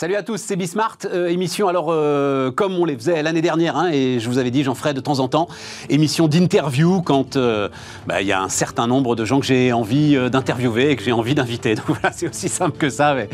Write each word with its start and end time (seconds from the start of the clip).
Salut 0.00 0.16
à 0.16 0.22
tous, 0.22 0.38
c'est 0.38 0.56
Bismart, 0.56 0.96
euh, 1.12 1.28
émission 1.28 1.68
alors 1.68 1.88
euh, 1.90 2.50
comme 2.50 2.72
on 2.72 2.86
les 2.86 2.96
faisait 2.96 3.22
l'année 3.22 3.42
dernière, 3.42 3.76
hein, 3.76 3.90
et 3.92 4.18
je 4.18 4.30
vous 4.30 4.38
avais 4.38 4.50
dit 4.50 4.64
j'en 4.64 4.74
ferai 4.74 4.94
de 4.94 5.00
temps 5.00 5.18
en 5.18 5.28
temps, 5.28 5.46
émission 5.90 6.26
d'interview 6.26 7.02
quand 7.02 7.36
euh, 7.36 7.68
bah, 8.06 8.22
il 8.22 8.26
y 8.26 8.32
a 8.32 8.40
un 8.40 8.48
certain 8.48 8.86
nombre 8.86 9.14
de 9.14 9.26
gens 9.26 9.40
que 9.40 9.44
j'ai 9.44 9.74
envie 9.74 10.16
d'interviewer 10.30 10.90
et 10.90 10.96
que 10.96 11.02
j'ai 11.02 11.12
envie 11.12 11.34
d'inviter. 11.34 11.74
Donc 11.76 11.84
voilà, 11.88 12.12
c'est 12.12 12.26
aussi 12.26 12.48
simple 12.48 12.78
que 12.78 12.88
ça, 12.88 13.12
mais 13.12 13.28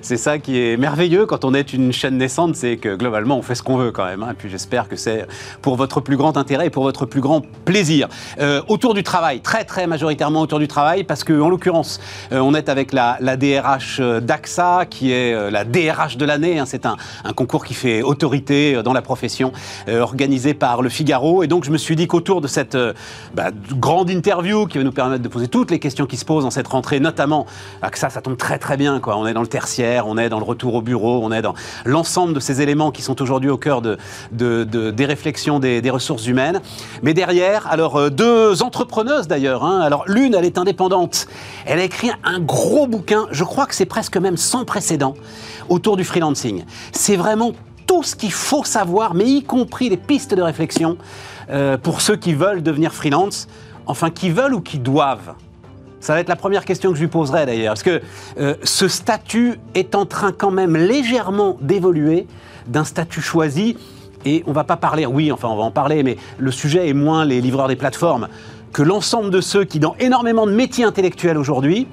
c'est 0.00 0.16
ça 0.16 0.38
qui 0.38 0.60
est 0.60 0.76
merveilleux 0.76 1.26
quand 1.26 1.44
on 1.44 1.54
est 1.54 1.72
une 1.72 1.92
chaîne 1.92 2.18
naissante, 2.18 2.54
c'est 2.54 2.76
que 2.76 2.94
globalement 2.94 3.36
on 3.36 3.42
fait 3.42 3.56
ce 3.56 3.64
qu'on 3.64 3.76
veut 3.76 3.90
quand 3.90 4.04
même, 4.04 4.22
hein, 4.22 4.28
et 4.30 4.34
puis 4.34 4.48
j'espère 4.48 4.88
que 4.88 4.94
c'est 4.94 5.26
pour 5.60 5.74
votre 5.74 6.00
plus 6.00 6.16
grand 6.16 6.36
intérêt 6.36 6.68
et 6.68 6.70
pour 6.70 6.84
votre 6.84 7.04
plus 7.04 7.20
grand 7.20 7.44
plaisir. 7.64 8.06
autour 8.68 8.94
du 8.94 9.02
travail, 9.02 9.40
très 9.40 9.64
très 9.64 9.88
majoritairement 9.88 10.42
autour 10.42 10.60
du 10.60 10.68
travail, 10.68 11.02
parce 11.02 11.24
que 11.24 11.32
en 11.32 11.48
l'occurrence 11.48 11.98
on 12.30 12.54
est 12.54 12.68
avec 12.68 12.92
la 12.92 13.36
DRH 13.36 14.00
d'AXA, 14.00 14.86
qui 14.88 15.10
est 15.10 15.50
la 15.50 15.64
DRH 15.64 16.11
de 16.16 16.24
l'année. 16.24 16.58
Hein. 16.58 16.66
c'est 16.66 16.86
un, 16.86 16.96
concours 17.34 17.64
qui 17.64 17.74
fait 17.74 18.02
autorité 18.02 18.74
euh, 18.74 18.82
dans 18.82 18.92
la 18.92 19.02
profession, 19.02 19.52
euh, 19.88 20.00
organisé 20.00 20.54
par 20.54 20.82
Le 20.82 20.88
Figaro. 20.88 21.42
Et 21.42 21.46
donc, 21.46 21.64
je 21.64 21.70
me 21.70 21.78
suis 21.78 21.96
dit 21.96 22.06
qu'autour 22.06 22.40
de 22.40 22.48
cette 22.48 22.74
euh, 22.74 22.92
bah, 23.34 23.50
grande 23.72 24.10
interview 24.10 24.66
qui 24.66 24.78
va 24.78 24.84
nous 24.84 24.92
permettre 24.92 25.22
de 25.22 25.28
poser 25.28 25.48
toutes 25.48 25.70
les 25.70 25.78
questions 25.78 26.06
qui 26.06 26.16
se 26.16 26.24
posent 26.24 26.44
dans 26.44 26.50
cette 26.50 26.68
rentrée, 26.68 27.00
notamment, 27.00 27.46
ah, 27.80 27.90
que 27.90 27.98
ça, 27.98 28.10
ça 28.10 28.20
tombe 28.20 28.36
très 28.36 28.58
très 28.58 28.76
bien. 28.76 29.00
On 29.04 29.26
est 29.26 29.34
dans 29.34 29.42
le 29.42 29.46
tertiaire, 29.46 30.06
on 30.06 30.18
est 30.18 30.28
dans 30.28 30.38
le 30.38 30.44
retour 30.44 30.74
au 30.74 30.82
bureau, 30.82 31.20
on 31.22 31.32
est 31.32 31.42
dans 31.42 31.54
l'ensemble 31.84 32.34
de 32.34 32.40
ces 32.40 32.60
éléments 32.60 32.90
qui 32.90 33.02
sont 33.02 33.20
aujourd'hui 33.20 33.50
au 33.50 33.58
cœur 33.58 33.82
de, 33.82 33.98
des 34.32 35.04
réflexions 35.04 35.58
des, 35.58 35.90
ressources 35.90 36.26
humaines. 36.26 36.60
Mais 37.02 37.12
derrière, 37.12 37.66
alors, 37.66 38.10
deux 38.10 38.62
entrepreneuses 38.62 39.28
d'ailleurs. 39.28 39.64
Hein. 39.64 39.80
Alors, 39.80 40.04
l'une, 40.06 40.34
elle 40.34 40.44
est 40.44 40.58
indépendante. 40.58 41.26
Elle 41.66 41.78
a 41.78 41.84
écrit 41.84 42.10
un 42.24 42.40
gros 42.40 42.86
bouquin, 42.86 43.26
je 43.30 43.44
crois 43.44 43.66
que 43.66 43.74
c'est 43.74 43.86
presque 43.86 44.16
même 44.16 44.36
sans 44.36 44.64
précédent, 44.64 45.14
autour 45.68 45.96
du 45.96 46.04
freelancing. 46.04 46.64
C'est 46.92 47.16
vraiment 47.16 47.52
tout 47.86 48.02
ce 48.02 48.16
qu'il 48.16 48.32
faut 48.32 48.64
savoir, 48.64 49.14
mais 49.14 49.24
y 49.24 49.42
compris 49.42 49.88
les 49.88 49.96
pistes 49.96 50.34
de 50.34 50.42
réflexion 50.42 50.96
euh, 51.50 51.76
pour 51.76 52.00
ceux 52.00 52.16
qui 52.16 52.34
veulent 52.34 52.62
devenir 52.62 52.92
freelance, 52.92 53.48
enfin 53.86 54.10
qui 54.10 54.30
veulent 54.30 54.54
ou 54.54 54.60
qui 54.60 54.78
doivent. 54.78 55.34
Ça 56.00 56.14
va 56.14 56.20
être 56.20 56.28
la 56.28 56.36
première 56.36 56.64
question 56.64 56.90
que 56.90 56.96
je 56.96 57.02
lui 57.02 57.08
poserai 57.08 57.46
d'ailleurs, 57.46 57.74
parce 57.74 57.82
que 57.82 58.00
euh, 58.38 58.54
ce 58.64 58.88
statut 58.88 59.60
est 59.74 59.94
en 59.94 60.06
train 60.06 60.32
quand 60.32 60.50
même 60.50 60.76
légèrement 60.76 61.56
d'évoluer 61.60 62.26
d'un 62.66 62.84
statut 62.84 63.20
choisi, 63.20 63.76
et 64.24 64.42
on 64.46 64.52
va 64.52 64.64
pas 64.64 64.76
parler, 64.76 65.06
oui, 65.06 65.32
enfin 65.32 65.48
on 65.48 65.56
va 65.56 65.64
en 65.64 65.70
parler, 65.70 66.02
mais 66.02 66.16
le 66.38 66.50
sujet 66.50 66.88
est 66.88 66.92
moins 66.92 67.24
les 67.24 67.40
livreurs 67.40 67.68
des 67.68 67.76
plateformes 67.76 68.28
que 68.72 68.82
l'ensemble 68.82 69.30
de 69.30 69.40
ceux 69.40 69.64
qui, 69.64 69.78
dans 69.78 69.94
énormément 69.98 70.46
de 70.46 70.52
métiers 70.52 70.84
intellectuels 70.84 71.38
aujourd'hui, 71.38 71.86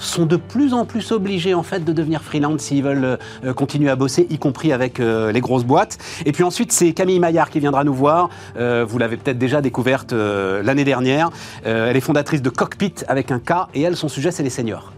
sont 0.00 0.26
de 0.26 0.36
plus 0.36 0.74
en 0.74 0.84
plus 0.84 1.12
obligés 1.12 1.54
en 1.54 1.62
fait 1.62 1.84
de 1.84 1.92
devenir 1.92 2.22
freelance 2.22 2.62
s'ils 2.62 2.82
veulent 2.82 3.18
euh, 3.44 3.54
continuer 3.54 3.90
à 3.90 3.96
bosser, 3.96 4.26
y 4.30 4.38
compris 4.38 4.72
avec 4.72 4.98
euh, 4.98 5.30
les 5.30 5.40
grosses 5.40 5.64
boîtes. 5.64 5.98
Et 6.26 6.32
puis 6.32 6.42
ensuite, 6.42 6.72
c'est 6.72 6.92
Camille 6.92 7.20
Maillard 7.20 7.50
qui 7.50 7.60
viendra 7.60 7.84
nous 7.84 7.94
voir. 7.94 8.30
Euh, 8.56 8.84
vous 8.88 8.98
l'avez 8.98 9.16
peut-être 9.16 9.38
déjà 9.38 9.60
découverte 9.60 10.12
l'année 10.12 10.84
dernière. 10.84 11.30
elle 11.64 11.96
est 11.96 12.00
fondatrice 12.00 12.42
de 12.42 12.50
Cockpit 12.50 12.94
avec 13.06 13.30
un 13.30 13.38
K 13.38 13.68
et 13.74 13.82
elle, 13.82 13.96
son 13.96 14.08
sujet, 14.08 14.30
c'est 14.30 14.42
les 14.42 14.50
seniors. 14.50 14.92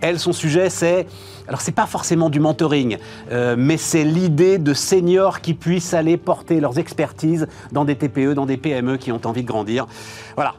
Elle, 0.00 0.18
son 0.18 0.32
sujet, 0.32 0.70
c'est 0.70 1.06
alors 1.48 1.60
c'est 1.60 1.72
pas 1.72 1.86
forcément 1.86 2.30
du 2.30 2.40
mentoring, 2.40 2.96
mais 3.56 3.76
c'est 3.76 4.04
l'idée 4.04 4.58
de 4.58 4.72
seniors 4.72 5.40
qui 5.40 5.54
puissent 5.54 5.92
aller 5.92 6.16
porter 6.16 6.60
leurs 6.60 6.78
expertises 6.78 7.46
dans 7.72 7.84
des 7.84 7.96
TPE, 7.96 8.32
dans 8.34 8.46
des 8.46 8.56
PME 8.56 8.96
qui 8.96 9.12
ont 9.12 9.20
envie 9.24 9.42
de 9.42 9.48
grandir. 9.48 9.86
Voilà, 10.36 10.54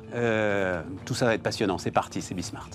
tout 1.05 1.15
ça 1.15 1.25
va 1.25 1.33
être 1.33 1.43
passionnant. 1.43 1.77
C'est 1.77 1.91
parti, 1.91 2.21
c'est 2.21 2.35
Bismart. 2.35 2.69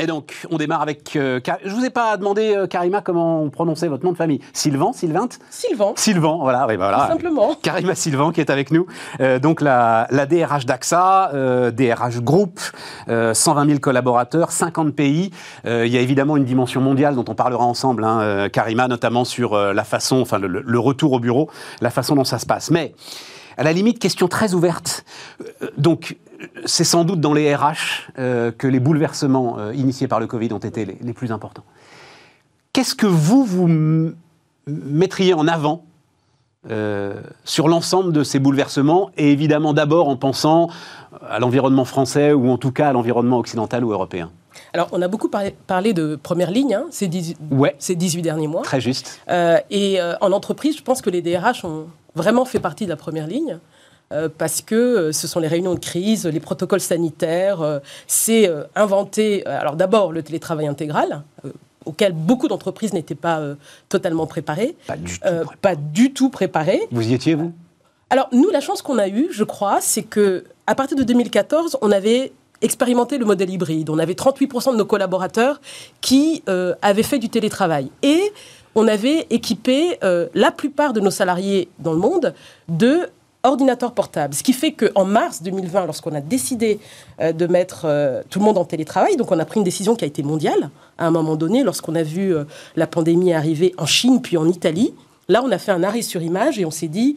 Et 0.00 0.06
donc, 0.06 0.46
on 0.50 0.56
démarre 0.56 0.80
avec. 0.80 1.14
Euh, 1.14 1.40
je 1.62 1.68
ne 1.68 1.74
vous 1.74 1.84
ai 1.84 1.90
pas 1.90 2.16
demandé, 2.16 2.54
euh, 2.56 2.66
Karima, 2.66 3.02
comment 3.02 3.42
on 3.42 3.50
prononçait 3.50 3.86
votre 3.86 4.02
nom 4.02 4.12
de 4.12 4.16
famille. 4.16 4.40
Sylvain, 4.54 4.92
Sylvain 4.94 5.28
Sylvain. 5.50 5.92
Sylvain, 5.94 6.38
voilà, 6.40 6.66
oui, 6.66 6.76
voilà. 6.76 7.02
Tout 7.02 7.12
simplement. 7.12 7.54
Karima 7.62 7.94
Sylvain 7.94 8.32
qui 8.32 8.40
est 8.40 8.48
avec 8.48 8.70
nous. 8.70 8.86
Euh, 9.20 9.38
donc, 9.38 9.60
la, 9.60 10.06
la, 10.10 10.24
DRH 10.24 10.64
d'AXA, 10.64 11.32
DRH 11.72 12.20
Group, 12.20 12.60
120 13.08 13.66
000 13.66 13.78
collaborateurs, 13.80 14.52
50 14.52 14.94
pays. 14.94 15.32
il 15.66 15.88
y 15.88 15.98
a 15.98 16.00
évidemment 16.00 16.38
une 16.38 16.44
dimension 16.44 16.80
mondiale 16.80 17.14
dont 17.14 17.24
on 17.28 17.34
parlera 17.34 17.64
ensemble, 17.64 18.04
hein, 18.04 18.48
Karima, 18.48 18.88
notamment 18.88 19.26
sur 19.26 19.56
la 19.56 19.84
façon, 19.84 20.20
enfin, 20.20 20.38
le, 20.38 20.48
le, 20.48 20.78
retour 20.78 21.12
au 21.12 21.20
bureau, 21.20 21.50
la 21.82 21.90
façon 21.90 22.14
dont 22.14 22.24
ça 22.24 22.38
se 22.38 22.46
passe. 22.46 22.70
Mais. 22.70 22.94
À 23.56 23.62
la 23.62 23.74
limite, 23.74 23.98
question 23.98 24.26
très 24.26 24.54
ouverte. 24.54 25.04
Donc, 25.76 26.16
c'est 26.64 26.84
sans 26.84 27.04
doute 27.04 27.20
dans 27.20 27.34
les 27.34 27.54
RH 27.54 28.10
euh, 28.18 28.50
que 28.52 28.66
les 28.66 28.80
bouleversements 28.80 29.58
euh, 29.58 29.74
initiés 29.74 30.08
par 30.08 30.20
le 30.20 30.26
Covid 30.26 30.52
ont 30.52 30.58
été 30.58 30.84
les, 30.84 31.12
plus 31.12 31.32
importants. 31.32 31.64
Qu'est-ce 32.72 32.94
que 32.94 33.06
vous, 33.06 33.44
vous 33.44 34.12
mettriez 34.66 35.34
en 35.34 35.46
avant 35.48 35.84
euh, 36.70 37.20
sur 37.44 37.68
l'ensemble 37.68 38.12
de 38.12 38.22
ces 38.22 38.38
bouleversements, 38.38 39.10
et 39.16 39.32
évidemment 39.32 39.72
d'abord 39.72 40.08
en 40.08 40.16
pensant 40.16 40.68
à 41.26 41.38
l'environnement 41.38 41.86
français 41.86 42.32
ou 42.32 42.50
en 42.50 42.58
tout 42.58 42.70
cas 42.70 42.88
à 42.88 42.92
l'environnement 42.92 43.38
occidental 43.38 43.84
ou 43.84 43.92
européen? 43.92 44.30
Alors, 44.72 44.88
on 44.92 45.00
a 45.00 45.08
beaucoup 45.08 45.28
parlé, 45.28 45.92
de 45.92 46.16
première 46.16 46.50
ligne 46.50 46.74
hein, 46.74 46.84
ces, 46.90 47.08
18, 47.08 47.38
ces 47.78 47.96
18 47.96 48.22
derniers 48.22 48.46
mois. 48.46 48.62
Très 48.62 48.80
juste. 48.80 49.20
et 49.28 49.98
en 50.20 50.32
entreprise, 50.32 50.76
je 50.76 50.82
pense 50.82 51.02
que 51.02 51.10
les 51.10 51.22
DRH 51.22 51.64
ont 51.64 51.86
vraiment 52.14 52.44
fait 52.44 52.60
partie 52.60 52.84
de 52.84 52.90
la 52.90 52.96
première 52.96 53.26
ligne. 53.26 53.58
Euh, 54.12 54.28
parce 54.36 54.60
que 54.60 54.74
euh, 54.74 55.12
ce 55.12 55.28
sont 55.28 55.38
les 55.38 55.46
réunions 55.46 55.74
de 55.74 55.78
crise, 55.78 56.26
les 56.26 56.40
protocoles 56.40 56.80
sanitaires, 56.80 57.60
euh, 57.60 57.78
c'est 58.08 58.50
inventer, 58.74 59.46
alors 59.46 59.76
d'abord 59.76 60.12
le 60.12 60.22
télétravail 60.22 60.66
intégral, 60.66 61.22
auquel 61.84 62.12
beaucoup 62.12 62.48
d'entreprises 62.48 62.92
n'étaient 62.92 63.14
pas 63.14 63.40
totalement 63.88 64.26
préparées. 64.26 64.74
Pas 64.86 64.96
du 64.96 65.12
tout. 65.12 65.20
préparées. 65.20 65.56
pas 65.62 65.74
du 65.76 66.12
tout 66.12 66.28
préparées. 66.28 66.80
Vous 66.90 67.08
y 67.08 67.14
étiez, 67.14 67.34
vous? 67.34 67.52
Alors, 68.10 68.28
nous, 68.32 68.50
la 68.50 68.60
chance 68.60 68.82
qu'on 68.82 68.98
a 68.98 69.08
eue, 69.08 69.28
je 69.30 69.44
crois, 69.44 69.80
c'est 69.80 70.02
que 70.02 70.44
à 70.66 70.74
partir 70.74 70.96
de 70.96 71.04
2014, 71.04 71.78
on 71.80 71.92
avait 71.92 72.32
expérimenté 72.62 73.16
le 73.16 73.24
modèle 73.24 73.50
hybride. 73.50 73.90
On 73.90 73.98
avait 73.98 74.14
38% 74.14 74.72
de 74.72 74.76
nos 74.76 74.84
collaborateurs 74.84 75.60
qui 76.00 76.42
avaient 76.82 77.04
fait 77.04 77.18
du 77.18 77.28
télétravail. 77.28 77.90
Et 78.02 78.32
on 78.74 78.88
avait 78.88 79.26
équipé 79.30 79.98
la 80.34 80.50
plupart 80.50 80.92
de 80.92 81.00
nos 81.00 81.10
salariés 81.10 81.68
dans 81.78 81.92
le 81.92 81.98
monde 81.98 82.34
de 82.68 83.08
ordinateur 83.42 83.92
portable. 83.92 84.34
Ce 84.34 84.42
qui 84.42 84.52
fait 84.52 84.72
qu'en 84.72 85.04
mars 85.04 85.42
2020, 85.42 85.86
lorsqu'on 85.86 86.14
a 86.14 86.20
décidé 86.20 86.78
euh, 87.20 87.32
de 87.32 87.46
mettre 87.46 87.82
euh, 87.84 88.22
tout 88.28 88.38
le 88.38 88.44
monde 88.44 88.58
en 88.58 88.64
télétravail, 88.64 89.16
donc 89.16 89.32
on 89.32 89.38
a 89.38 89.44
pris 89.44 89.58
une 89.58 89.64
décision 89.64 89.96
qui 89.96 90.04
a 90.04 90.06
été 90.06 90.22
mondiale 90.22 90.70
à 90.98 91.06
un 91.06 91.10
moment 91.10 91.36
donné, 91.36 91.62
lorsqu'on 91.62 91.94
a 91.94 92.02
vu 92.02 92.34
euh, 92.34 92.44
la 92.76 92.86
pandémie 92.86 93.32
arriver 93.32 93.74
en 93.78 93.86
Chine 93.86 94.20
puis 94.20 94.36
en 94.36 94.46
Italie. 94.48 94.94
Là, 95.28 95.42
on 95.44 95.50
a 95.50 95.58
fait 95.58 95.72
un 95.72 95.82
arrêt 95.82 96.02
sur 96.02 96.22
image 96.22 96.58
et 96.58 96.64
on 96.64 96.70
s'est 96.70 96.88
dit, 96.88 97.16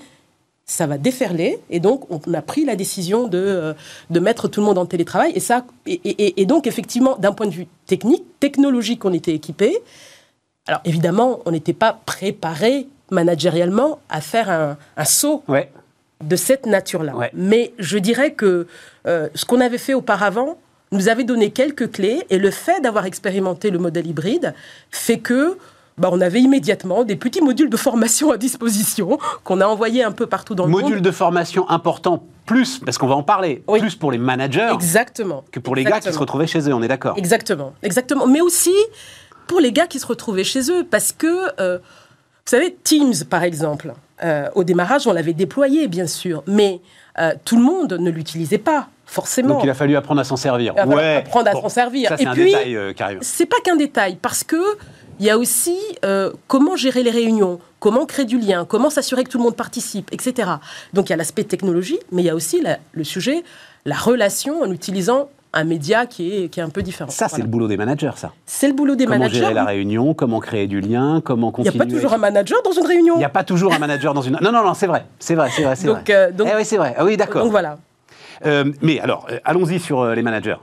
ça 0.66 0.88
va 0.88 0.98
déferler. 0.98 1.60
Et 1.70 1.80
donc, 1.80 2.06
on 2.10 2.34
a 2.34 2.42
pris 2.42 2.64
la 2.64 2.76
décision 2.76 3.28
de, 3.28 3.76
de 4.10 4.20
mettre 4.20 4.48
tout 4.48 4.62
le 4.62 4.68
monde 4.68 4.78
en 4.78 4.86
télétravail. 4.86 5.34
Et, 5.36 5.40
ça, 5.40 5.66
et, 5.88 6.46
donc, 6.46 6.68
effectivement, 6.68 7.18
d'un 7.18 7.34
point 7.34 7.48
de 7.48 7.52
vue 7.52 7.68
technique, 7.86 8.24
technologique, 8.40 9.04
on 9.04 9.12
était 9.12 9.34
équipé. 9.34 9.78
Alors, 10.68 10.80
évidemment, 10.86 11.40
on 11.46 11.52
n'était 11.52 11.74
pas 11.74 12.00
préparé 12.06 12.88
managérialement 13.12 14.00
à 14.10 14.22
faire 14.22 14.50
un, 14.50 15.06
saut 15.06 15.44
de 16.22 16.36
cette 16.36 16.66
nature-là. 16.66 17.14
Mais 17.34 17.74
je 17.80 17.98
dirais 17.98 18.34
que 18.34 18.68
euh, 19.08 19.30
ce 19.36 19.46
qu'on 19.46 19.62
avait 19.62 19.78
fait 19.78 19.94
auparavant 19.94 20.58
nous 20.92 21.10
avait 21.10 21.24
donné 21.24 21.52
quelques 21.52 21.92
clés 21.92 22.24
et 22.30 22.38
le 22.38 22.52
fait 22.52 22.80
d'avoir 22.82 23.06
expérimenté 23.06 23.72
le 23.72 23.80
modèle 23.80 24.08
hybride 24.08 24.54
fait 24.92 25.18
que 25.18 25.58
bah, 25.98 26.10
on 26.12 26.22
avait 26.22 26.40
immédiatement 26.40 27.04
des 27.04 27.16
petits 27.16 27.42
modules 27.42 27.70
de 27.70 27.78
formation 27.78 28.32
à 28.32 28.38
disposition 28.38 29.18
qu'on 29.44 29.62
a 29.62 29.66
envoyés 29.66 30.04
un 30.04 30.12
peu 30.12 30.28
partout 30.28 30.56
dans 30.56 30.66
le 30.66 30.72
monde. 30.72 30.84
Modules 30.84 31.02
de 31.02 31.12
formation 31.12 31.70
importants, 31.70 32.24
plus, 32.46 32.80
parce 32.80 32.98
qu'on 32.98 33.08
va 33.08 33.16
en 33.16 33.24
parler, 33.24 33.64
plus 33.68 33.96
pour 33.96 34.12
les 34.12 34.18
managers 34.18 34.70
Exactement. 34.74 35.44
que 35.52 35.60
pour 35.60 35.76
les 35.76 35.84
gars 35.84 36.00
qui 36.00 36.12
se 36.12 36.18
retrouvaient 36.18 36.48
chez 36.48 36.68
eux, 36.70 36.74
on 36.74 36.82
est 36.82 36.88
d'accord 36.88 37.18
Exactement, 37.18 37.74
exactement. 37.84 38.28
Mais 38.28 38.42
aussi 38.42 38.74
pour 39.48 39.60
les 39.60 39.72
gars 39.72 39.88
qui 39.88 40.00
se 40.00 40.06
retrouvaient 40.06 40.44
chez 40.44 40.72
eux, 40.72 40.86
parce 40.90 41.12
que, 41.12 41.62
euh, 41.62 41.78
vous 41.78 42.50
savez, 42.50 42.76
Teams, 42.84 43.14
par 43.30 43.44
exemple, 43.44 43.94
euh, 44.24 44.50
au 44.56 44.64
démarrage, 44.64 45.08
on 45.08 45.14
l'avait 45.14 45.34
déployé, 45.34 45.88
bien 45.88 46.08
sûr, 46.08 46.44
mais 46.48 46.82
euh, 47.20 47.34
tout 47.46 47.58
le 47.58 47.64
monde 47.64 47.94
ne 47.94 48.12
l'utilisait 48.12 48.58
pas. 48.58 48.88
Forcément. 49.06 49.56
Donc 49.56 49.64
il 49.64 49.70
a 49.70 49.76
fallu 49.76 49.96
apprendre 49.96 50.22
à 50.22 50.24
s'en 50.24 50.38
servir. 50.38 50.74
ouais. 50.88 51.18
Apprendre 51.18 51.50
à 51.50 51.54
s'en 51.54 51.70
servir. 51.70 52.10
Ça, 52.10 52.18
c'est 52.18 52.26
un 52.26 52.34
détail, 52.34 52.76
euh, 52.76 52.94
C'est 53.22 53.46
pas 53.46 53.58
qu'un 53.64 53.76
détail, 53.76 54.18
parce 54.20 54.44
que 54.44 54.62
il 55.20 55.26
y 55.28 55.30
a 55.30 55.38
aussi 55.38 55.78
comment 56.48 56.76
gérer 56.76 57.04
les 57.04 57.12
réunions, 57.12 57.60
comment 57.80 58.08
créer 58.08 58.26
du 58.26 58.40
lien, 58.40 58.66
comment 58.66 58.90
s'assurer 58.90 59.24
que 59.24 59.30
tout 59.30 59.38
le 59.38 59.44
monde 59.44 59.56
participe, 59.56 60.12
etc. 60.12 60.54
Donc 60.94 61.10
il 61.10 61.12
y 61.12 61.14
a 61.14 61.18
l'aspect 61.18 61.44
technologie, 61.44 62.00
mais 62.12 62.24
il 62.24 62.26
y 62.26 62.30
a 62.30 62.36
aussi 62.36 62.64
le 62.94 63.04
sujet, 63.04 63.44
la 63.86 63.96
relation 63.96 64.64
en 64.64 64.72
utilisant 64.72 65.30
un 65.54 65.64
média 65.64 66.06
qui 66.08 66.36
est, 66.36 66.50
qui 66.50 66.60
est 66.60 66.64
un 66.64 66.70
peu 66.70 66.82
différent. 66.82 67.10
Ça, 67.12 67.28
c'est 67.28 67.42
le 67.42 67.48
boulot 67.48 67.68
des 67.68 67.78
managers, 67.78 68.12
ça. 68.16 68.34
C'est 68.46 68.68
le 68.68 68.74
boulot 68.74 68.96
des 68.96 69.06
comment 69.06 69.20
managers. 69.20 69.40
Comment 69.40 69.50
gérer 69.50 69.54
la 69.54 69.66
réunion, 69.66 70.14
comment 70.14 70.40
créer 70.40 70.68
du 70.68 70.82
lien, 70.82 71.22
comment 71.24 71.52
continuer. 71.52 71.76
Il 71.76 71.78
n'y 71.78 71.82
a 71.82 71.86
pas 71.86 71.92
toujours 71.92 72.14
un 72.14 72.18
manager 72.18 72.62
dans 72.64 72.72
une 72.72 72.86
réunion. 72.88 73.16
Il 73.16 73.20
n'y 73.20 73.24
a 73.26 73.30
pas 73.30 73.44
toujours 73.44 73.74
un 73.74 73.80
manager 73.80 74.14
dans 74.14 74.22
une. 74.24 74.38
Non, 74.42 74.52
non, 74.52 74.64
non, 74.64 74.74
c'est 74.74 74.88
vrai, 74.88 75.06
c'est 75.20 75.36
vrai, 75.36 75.50
c'est 75.52 75.64
vrai, 75.64 75.76
c'est 75.76 75.88
vrai. 75.88 76.04
Euh, 76.10 76.32
donc, 76.32 76.48
eh 76.52 76.56
oui, 76.58 76.66
c'est 76.66 76.78
vrai. 76.78 76.96
Ah 76.98 77.06
oui, 77.06 77.18
d'accord. 77.18 77.44
Donc 77.44 77.52
voilà. 77.52 77.78
Euh, 78.46 78.66
mais 78.82 79.00
alors, 79.00 79.28
euh, 79.32 79.40
allons-y 79.46 79.80
sur 79.80 80.06
les 80.08 80.22
managers. 80.24 80.58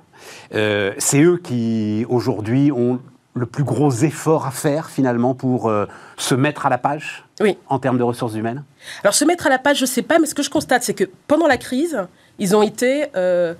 C'est 0.50 1.22
eux 1.22 1.40
qui, 1.42 2.04
aujourd'hui, 2.08 2.72
ont 2.72 2.98
le 3.34 3.46
plus 3.46 3.62
gros 3.62 3.92
effort 3.92 4.44
à 4.46 4.50
faire, 4.50 4.90
finalement, 4.90 5.34
pour 5.34 5.68
euh, 5.68 5.86
se 6.16 6.34
mettre 6.34 6.66
à 6.66 6.68
la 6.68 6.78
page 6.78 7.24
Oui. 7.40 7.56
en 7.68 7.78
termes 7.78 7.96
de 7.96 8.02
ressources 8.02 8.34
humaines? 8.34 8.64
Alors, 9.04 9.14
se 9.14 9.24
mettre 9.24 9.46
à 9.46 9.50
la 9.50 9.58
page, 9.58 9.76
je 9.76 9.84
ne 9.84 9.86
sais 9.88 10.02
pas, 10.02 10.18
mais 10.18 10.26
ce 10.26 10.34
que 10.34 10.42
je 10.42 10.50
constate, 10.50 10.82
c'est 10.82 10.94
que 10.94 11.04
pendant 11.28 11.46
la 11.46 11.56
crise, 11.56 11.96
ils 12.40 12.56
ont 12.56 12.62
été. 12.62 13.06
euh, 13.14 13.54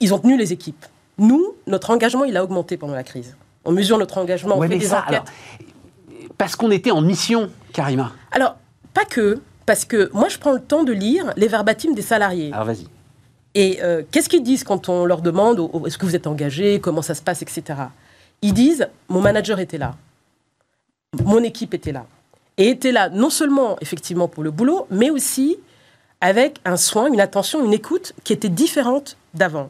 ils 0.00 0.12
ont 0.14 0.18
tenu 0.18 0.36
les 0.36 0.52
équipes. 0.52 0.84
Nous, 1.18 1.54
notre 1.66 1.90
engagement, 1.90 2.24
il 2.24 2.36
a 2.36 2.42
augmenté 2.44 2.76
pendant 2.76 2.94
la 2.94 3.02
crise. 3.04 3.36
On 3.64 3.72
mesure 3.72 3.98
notre 3.98 4.18
engagement, 4.18 4.56
on 4.56 4.60
Ouais, 4.60 4.68
fait 4.68 4.74
mais 4.74 4.80
des 4.80 4.86
ça, 4.86 5.00
enquêtes. 5.00 5.08
alors, 5.12 5.24
parce 6.38 6.56
qu'on 6.56 6.70
était 6.70 6.90
en 6.90 7.02
mission, 7.02 7.50
Karima. 7.72 8.12
Alors, 8.32 8.56
pas 8.94 9.04
que, 9.04 9.40
parce 9.66 9.84
que 9.84 10.10
moi, 10.14 10.28
je 10.28 10.38
prends 10.38 10.52
le 10.52 10.60
temps 10.60 10.82
de 10.84 10.92
lire 10.92 11.32
les 11.36 11.46
verbatims 11.48 11.94
des 11.94 12.02
salariés. 12.02 12.50
Alors 12.52 12.64
vas-y. 12.66 12.86
Et 13.54 13.80
euh, 13.82 14.02
qu'est-ce 14.10 14.28
qu'ils 14.28 14.42
disent 14.42 14.64
quand 14.64 14.88
on 14.88 15.04
leur 15.04 15.20
demande 15.22 15.58
oh, 15.60 15.86
est-ce 15.86 15.98
que 15.98 16.06
vous 16.06 16.14
êtes 16.16 16.26
engagé, 16.26 16.80
comment 16.80 17.02
ça 17.02 17.14
se 17.14 17.20
passe, 17.22 17.42
etc. 17.42 17.64
Ils 18.42 18.54
disent 18.54 18.88
mon 19.08 19.20
manager 19.20 19.58
était 19.58 19.76
là, 19.76 19.96
mon 21.24 21.42
équipe 21.42 21.74
était 21.74 21.92
là. 21.92 22.06
Et 22.56 22.68
était 22.68 22.92
là 22.92 23.08
non 23.08 23.28
seulement 23.30 23.76
effectivement 23.80 24.28
pour 24.28 24.42
le 24.42 24.50
boulot, 24.50 24.86
mais 24.90 25.10
aussi 25.10 25.58
avec 26.20 26.58
un 26.64 26.76
soin, 26.76 27.12
une 27.12 27.20
attention, 27.20 27.64
une 27.64 27.72
écoute 27.72 28.12
qui 28.24 28.32
était 28.32 28.48
différente 28.48 29.16
d'avant. 29.34 29.68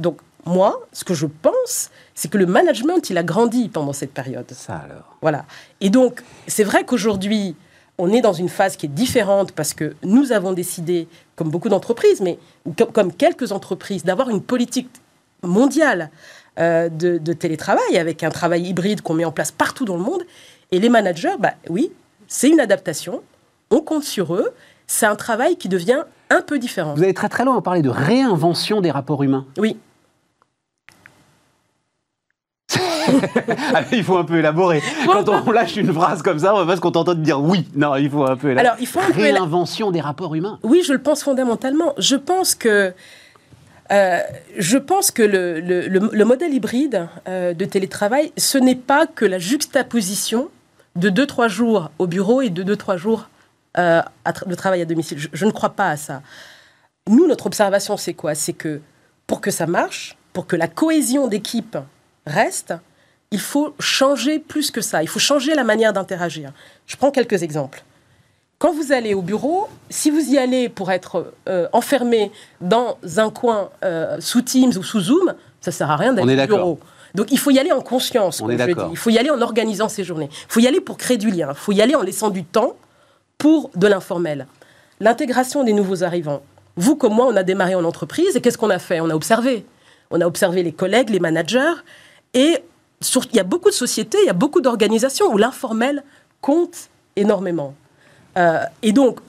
Donc 0.00 0.18
moi, 0.44 0.80
ce 0.92 1.04
que 1.04 1.14
je 1.14 1.26
pense, 1.26 1.90
c'est 2.14 2.30
que 2.30 2.38
le 2.38 2.46
management, 2.46 3.10
il 3.10 3.18
a 3.18 3.22
grandi 3.22 3.68
pendant 3.68 3.92
cette 3.92 4.12
période. 4.12 4.50
Ça 4.52 4.76
alors. 4.76 5.16
Voilà. 5.20 5.44
Et 5.80 5.90
donc, 5.90 6.22
c'est 6.46 6.64
vrai 6.64 6.84
qu'aujourd'hui, 6.84 7.56
on 7.98 8.12
est 8.12 8.20
dans 8.20 8.32
une 8.32 8.48
phase 8.48 8.76
qui 8.76 8.86
est 8.86 8.90
différente 8.90 9.52
parce 9.52 9.74
que 9.74 9.94
nous 10.02 10.32
avons 10.32 10.52
décidé, 10.52 11.08
comme 11.36 11.50
beaucoup 11.50 11.68
d'entreprises, 11.68 12.20
mais 12.20 12.38
comme, 12.76 12.92
comme 12.92 13.12
quelques 13.12 13.52
entreprises, 13.52 14.04
d'avoir 14.04 14.30
une 14.30 14.40
politique 14.42 14.88
mondiale 15.42 16.10
euh, 16.58 16.88
de, 16.88 17.18
de 17.18 17.32
télétravail 17.32 17.98
avec 17.98 18.22
un 18.22 18.30
travail 18.30 18.62
hybride 18.62 19.02
qu'on 19.02 19.14
met 19.14 19.24
en 19.24 19.32
place 19.32 19.50
partout 19.50 19.84
dans 19.84 19.96
le 19.96 20.02
monde. 20.02 20.22
Et 20.70 20.78
les 20.78 20.88
managers, 20.88 21.36
bah 21.38 21.54
oui, 21.68 21.92
c'est 22.26 22.48
une 22.48 22.60
adaptation. 22.60 23.22
On 23.70 23.80
compte 23.80 24.04
sur 24.04 24.34
eux. 24.34 24.52
C'est 24.86 25.06
un 25.06 25.16
travail 25.16 25.56
qui 25.56 25.68
devient 25.68 26.04
un 26.30 26.40
peu 26.40 26.58
différent. 26.58 26.94
Vous 26.94 27.02
allez 27.02 27.14
très 27.14 27.28
très 27.28 27.44
loin 27.44 27.58
à 27.58 27.60
parler 27.60 27.82
de 27.82 27.90
réinvention 27.90 28.80
des 28.80 28.90
rapports 28.90 29.22
humains. 29.22 29.46
Oui. 29.58 29.76
Ah, 32.74 32.97
il 33.92 34.04
faut 34.04 34.16
un 34.18 34.24
peu 34.24 34.38
élaborer. 34.38 34.82
Quand 35.06 35.28
on 35.28 35.50
lâche 35.50 35.76
une 35.76 35.92
phrase 35.92 36.22
comme 36.22 36.38
ça, 36.38 36.54
on 36.54 36.58
va 36.58 36.66
pas 36.66 36.76
se 36.76 36.80
contenter 36.80 37.14
de 37.14 37.22
dire 37.22 37.40
oui. 37.42 37.66
Non, 37.74 37.96
il 37.96 38.10
faut 38.10 38.24
un 38.24 38.36
peu 38.36 38.50
élaborer. 38.50 38.66
Alors, 38.66 38.80
il 38.80 38.86
faut 38.86 39.00
un 39.00 39.10
peu 39.10 39.20
Réinvention 39.22 39.90
des 39.90 40.00
rapports 40.00 40.34
humains. 40.34 40.58
Oui, 40.62 40.82
je 40.86 40.92
le 40.92 41.00
pense 41.00 41.22
fondamentalement. 41.22 41.94
Je 41.98 42.16
pense 42.16 42.54
que, 42.54 42.92
euh, 43.90 44.20
je 44.56 44.78
pense 44.78 45.10
que 45.10 45.22
le, 45.22 45.60
le- 45.60 45.88
le- 45.88 46.10
le 46.12 46.24
modèle 46.24 46.52
hybride 46.52 47.08
euh, 47.28 47.54
de 47.54 47.64
télétravail, 47.64 48.32
ce 48.36 48.58
n'est 48.58 48.74
pas 48.76 49.06
que 49.06 49.24
la 49.24 49.38
juxtaposition 49.38 50.48
de 50.96 51.10
2-3 51.10 51.48
jours 51.48 51.90
au 51.98 52.06
bureau 52.06 52.40
et 52.42 52.50
de 52.50 52.62
2-3 52.74 52.96
jours 52.96 53.28
euh, 53.78 54.02
de 54.46 54.54
travail 54.54 54.82
à 54.82 54.84
domicile. 54.84 55.18
Je, 55.18 55.28
je 55.32 55.46
ne 55.46 55.50
crois 55.52 55.70
pas 55.70 55.88
à 55.90 55.96
ça. 55.96 56.22
Nous, 57.08 57.26
notre 57.26 57.46
observation, 57.46 57.96
c'est 57.96 58.14
quoi? 58.14 58.34
C'est 58.34 58.52
que 58.52 58.80
pour 59.26 59.40
que 59.40 59.50
ça 59.50 59.66
marche, 59.66 60.16
pour 60.32 60.46
que 60.46 60.56
la 60.56 60.68
cohésion 60.68 61.26
d'équipe 61.26 61.76
reste, 62.26 62.74
il 63.30 63.40
faut 63.40 63.74
changer 63.78 64.38
plus 64.38 64.70
que 64.70 64.80
ça. 64.80 65.02
Il 65.02 65.08
faut 65.08 65.18
changer 65.18 65.54
la 65.54 65.64
manière 65.64 65.92
d'interagir. 65.92 66.52
Je 66.86 66.96
prends 66.96 67.10
quelques 67.10 67.42
exemples. 67.42 67.82
Quand 68.58 68.72
vous 68.72 68.90
allez 68.90 69.14
au 69.14 69.22
bureau, 69.22 69.68
si 69.88 70.10
vous 70.10 70.32
y 70.32 70.38
allez 70.38 70.68
pour 70.68 70.90
être 70.90 71.32
euh, 71.48 71.68
enfermé 71.72 72.32
dans 72.60 72.98
un 73.16 73.30
coin 73.30 73.70
euh, 73.84 74.16
sous 74.20 74.42
Teams 74.42 74.72
ou 74.76 74.82
sous 74.82 75.00
Zoom, 75.00 75.34
ça 75.60 75.70
sert 75.70 75.90
à 75.90 75.96
rien 75.96 76.12
d'aller 76.12 76.42
au 76.42 76.46
bureau. 76.46 76.80
Donc 77.14 77.30
il 77.30 77.38
faut 77.38 77.50
y 77.50 77.58
aller 77.58 77.72
en 77.72 77.80
conscience, 77.80 78.40
On 78.40 78.46
comme 78.46 78.60
est 78.60 78.68
je 78.68 78.72
dis. 78.72 78.80
Il 78.90 78.96
faut 78.96 79.10
y 79.10 79.18
aller 79.18 79.30
en 79.30 79.40
organisant 79.40 79.88
ses 79.88 80.04
journées. 80.04 80.28
Il 80.30 80.52
faut 80.52 80.60
y 80.60 80.66
aller 80.66 80.80
pour 80.80 80.96
créer 80.96 81.18
du 81.18 81.30
lien. 81.30 81.48
Il 81.50 81.56
faut 81.56 81.72
y 81.72 81.80
aller 81.80 81.94
en 81.94 82.02
laissant 82.02 82.30
du 82.30 82.44
temps 82.44 82.76
pour 83.38 83.70
de 83.76 83.86
l'informel. 83.86 84.46
L'intégration 85.00 85.62
des 85.62 85.72
nouveaux 85.72 86.02
arrivants. 86.02 86.42
Vous 86.76 86.96
comme 86.96 87.14
moi, 87.14 87.26
on 87.26 87.36
a 87.36 87.44
démarré 87.44 87.74
en 87.74 87.84
entreprise 87.84 88.36
et 88.36 88.40
qu'est-ce 88.40 88.58
qu'on 88.58 88.70
a 88.70 88.78
fait? 88.78 89.00
On 89.00 89.10
a 89.10 89.14
observé. 89.14 89.64
On 90.10 90.20
a 90.20 90.26
observé 90.26 90.62
les 90.62 90.72
collègues, 90.72 91.10
les 91.10 91.20
managers 91.20 91.74
et 92.34 92.58
il 93.00 93.36
y 93.36 93.40
a 93.40 93.44
beaucoup 93.44 93.70
de 93.70 93.74
sociétés, 93.74 94.18
il 94.22 94.26
y 94.26 94.30
a 94.30 94.34
beaucoup 94.34 94.60
d'organisations 94.60 95.32
où 95.32 95.38
l'informel 95.38 96.02
compte 96.40 96.88
énormément. 97.16 97.74
Euh, 98.36 98.60
et 98.82 98.92
donc, 98.92 99.20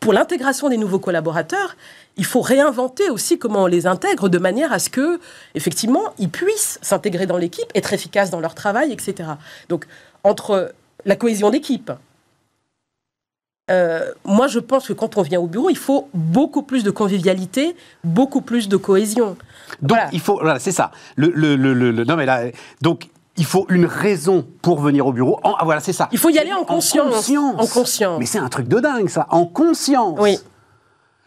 pour 0.00 0.12
l'intégration 0.12 0.68
des 0.68 0.76
nouveaux 0.76 0.98
collaborateurs, 0.98 1.76
il 2.16 2.24
faut 2.24 2.40
réinventer 2.40 3.10
aussi 3.10 3.38
comment 3.38 3.64
on 3.64 3.66
les 3.66 3.86
intègre 3.86 4.28
de 4.28 4.38
manière 4.38 4.72
à 4.72 4.78
ce 4.78 4.88
que, 4.90 5.20
effectivement, 5.54 6.14
ils 6.18 6.28
puissent 6.28 6.78
s'intégrer 6.82 7.26
dans 7.26 7.38
l'équipe, 7.38 7.66
être 7.74 7.92
efficaces 7.92 8.30
dans 8.30 8.40
leur 8.40 8.54
travail, 8.54 8.92
etc. 8.92 9.30
Donc, 9.68 9.86
entre 10.22 10.72
la 11.04 11.16
cohésion 11.16 11.50
d'équipe, 11.50 11.90
euh, 13.70 14.10
moi, 14.24 14.46
je 14.46 14.58
pense 14.58 14.86
que 14.88 14.92
quand 14.92 15.16
on 15.16 15.22
vient 15.22 15.40
au 15.40 15.46
bureau, 15.46 15.70
il 15.70 15.76
faut 15.76 16.08
beaucoup 16.12 16.62
plus 16.62 16.84
de 16.84 16.90
convivialité, 16.90 17.74
beaucoup 18.02 18.40
plus 18.42 18.68
de 18.68 18.76
cohésion. 18.76 19.36
Donc 19.80 19.90
Voilà. 19.90 20.08
il 20.12 20.20
faut, 20.20 20.34
voilà, 20.40 20.58
c'est 20.58 20.72
ça. 20.72 20.90
Le, 21.16 21.28
le- 21.28 21.56
le- 21.56 22.04
non 22.04 22.16
mais 22.16 22.26
là, 22.26 22.42
donc 22.82 23.08
il 23.36 23.44
faut 23.46 23.66
une 23.70 23.86
raison 23.86 24.46
pour 24.62 24.80
venir 24.80 25.06
au 25.06 25.12
bureau. 25.12 25.40
En- 25.42 25.54
ah, 25.58 25.64
voilà, 25.64 25.80
c'est 25.80 25.92
ça. 25.94 26.08
Il 26.12 26.18
faut 26.18 26.28
y 26.28 26.38
aller 26.38 26.52
en 26.52 26.64
conscience. 26.64 27.12
conscience. 27.14 27.54
En 27.58 27.66
conscience. 27.66 28.18
Mais 28.20 28.26
c'est 28.26 28.38
un 28.38 28.48
truc 28.48 28.68
de 28.68 28.78
dingue 28.80 29.08
ça. 29.08 29.26
En 29.30 29.46
conscience. 29.46 30.18
Oui. 30.20 30.38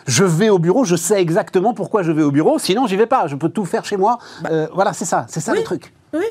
Je 0.05 0.23
vais 0.23 0.47
au 0.49 0.59
bureau, 0.59 0.85
je 0.85 0.95
sais 0.95 1.19
exactement 1.19 1.73
pourquoi 1.73 2.01
je 2.03 2.11
vais 2.13 2.23
au 2.23 2.31
bureau. 2.31 2.59
Sinon, 2.59 2.87
j'y 2.87 2.95
vais 2.95 3.07
pas. 3.07 3.27
Je 3.27 3.35
peux 3.35 3.49
tout 3.49 3.65
faire 3.65 3.83
chez 3.83 3.97
moi. 3.97 4.19
Euh, 4.49 4.67
voilà, 4.73 4.93
c'est 4.93 5.03
ça. 5.05 5.25
C'est 5.27 5.41
ça 5.41 5.51
Bah. 5.51 5.55
Oui. 5.57 5.63
le 5.63 5.65
truc. 5.65 5.93
Oui. 6.13 6.23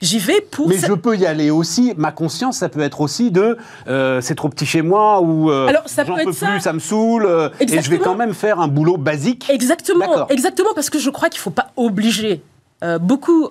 J'y 0.00 0.18
vais 0.18 0.40
pour. 0.40 0.68
Mais 0.68 0.76
ça- 0.78 0.86
je 0.88 0.92
peux 0.92 1.16
y 1.16 1.24
aller 1.26 1.50
aussi. 1.50 1.94
Ma 1.96 2.12
conscience, 2.12 2.58
ça 2.58 2.68
peut 2.68 2.80
être 2.80 3.00
aussi 3.00 3.30
de 3.30 3.56
euh, 3.88 4.20
c'est 4.20 4.34
trop 4.34 4.48
petit 4.48 4.66
chez 4.66 4.82
moi 4.82 5.20
ou 5.20 5.50
euh, 5.50 5.66
Alors, 5.68 5.88
ça 5.88 6.04
j'en 6.04 6.14
peux 6.14 6.20
être 6.20 6.26
plus, 6.26 6.34
ça. 6.34 6.60
ça 6.60 6.72
me 6.72 6.78
saoule. 6.78 7.24
euh, 7.26 7.48
et 7.60 7.66
je 7.80 7.90
vais 7.90 7.98
quand 7.98 8.14
même 8.14 8.34
faire 8.34 8.60
un 8.60 8.68
boulot 8.68 8.96
basique. 8.98 9.48
Exactement, 9.48 10.28
exactement, 10.28 10.70
parce 10.74 10.90
que 10.90 10.98
je 10.98 11.10
crois 11.10 11.28
qu'il 11.28 11.38
ne 11.38 11.42
faut 11.42 11.50
pas 11.50 11.70
obliger. 11.76 12.42
Beaucoup 13.00 13.48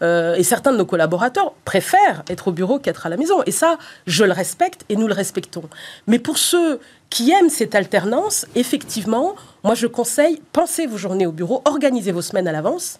et 0.00 0.42
certains 0.42 0.72
de 0.72 0.78
nos 0.78 0.86
collaborateurs 0.86 1.52
préfèrent 1.66 2.22
être 2.30 2.48
au 2.48 2.52
bureau 2.52 2.78
qu'être 2.78 3.04
à 3.06 3.10
la 3.10 3.16
maison. 3.18 3.42
Et 3.44 3.50
ça, 3.52 3.76
je 4.06 4.24
le 4.24 4.32
respecte 4.32 4.84
et 4.88 4.96
nous 4.96 5.06
le 5.06 5.12
respectons. 5.14 5.64
Mais 6.06 6.18
pour 6.18 6.38
ceux 6.38 6.80
qui 7.10 7.30
aiment 7.32 7.50
cette 7.50 7.74
alternance, 7.74 8.46
effectivement, 8.54 9.34
moi 9.62 9.74
je 9.74 9.86
conseille, 9.86 10.40
pensez 10.52 10.86
vos 10.86 10.96
journées 10.96 11.26
au 11.26 11.32
bureau, 11.32 11.60
organisez 11.66 12.12
vos 12.12 12.22
semaines 12.22 12.48
à 12.48 12.52
l'avance. 12.52 12.98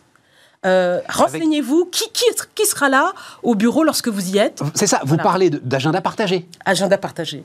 Euh, 0.64 1.00
Renseignez-vous 1.08 1.86
qui, 1.86 2.08
qui, 2.12 2.24
qui 2.54 2.66
sera 2.66 2.88
là 2.88 3.12
au 3.42 3.54
bureau 3.54 3.82
lorsque 3.84 4.08
vous 4.08 4.30
y 4.34 4.38
êtes. 4.38 4.60
C'est 4.74 4.86
ça. 4.86 5.00
Vous 5.02 5.08
Voilà. 5.08 5.22
parlez 5.24 5.50
de- 5.50 5.58
d'agenda 5.58 6.00
partagé. 6.00 6.46
Agenda 6.64 6.98
partagé. 6.98 7.44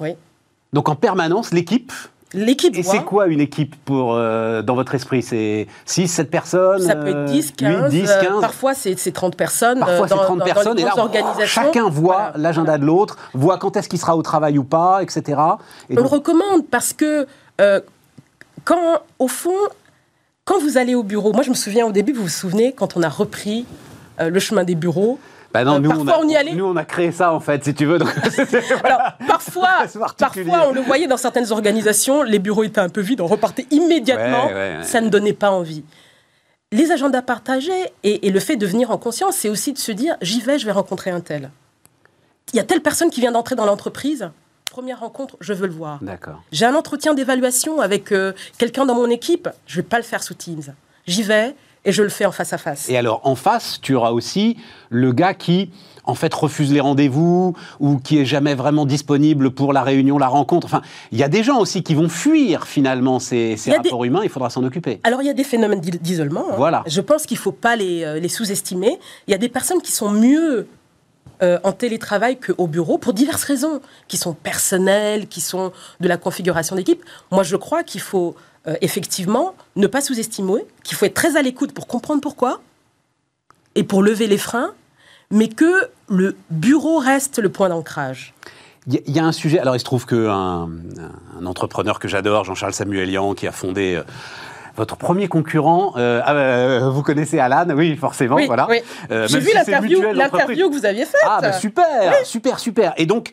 Oui. 0.00 0.14
Donc 0.72 0.88
en 0.88 0.96
permanence, 0.96 1.52
l'équipe. 1.52 1.92
L'équipe 2.34 2.74
Et 2.78 2.82
c'est 2.82 3.04
quoi 3.04 3.26
une 3.26 3.40
équipe 3.40 3.76
pour, 3.84 4.14
euh, 4.14 4.62
dans 4.62 4.74
votre 4.74 4.94
esprit? 4.94 5.22
C'est 5.22 5.66
6, 5.84 6.08
7 6.08 6.30
personnes 6.30 6.80
Ça 6.80 6.96
peut 6.96 7.08
euh, 7.14 7.24
être 7.26 7.30
10, 7.30 7.52
15, 7.52 7.92
8, 7.92 8.00
10, 8.00 8.10
euh, 8.10 8.20
15 8.22 8.40
parfois 8.40 8.72
c'est 8.72 8.98
c'est 8.98 9.12
30 9.12 9.36
personnes. 9.36 9.80
Parfois, 9.80 10.06
euh, 10.06 10.08
c'est 10.08 10.14
dans- 10.14 10.22
30 10.24 10.38
dans- 10.38 10.46
dans 10.46 10.52
personnes. 10.54 10.76
les 10.76 10.82
et 10.82 10.86
là, 10.86 10.92
organisations. 10.96 11.46
chacun 11.62 11.90
voit 11.90 12.14
Voilà. 12.30 12.32
l'agenda 12.38 12.78
de 12.78 12.86
l'autre, 12.86 13.18
voit 13.34 13.58
quand 13.58 13.76
est-ce 13.76 13.86
qu'il 13.90 13.98
sera 14.00 14.16
au 14.16 14.22
travail 14.22 14.56
ou 14.56 14.64
pas, 14.64 15.02
etc. 15.02 15.22
Et 15.90 15.92
On 15.92 15.96
le 15.96 16.02
donc, 16.02 16.06
recommande 16.10 16.66
parce 16.70 16.94
que 16.94 17.26
euh, 17.60 17.80
quand, 18.64 19.02
au 19.18 19.28
fond, 19.28 19.50
quand 20.44 20.58
vous 20.60 20.76
allez 20.78 20.94
au 20.94 21.02
bureau, 21.02 21.32
moi 21.32 21.42
je 21.42 21.50
me 21.50 21.54
souviens 21.54 21.86
au 21.86 21.92
début, 21.92 22.12
vous 22.12 22.22
vous 22.24 22.28
souvenez, 22.28 22.72
quand 22.72 22.96
on 22.96 23.02
a 23.02 23.08
repris 23.08 23.64
euh, 24.20 24.28
le 24.30 24.40
chemin 24.40 24.64
des 24.64 24.74
bureaux? 24.74 25.18
bah 25.52 25.64
non, 25.64 25.76
euh, 25.76 25.78
nous, 25.80 25.90
parfois, 25.90 26.18
on 26.18 26.22
a, 26.22 26.24
on 26.24 26.28
y 26.28 26.36
allait? 26.36 26.54
nous, 26.54 26.64
on 26.64 26.76
a 26.76 26.84
créé 26.84 27.12
ça, 27.12 27.32
en 27.32 27.40
fait, 27.40 27.62
si 27.64 27.74
tu 27.74 27.84
veux. 27.84 27.98
Donc, 27.98 28.08
Alors, 28.84 29.00
parfois, 29.26 29.84
parfois, 30.18 30.68
on 30.68 30.72
le 30.72 30.80
voyait 30.80 31.06
dans 31.06 31.16
certaines 31.18 31.52
organisations, 31.52 32.22
les 32.22 32.38
bureaux 32.38 32.64
étaient 32.64 32.80
un 32.80 32.88
peu 32.88 33.02
vides, 33.02 33.20
on 33.20 33.26
repartait 33.26 33.66
immédiatement, 33.70 34.46
Ouais, 34.46 34.52
ouais, 34.52 34.76
ouais. 34.78 34.84
ça 34.84 35.00
ne 35.00 35.08
donnait 35.10 35.34
pas 35.34 35.50
envie. 35.50 35.84
Les 36.72 36.90
agendas 36.90 37.20
partagés 37.20 37.92
et, 38.02 38.26
et 38.26 38.30
le 38.30 38.40
fait 38.40 38.56
de 38.56 38.66
venir 38.66 38.90
en 38.90 38.96
conscience, 38.96 39.36
c'est 39.36 39.50
aussi 39.50 39.74
de 39.74 39.78
se 39.78 39.92
dire 39.92 40.16
j'y 40.22 40.40
vais, 40.40 40.58
je 40.58 40.64
vais 40.64 40.72
rencontrer 40.72 41.10
un 41.10 41.20
tel. 41.20 41.50
Il 42.54 42.56
y 42.56 42.60
a 42.60 42.64
telle 42.64 42.80
personne 42.80 43.10
qui 43.10 43.20
vient 43.20 43.32
d'entrer 43.32 43.54
dans 43.54 43.66
l'entreprise, 43.66 44.30
première 44.72 45.00
rencontre, 45.00 45.36
je 45.40 45.52
veux 45.52 45.66
le 45.66 45.72
voir. 45.74 45.98
D'accord. 46.00 46.42
J'ai 46.50 46.64
un 46.64 46.74
entretien 46.74 47.12
d'évaluation 47.12 47.80
avec 47.82 48.10
euh, 48.10 48.32
quelqu'un 48.58 48.86
dans 48.86 48.94
mon 48.94 49.10
équipe, 49.10 49.48
je 49.66 49.76
vais 49.76 49.82
pas 49.82 49.98
le 49.98 50.02
faire 50.02 50.22
sous 50.22 50.32
Teams. 50.34 50.62
J'y 51.06 51.22
vais 51.22 51.54
et 51.84 51.92
je 51.92 52.02
le 52.02 52.08
fais 52.08 52.24
en 52.24 52.32
face 52.32 52.52
à 52.54 52.58
face. 52.58 52.88
Et 52.88 52.96
alors, 52.96 53.20
en 53.24 53.34
face, 53.34 53.80
tu 53.82 53.94
auras 53.94 54.12
aussi 54.12 54.56
le 54.88 55.12
gars 55.12 55.34
qui, 55.34 55.70
en 56.04 56.14
fait, 56.14 56.32
refuse 56.32 56.72
les 56.72 56.80
rendez-vous 56.80 57.54
ou 57.80 57.98
qui 57.98 58.18
est 58.18 58.24
jamais 58.24 58.54
vraiment 58.54 58.86
disponible 58.86 59.50
pour 59.50 59.72
la 59.74 59.82
réunion, 59.82 60.16
la 60.16 60.28
rencontre. 60.28 60.64
Enfin, 60.66 60.80
il 61.10 61.18
y 61.18 61.22
a 61.24 61.28
des 61.28 61.42
gens 61.42 61.58
aussi 61.58 61.82
qui 61.82 61.94
vont 61.94 62.08
fuir, 62.08 62.66
finalement, 62.66 63.18
ces, 63.18 63.56
des- 63.56 63.72
rapports 63.76 64.04
humains. 64.04 64.20
Il 64.22 64.30
faudra 64.30 64.48
s'en 64.48 64.64
occuper. 64.64 65.00
Alors 65.04 65.20
il 65.22 65.26
y 65.26 65.30
a 65.30 65.34
des 65.34 65.44
phénomènes 65.44 65.80
d'i- 65.80 65.98
d'isolement. 65.98 66.46
hein. 66.52 66.54
Voilà. 66.56 66.82
Je 66.86 67.00
pense 67.02 67.26
qu'il 67.26 67.36
ne 67.36 67.42
faut 67.42 67.52
pas 67.52 67.76
les, 67.76 68.04
euh, 68.04 68.18
les 68.20 68.28
sous-estimer. 68.28 68.98
Il 69.26 69.32
y 69.32 69.34
a 69.34 69.38
des 69.38 69.48
personnes 69.50 69.82
qui 69.82 69.92
sont 69.92 70.10
mieux 70.10 70.66
euh, 71.42 71.58
en 71.64 71.72
télétravail 71.72 72.38
qu'au 72.38 72.66
bureau 72.66 72.98
pour 72.98 73.12
diverses 73.12 73.44
raisons, 73.44 73.80
qui 74.08 74.16
sont 74.16 74.34
personnelles, 74.34 75.28
qui 75.28 75.40
sont 75.40 75.72
de 76.00 76.08
la 76.08 76.16
configuration 76.16 76.76
d'équipe. 76.76 77.02
Moi, 77.30 77.42
je 77.42 77.56
crois 77.56 77.82
qu'il 77.82 78.00
faut 78.00 78.36
effectivement, 78.80 79.56
ne 79.74 79.88
pas 79.88 80.00
sous-estimer, 80.00 80.64
qu'il 80.84 80.96
faut 80.96 81.04
être 81.04 81.14
très 81.14 81.36
à 81.36 81.42
l'écoute 81.42 81.72
pour 81.72 81.88
comprendre 81.88 82.20
pourquoi 82.20 82.60
et 83.74 83.82
pour 83.82 84.04
lever 84.04 84.28
les 84.28 84.38
freins, 84.38 84.72
mais 85.32 85.48
que 85.48 85.88
le 86.08 86.36
bureau 86.50 86.98
reste 86.98 87.40
le 87.40 87.48
point 87.48 87.70
d'ancrage. 87.70 88.34
Il 88.86 89.00
y, 89.08 89.18
a 89.18 89.24
un 89.24 89.32
sujet, 89.32 89.58
alors 89.58 89.74
il 89.74 89.80
se 89.80 89.84
trouve 89.84 90.06
qu'un 90.06 90.68
un 91.40 91.46
entrepreneur 91.46 91.98
que 91.98 92.06
j'adore, 92.06 92.44
Jean-Charles 92.44 92.74
Samuelian, 92.74 93.34
qui 93.34 93.48
a 93.48 93.52
fondé 93.52 94.00
votre 94.76 94.96
premier 94.96 95.28
concurrent, 95.28 95.94
euh, 95.96 96.20
ah, 96.24 96.34
euh, 96.34 96.90
vous 96.90 97.02
connaissez 97.02 97.38
Alan, 97.38 97.66
oui, 97.74 97.96
forcément, 97.96 98.38
voilà. 98.46 98.68
Euh, 99.10 99.26
J'ai 99.28 99.40
vu 99.40 99.50
l'interview, 99.54 100.00
que 100.00 100.74
vous 100.74 100.86
aviez 100.86 101.04
faite. 101.04 101.20
Ah, 101.24 101.38
bah, 101.42 101.52
super, 101.52 102.14
super, 102.24 102.58
super. 102.58 102.94
Et 102.96 103.06
donc, 103.06 103.32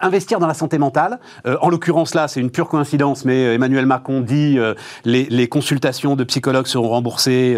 investir 0.00 0.38
dans 0.38 0.46
la 0.46 0.54
santé 0.54 0.78
mentale. 0.78 1.18
en 1.44 1.68
l'occurrence, 1.68 2.14
là, 2.14 2.28
c'est 2.28 2.40
une 2.40 2.50
pure 2.50 2.68
coïncidence, 2.68 3.24
mais 3.24 3.54
Emmanuel 3.54 3.86
Macron 3.86 4.20
dit 4.20 4.58
les, 5.04 5.24
les, 5.24 5.48
consultations 5.48 6.16
de 6.16 6.24
psychologues 6.24 6.66
seront 6.66 6.88
remboursées 6.88 7.56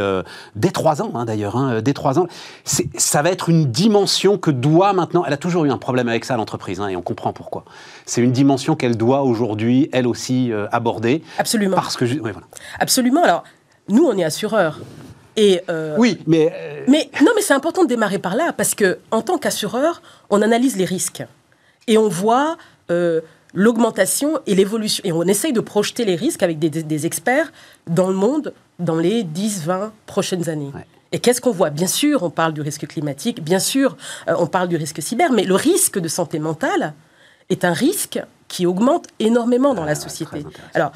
dès 0.56 0.70
trois 0.70 1.02
ans, 1.02 1.12
hein, 1.14 1.24
d'ailleurs, 1.24 1.56
hein, 1.56 1.80
dès 1.82 1.92
trois 1.92 2.18
ans. 2.18 2.26
Ça 2.64 3.22
va 3.22 3.30
être 3.30 3.48
une 3.48 3.66
dimension 3.66 4.38
que 4.38 4.50
doit 4.50 4.92
maintenant. 4.92 5.24
Elle 5.26 5.32
a 5.32 5.38
toujours 5.38 5.64
eu 5.64 5.70
un 5.70 5.78
problème 5.78 6.08
avec 6.08 6.24
ça, 6.24 6.36
l'entreprise, 6.36 6.80
hein, 6.80 6.88
et 6.88 6.96
on 6.96 7.02
comprend 7.02 7.32
pourquoi. 7.32 7.64
C'est 8.06 8.22
une 8.22 8.32
dimension 8.32 8.76
qu'elle 8.76 8.96
doit 8.96 9.22
aujourd'hui, 9.22 9.88
elle 9.92 10.06
aussi, 10.06 10.52
aborder. 10.70 11.22
Absolument. 11.38 11.76
Parce 11.76 11.96
que, 11.96 12.04
voilà. 12.04 12.38
Absolument. 12.78 13.22
Alors, 13.24 13.44
nous, 13.88 14.04
on 14.04 14.16
est 14.16 14.24
assureurs. 14.24 14.80
Et 15.36 15.62
euh, 15.70 15.96
oui, 15.98 16.18
mais, 16.26 16.52
euh, 16.52 16.84
mais 16.88 17.10
non, 17.22 17.32
mais 17.34 17.42
c'est 17.42 17.54
important 17.54 17.84
de 17.84 17.88
démarrer 17.88 18.18
par 18.18 18.36
là 18.36 18.52
parce 18.52 18.74
que 18.74 18.98
en 19.10 19.22
tant 19.22 19.38
qu'assureur, 19.38 20.02
on 20.30 20.42
analyse 20.42 20.76
les 20.76 20.84
risques 20.84 21.24
et 21.86 21.98
on 21.98 22.08
voit 22.08 22.56
euh, 22.90 23.20
l'augmentation 23.54 24.40
et 24.46 24.54
l'évolution 24.54 25.02
et 25.04 25.12
on 25.12 25.22
essaye 25.22 25.52
de 25.52 25.60
projeter 25.60 26.04
les 26.04 26.16
risques 26.16 26.42
avec 26.42 26.58
des, 26.58 27.06
experts 27.06 27.52
dans 27.86 28.08
le 28.08 28.14
monde 28.14 28.54
dans 28.78 28.96
les 28.96 29.24
10-20 29.24 29.90
prochaines 30.06 30.48
années. 30.48 30.72
Et 31.12 31.18
qu'est-ce 31.18 31.40
qu'on 31.40 31.50
voit? 31.50 31.70
Bien 31.70 31.86
sûr, 31.86 32.22
on 32.22 32.30
parle 32.30 32.54
du 32.54 32.62
risque 32.62 32.86
climatique, 32.86 33.42
bien 33.42 33.58
sûr, 33.58 33.96
on 34.26 34.46
parle 34.46 34.68
du 34.68 34.76
risque 34.76 35.02
cyber, 35.02 35.30
mais 35.32 35.44
le 35.44 35.54
risque 35.54 35.98
de 35.98 36.08
santé 36.08 36.38
mentale 36.38 36.94
est 37.50 37.64
un 37.64 37.74
risque 37.74 38.20
qui 38.48 38.66
augmente 38.66 39.06
énormément 39.18 39.74
dans 39.74 39.84
la 39.84 39.92
ah, 39.92 39.96
société. 39.96 40.44
Alors, 40.74 40.92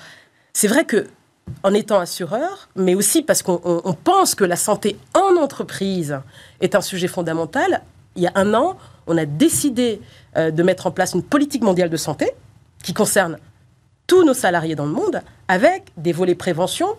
c'est 0.53 0.69
vrai 0.69 0.85
que 0.85 1.07
en 1.63 1.75
étant 1.75 2.01
assureur, 2.01 2.69
mais 2.77 2.95
aussi 2.95 3.23
parce 3.23 3.43
qu'on 3.43 3.97
pense 4.05 4.35
que 4.35 4.45
la 4.45 4.57
santé 4.57 4.99
en 5.15 5.37
entreprise 5.37 6.19
est 6.61 6.75
un 6.75 6.81
sujet 6.81 7.09
fondamental. 7.09 7.83
Il 8.17 8.23
y 8.23 8.27
a 8.27 8.33
un 8.35 8.55
an, 8.55 8.77
on 9.07 9.17
a 9.17 9.25
décidé 9.25 10.01
euh, 10.37 10.51
de 10.51 10.63
mettre 10.63 10.87
en 10.87 10.91
place 10.91 11.15
une 11.15 11.23
politique 11.23 11.63
mondiale 11.63 11.91
de 11.91 11.97
santé 11.97 12.31
qui 12.83 12.95
concerne 12.95 13.39
tous 14.07 14.25
nos 14.25 14.35
salariés 14.35 14.75
dans 14.75 14.87
le 14.87 14.93
monde, 14.93 15.21
avec 15.49 15.85
des 15.97 16.13
volets 16.13 16.35
prévention, 16.35 16.97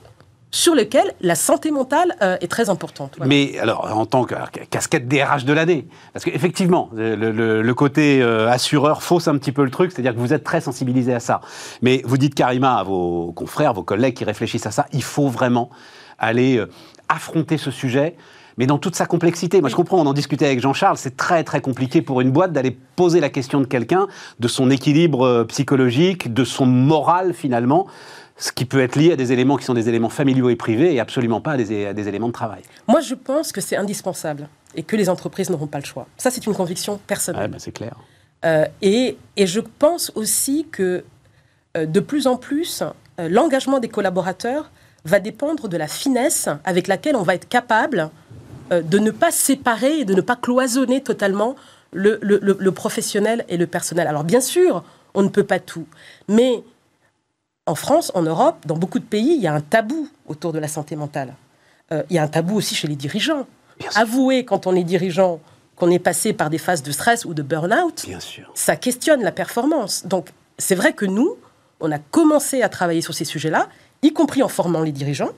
sur 0.51 0.75
lequel 0.75 1.13
la 1.21 1.35
santé 1.35 1.71
mentale 1.71 2.15
euh, 2.21 2.37
est 2.39 2.47
très 2.47 2.69
importante. 2.69 3.17
Mais 3.25 3.59
alors, 3.59 3.85
en 3.95 4.05
tant 4.05 4.23
que 4.23 4.35
casquette 4.69 5.07
DRH 5.07 5.43
de 5.45 5.53
l'année, 5.53 5.87
parce 6.13 6.23
qu'effectivement, 6.23 6.89
le, 6.93 7.71
côté 7.73 8.21
euh, 8.21 8.49
assureur 8.49 9.03
fausse 9.03 9.27
un 9.27 9.37
petit 9.37 9.51
peu 9.51 9.63
le 9.63 9.71
truc, 9.71 9.91
c'est-à-dire 9.91 10.13
que 10.13 10.19
vous 10.19 10.33
êtes 10.33 10.43
très 10.43 10.61
sensibilisé 10.61 11.13
à 11.13 11.19
ça. 11.19 11.41
Mais 11.81 12.01
vous 12.05 12.17
dites, 12.17 12.33
Karima, 12.33 12.75
à 12.75 12.83
vos 12.83 13.33
confrères, 13.33 13.73
vos 13.73 13.83
collègues 13.83 14.15
qui 14.15 14.23
réfléchissent 14.23 14.65
à 14.65 14.71
ça, 14.71 14.85
il 14.93 15.03
faut 15.03 15.27
vraiment 15.27 15.69
aller 16.17 16.57
euh, 16.57 16.69
affronter 17.09 17.57
ce 17.57 17.71
sujet 17.71 18.15
mais 18.57 18.65
dans 18.65 18.77
toute 18.77 18.95
sa 18.95 19.05
complexité. 19.05 19.61
Moi, 19.61 19.69
je 19.69 19.75
comprends, 19.75 19.99
on 19.99 20.05
en 20.05 20.13
discutait 20.13 20.45
avec 20.45 20.59
Jean-Charles, 20.59 20.97
c'est 20.97 21.15
très 21.15 21.43
très 21.43 21.61
compliqué 21.61 22.01
pour 22.01 22.21
une 22.21 22.31
boîte 22.31 22.51
d'aller 22.51 22.77
poser 22.95 23.19
la 23.19 23.29
question 23.29 23.61
de 23.61 23.65
quelqu'un, 23.65 24.07
de 24.39 24.47
son 24.47 24.69
équilibre 24.69 25.43
psychologique, 25.45 26.33
de 26.33 26.43
son 26.43 26.65
moral 26.65 27.33
finalement 27.33 27.87
ce 28.37 28.51
qui 28.51 28.65
peut 28.65 28.81
être 28.81 28.95
lié 28.95 29.13
à 29.13 29.15
des 29.15 29.33
éléments 29.33 29.57
qui 29.57 29.65
sont 29.65 29.73
des 29.73 29.89
éléments 29.89 30.09
familiaux 30.09 30.49
et 30.49 30.55
privés 30.55 30.93
et 30.93 30.99
absolument 30.99 31.41
pas 31.41 31.53
à 31.53 31.57
des, 31.57 32.07
éléments 32.07 32.27
de 32.27 32.33
travail. 32.33 32.61
Moi, 32.87 33.01
je 33.01 33.15
pense 33.15 33.51
que 33.51 33.61
c'est 33.61 33.75
indispensable 33.75 34.47
et 34.75 34.83
que 34.83 34.95
les 34.95 35.09
entreprises 35.09 35.49
n'auront 35.49 35.67
pas 35.67 35.79
le 35.79 35.85
choix. 35.85 36.07
Ça, 36.17 36.29
c'est 36.29 36.45
une 36.45 36.53
conviction 36.53 36.99
personnelle. 37.07 37.49
Ben, 37.49 37.59
c'est 37.59 37.71
clair. 37.71 37.95
Euh, 38.45 38.65
et, 38.83 39.17
et, 39.35 39.47
je 39.47 39.59
pense 39.59 40.11
aussi 40.13 40.67
que 40.71 41.03
euh, 41.75 41.87
de 41.87 41.99
plus 41.99 42.27
en 42.27 42.37
plus, 42.37 42.83
euh, 43.19 43.27
l'engagement 43.29 43.79
des 43.79 43.89
collaborateurs 43.89 44.69
va 45.05 45.19
dépendre 45.19 45.67
de 45.67 45.77
la 45.77 45.87
finesse 45.87 46.47
avec 46.63 46.87
laquelle 46.87 47.15
on 47.15 47.23
va 47.23 47.33
être 47.33 47.49
capable 47.49 48.11
de 48.69 48.99
ne 48.99 49.11
pas 49.11 49.31
séparer 49.31 49.99
et 49.99 50.05
de 50.05 50.13
ne 50.13 50.21
pas 50.21 50.35
cloisonner 50.35 51.01
totalement 51.01 51.55
le, 51.93 52.19
le, 52.21 52.39
le 52.41 52.71
professionnel 52.71 53.45
et 53.47 53.57
le 53.57 53.67
personnel. 53.67 54.07
Alors 54.07 54.23
bien 54.23 54.41
sûr, 54.41 54.83
on 55.13 55.23
ne 55.23 55.29
peut 55.29 55.43
pas 55.43 55.59
tout, 55.59 55.85
mais 56.27 56.63
en 57.65 57.75
France, 57.75 58.11
en 58.15 58.21
Europe, 58.21 58.57
dans 58.65 58.77
beaucoup 58.77 58.99
de 58.99 59.05
pays, 59.05 59.35
il 59.35 59.41
y 59.41 59.47
a 59.47 59.53
un 59.53 59.61
tabou 59.61 60.07
autour 60.25 60.53
de 60.53 60.59
la 60.59 60.67
santé 60.67 60.95
mentale. 60.95 61.35
Euh, 61.91 62.03
il 62.09 62.15
y 62.15 62.19
a 62.19 62.23
un 62.23 62.27
tabou 62.27 62.55
aussi 62.55 62.75
chez 62.75 62.87
les 62.87 62.95
dirigeants. 62.95 63.45
Avouer 63.95 64.45
quand 64.45 64.67
on 64.67 64.75
est 64.75 64.83
dirigeant 64.83 65.39
qu'on 65.75 65.91
est 65.91 65.99
passé 65.99 66.33
par 66.33 66.49
des 66.49 66.57
phases 66.57 66.81
de 66.81 66.91
stress 66.91 67.25
ou 67.25 67.33
de 67.33 67.43
burn-out, 67.43 68.05
ça 68.55 68.75
questionne 68.75 69.21
la 69.21 69.31
performance. 69.31 70.05
Donc 70.05 70.29
c'est 70.57 70.75
vrai 70.75 70.93
que 70.93 71.05
nous, 71.05 71.35
on 71.79 71.91
a 71.91 71.99
commencé 71.99 72.63
à 72.63 72.69
travailler 72.69 73.01
sur 73.01 73.13
ces 73.13 73.25
sujets-là, 73.25 73.69
y 74.01 74.11
compris 74.11 74.41
en 74.41 74.47
formant 74.47 74.81
les 74.81 74.91
dirigeants, 74.91 75.29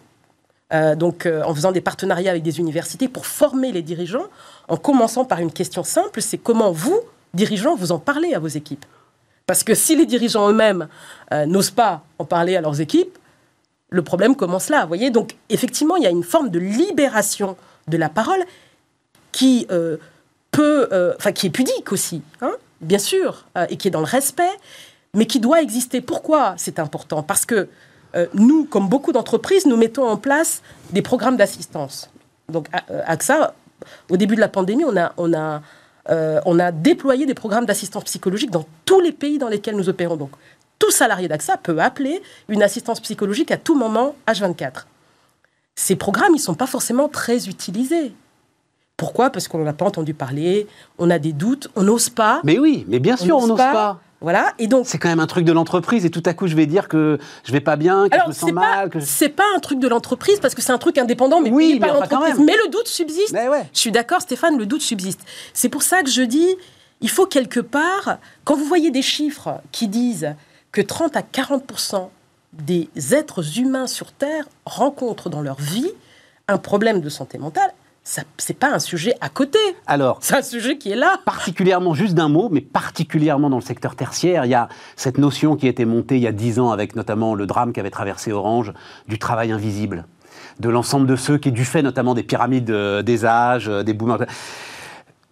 euh, 0.72 0.96
donc 0.96 1.26
euh, 1.26 1.42
en 1.44 1.56
faisant 1.56 1.72
des 1.72 1.82
partenariats 1.82 2.32
avec 2.32 2.44
des 2.44 2.60
universités 2.60 3.08
pour 3.08 3.26
former 3.26 3.72
les 3.72 3.82
dirigeants, 3.82 4.28
en 4.68 4.78
commençant 4.78 5.26
par 5.26 5.40
une 5.40 5.52
question 5.52 5.84
simple, 5.84 6.22
c'est 6.22 6.38
comment 6.38 6.72
vous, 6.72 7.00
dirigeants, 7.34 7.76
vous 7.76 7.92
en 7.92 8.00
parlez 8.00 8.34
à 8.36 8.40
vos 8.40 8.48
équipes. 8.48 8.86
Parce 9.48 9.64
que 9.64 9.74
si 9.74 9.96
les 9.96 10.06
dirigeants 10.06 10.48
eux-mêmes 10.50 10.88
euh, 11.34 11.48
n'osent 11.48 11.72
pas 11.72 12.04
en 12.20 12.26
parler 12.26 12.56
à 12.56 12.62
leurs 12.62 12.82
équipes, 12.82 13.18
le 13.90 14.04
problème 14.04 14.36
commence 14.36 14.70
là. 14.70 14.84
Vous 14.84 14.90
voyez 14.90 15.10
Donc, 15.10 15.36
effectivement, 15.50 15.96
il 15.96 16.04
y 16.04 16.08
a 16.08 16.12
une 16.12 16.24
forme 16.24 16.50
de 16.50 16.60
libération 16.60 17.58
de 17.88 17.98
la 17.98 18.10
parole 18.10 18.44
qui 19.32 19.66
peut, 20.52 21.16
qui 21.34 21.48
est 21.48 21.50
pudique 21.50 21.92
aussi, 21.92 22.22
hein, 22.42 22.52
bien 22.82 23.00
sûr, 23.00 23.48
et 23.70 23.78
qui 23.78 23.88
est 23.88 23.92
dans 23.92 24.00
le 24.02 24.06
respect, 24.06 24.52
mais 25.16 25.26
qui 25.26 25.40
doit 25.40 25.64
exister. 25.64 26.02
Pourquoi 26.02 26.54
c'est 26.58 26.78
important? 26.78 27.24
Parce 27.24 27.48
que 27.48 27.68
nous, 28.34 28.66
comme 28.66 28.90
beaucoup 28.90 29.12
d'entreprises, 29.12 29.66
nous 29.66 29.78
mettons 29.78 30.08
en 30.08 30.18
place 30.18 30.62
des 30.92 31.02
programmes 31.02 31.38
d'assistance. 31.38 32.10
Donc, 32.50 32.68
AXA, 33.06 33.54
au 34.10 34.18
début 34.18 34.36
de 34.36 34.42
la 34.42 34.48
pandémie, 34.48 34.84
on 34.84 34.98
a, 34.98 35.14
on 35.18 35.34
a 35.34 35.62
euh, 36.10 36.40
on 36.46 36.60
a 36.60 36.72
déployé 36.72 37.26
des 37.26 37.34
programmes 37.34 37.66
d'assistance 37.66 38.06
psychologique 38.06 38.52
dans 38.52 38.66
tous 38.86 39.00
les 39.00 39.12
pays 39.12 39.38
dans 39.38 39.50
lesquels 39.50 39.76
nous 39.76 39.90
opérons. 39.90 40.16
Donc, 40.16 40.32
tout 40.80 40.92
salarié 40.92 41.28
d'AXA 41.28 41.58
peut 41.58 41.80
appeler 41.80 42.22
une 42.48 42.64
assistance 42.64 43.00
psychologique 43.00 43.52
à 43.52 43.58
tout 43.58 43.76
moment, 43.76 44.16
H24. 44.28 44.86
Ces 45.76 45.96
programmes, 45.96 46.32
ils 46.32 46.40
ne 46.40 46.44
sont 46.44 46.56
pas 46.56 46.68
forcément 46.68 47.10
très 47.10 47.48
utilisés. 47.48 48.14
Pourquoi? 48.98 49.30
Parce 49.30 49.48
qu'on 49.48 49.64
n'a 49.64 49.74
pas 49.74 49.86
entendu 49.86 50.14
parler, 50.14 50.68
on 50.98 51.10
a 51.10 51.20
des 51.20 51.32
doutes, 51.32 51.70
on 51.76 51.84
n'ose 51.84 52.10
pas. 52.10 52.42
Mais 52.44 52.60
oui, 52.60 52.86
mais 52.88 53.00
bien 53.00 53.16
sûr, 53.16 53.38
on 53.38 53.48
n'ose 53.48 53.58
pas. 53.58 54.02
Voilà. 54.22 54.54
Et 54.60 54.68
donc. 54.68 54.86
C'est 54.86 54.98
quand 54.98 55.10
même 55.10 55.20
un 55.20 55.28
truc 55.28 55.46
de 55.46 55.52
l'entreprise 55.52 56.06
et 56.06 56.10
tout 56.10 56.24
à 56.26 56.34
coup 56.34 56.48
je 56.48 56.56
vais 56.56 56.66
dire 56.66 56.88
que 56.88 57.20
je 57.44 57.52
vais 57.52 57.62
pas 57.62 57.76
bien, 57.76 58.10
que 58.10 58.18
je 58.22 58.28
me 58.28 58.34
sens 58.34 58.52
mal. 58.52 58.90
Que... 58.90 59.00
C'est 59.00 59.30
pas 59.30 59.46
un 59.56 59.60
truc 59.60 59.80
de 59.80 59.88
l'entreprise 59.88 60.40
parce 60.40 60.56
que 60.56 60.62
c'est 60.62 60.72
un 60.72 60.78
truc 60.78 60.98
indépendant, 60.98 61.42
mais 61.42 61.52
oui, 61.52 61.80
mais 61.80 61.88
par 61.88 62.00
l'entreprise. 62.00 62.40
Mais 62.40 62.56
le 62.66 62.70
doute 62.70 62.88
subsiste. 62.88 63.36
Je 63.74 63.80
suis 63.80 63.92
d'accord, 63.92 64.22
Stéphane, 64.22 64.58
le 64.58 64.66
doute 64.66 64.82
subsiste. 64.82 65.22
C'est 65.54 65.70
pour 65.70 65.84
ça 65.84 66.04
que 66.04 66.10
je 66.10 66.22
dis, 66.22 66.56
il 67.02 67.10
faut 67.10 67.26
quelque 67.26 67.60
part, 67.60 68.18
quand 68.44 68.56
vous 68.56 68.66
voyez 68.66 68.92
des 68.92 69.02
chiffres 69.02 69.62
qui 69.72 69.88
disent 69.88 70.36
que 70.72 70.82
30 70.82 71.16
à 71.16 71.22
40% 71.22 72.10
des 72.54 72.90
êtres 73.12 73.60
humains 73.60 73.88
sur 73.88 74.12
Terre 74.12 74.46
rencontrent 74.66 75.30
dans 75.30 75.42
leur 75.42 75.60
vie 75.60 75.92
un 76.48 76.58
problème 76.58 77.00
de 77.00 77.10
santé 77.10 77.38
mentale, 77.38 77.72
ce 78.04 78.22
n'est 78.22 78.56
pas 78.56 78.74
un 78.74 78.80
sujet 78.80 79.14
à 79.22 79.30
côté. 79.30 79.60
Alors, 79.86 80.18
c'est 80.22 80.36
un 80.36 80.42
sujet 80.42 80.78
qui 80.78 80.92
est 80.92 80.96
là. 80.96 81.20
Particulièrement, 81.26 81.94
juste 81.94 82.16
d'un 82.16 82.30
mot, 82.30 82.50
mais 82.52 82.62
particulièrement 82.62 83.50
dans 83.50 83.58
le 83.58 83.64
secteur 83.64 83.96
tertiaire, 83.96 84.46
il 84.46 84.52
y 84.52 84.56
a 84.56 84.70
cette 84.96 85.18
notion 85.18 85.56
qui 85.56 85.68
a 85.68 85.70
été 85.70 85.86
montée 85.86 86.16
il 86.16 86.22
y 86.22 86.28
a 86.28 86.32
dix 86.32 86.60
ans 86.60 86.72
avec 86.72 86.96
notamment 86.96 87.36
le 87.36 87.46
drame 87.46 87.74
qui 87.74 87.80
avait 87.80 87.92
traversé 87.92 88.32
Orange, 88.32 88.74
du 89.08 89.20
travail 89.20 89.52
invisible 89.52 90.06
de 90.60 90.70
l'ensemble 90.70 91.08
de 91.08 91.16
ceux 91.16 91.38
qui, 91.38 91.52
du 91.52 91.66
fait 91.66 91.82
notamment 91.82 92.14
des 92.14 92.24
pyramides 92.24 92.70
euh, 92.70 93.02
des 93.02 93.26
âges, 93.26 93.70
euh, 93.70 93.84
des 93.84 93.94
boomers, 93.94 94.26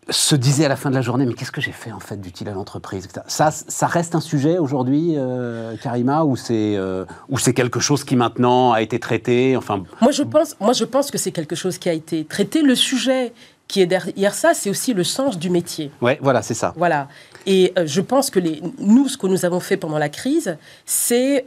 se 0.10 0.36
disait 0.36 0.66
à 0.66 0.70
la 0.70 0.76
fin 0.76 0.90
de 0.90 0.96
la 0.96 1.02
journée, 1.02 1.26
mais 1.26 1.34
qu'est-ce 1.34 1.52
que 1.52 1.62
j'ai 1.62 1.72
fait 1.72 1.92
en 1.92 2.00
fait 2.00 2.20
d'utile 2.20 2.50
à 2.50 2.54
l'entreprise 2.54 3.08
ça, 3.28 3.52
ça 3.52 3.88
reste 3.88 4.16
un 4.16 4.22
sujet 4.22 4.58
aujourd'hui, 4.58 5.14
euh, 5.16 5.76
Karima, 5.78 6.24
ou 6.24 6.36
c'est 6.36 6.76
euh, 6.78 7.06
c'est 7.38 7.54
quelque 7.54 7.80
chose 7.80 8.04
qui 8.04 8.16
maintenant 8.16 8.72
a 8.72 8.82
été 8.82 9.00
traité 9.00 9.56
enfin... 9.58 9.84
moi, 10.02 10.12
je 10.12 10.24
pense, 10.24 10.56
moi, 10.60 10.74
je 10.74 10.86
pense 10.86 11.12
que 11.12 11.18
c'est 11.18 11.32
quelque 11.32 11.56
chose 11.56 11.78
qui 11.78 11.90
a 11.90 11.94
été 11.94 12.26
traité. 12.26 12.62
Le 12.62 12.76
sujet 12.76 13.34
qui 13.68 13.82
est 13.82 13.86
derrière 13.86 14.34
ça, 14.34 14.54
c'est 14.54 14.70
aussi 14.70 14.94
le 14.94 15.04
sens 15.04 15.38
du 15.38 15.50
métier. 15.50 15.92
Oui, 16.02 16.14
voilà, 16.22 16.42
c'est 16.42 16.54
ça. 16.54 16.74
Voilà. 16.78 17.10
Et 17.46 17.74
euh, 17.78 17.86
je 17.86 18.00
pense 18.00 18.30
que 18.30 18.40
les, 18.40 18.62
nous, 18.80 19.10
ce 19.10 19.18
que 19.18 19.28
nous 19.28 19.46
avons 19.46 19.60
fait 19.60 19.78
pendant 19.78 19.98
la 19.98 20.10
crise, 20.10 20.58
c'est 20.86 21.46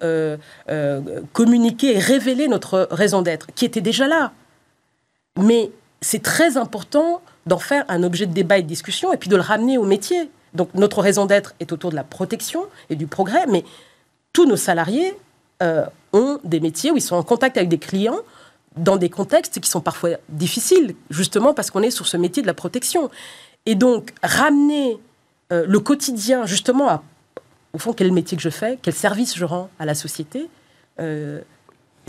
communiquer 1.32 1.96
et 1.96 1.98
révéler 1.98 2.48
notre 2.48 2.88
raison 2.90 3.22
d'être, 3.22 3.46
qui 3.54 3.64
était 3.64 3.80
déjà 3.80 4.06
là. 4.06 4.32
Mais 5.38 5.70
c'est 6.00 6.22
très 6.22 6.56
important 6.56 7.22
d'en 7.46 7.58
faire 7.58 7.84
un 7.88 8.02
objet 8.02 8.26
de 8.26 8.32
débat 8.32 8.58
et 8.58 8.62
de 8.62 8.68
discussion 8.68 9.12
et 9.12 9.16
puis 9.16 9.28
de 9.28 9.36
le 9.36 9.42
ramener 9.42 9.78
au 9.78 9.84
métier. 9.84 10.30
Donc 10.54 10.72
notre 10.74 11.00
raison 11.00 11.26
d'être 11.26 11.54
est 11.60 11.72
autour 11.72 11.90
de 11.90 11.96
la 11.96 12.04
protection 12.04 12.64
et 12.88 12.96
du 12.96 13.06
progrès, 13.06 13.46
mais 13.46 13.64
tous 14.32 14.46
nos 14.46 14.56
salariés 14.56 15.14
euh, 15.62 15.84
ont 16.12 16.38
des 16.44 16.60
métiers 16.60 16.90
où 16.90 16.96
ils 16.96 17.02
sont 17.02 17.16
en 17.16 17.22
contact 17.22 17.56
avec 17.56 17.68
des 17.68 17.78
clients 17.78 18.20
dans 18.76 18.96
des 18.96 19.10
contextes 19.10 19.60
qui 19.60 19.68
sont 19.68 19.80
parfois 19.80 20.10
difficiles, 20.28 20.94
justement 21.10 21.54
parce 21.54 21.70
qu'on 21.70 21.82
est 21.82 21.90
sur 21.90 22.06
ce 22.06 22.16
métier 22.16 22.42
de 22.42 22.46
la 22.46 22.54
protection. 22.54 23.10
Et 23.66 23.74
donc, 23.74 24.12
ramener 24.22 24.98
euh, 25.52 25.64
le 25.66 25.80
quotidien, 25.80 26.46
justement, 26.46 26.88
à, 26.88 27.02
au 27.72 27.78
fond, 27.78 27.92
quel 27.92 28.12
métier 28.12 28.36
que 28.36 28.42
je 28.42 28.48
fais, 28.48 28.78
quel 28.80 28.94
service 28.94 29.36
je 29.36 29.44
rends 29.44 29.68
à 29.78 29.86
la 29.86 29.94
société, 29.94 30.48
euh, 31.00 31.40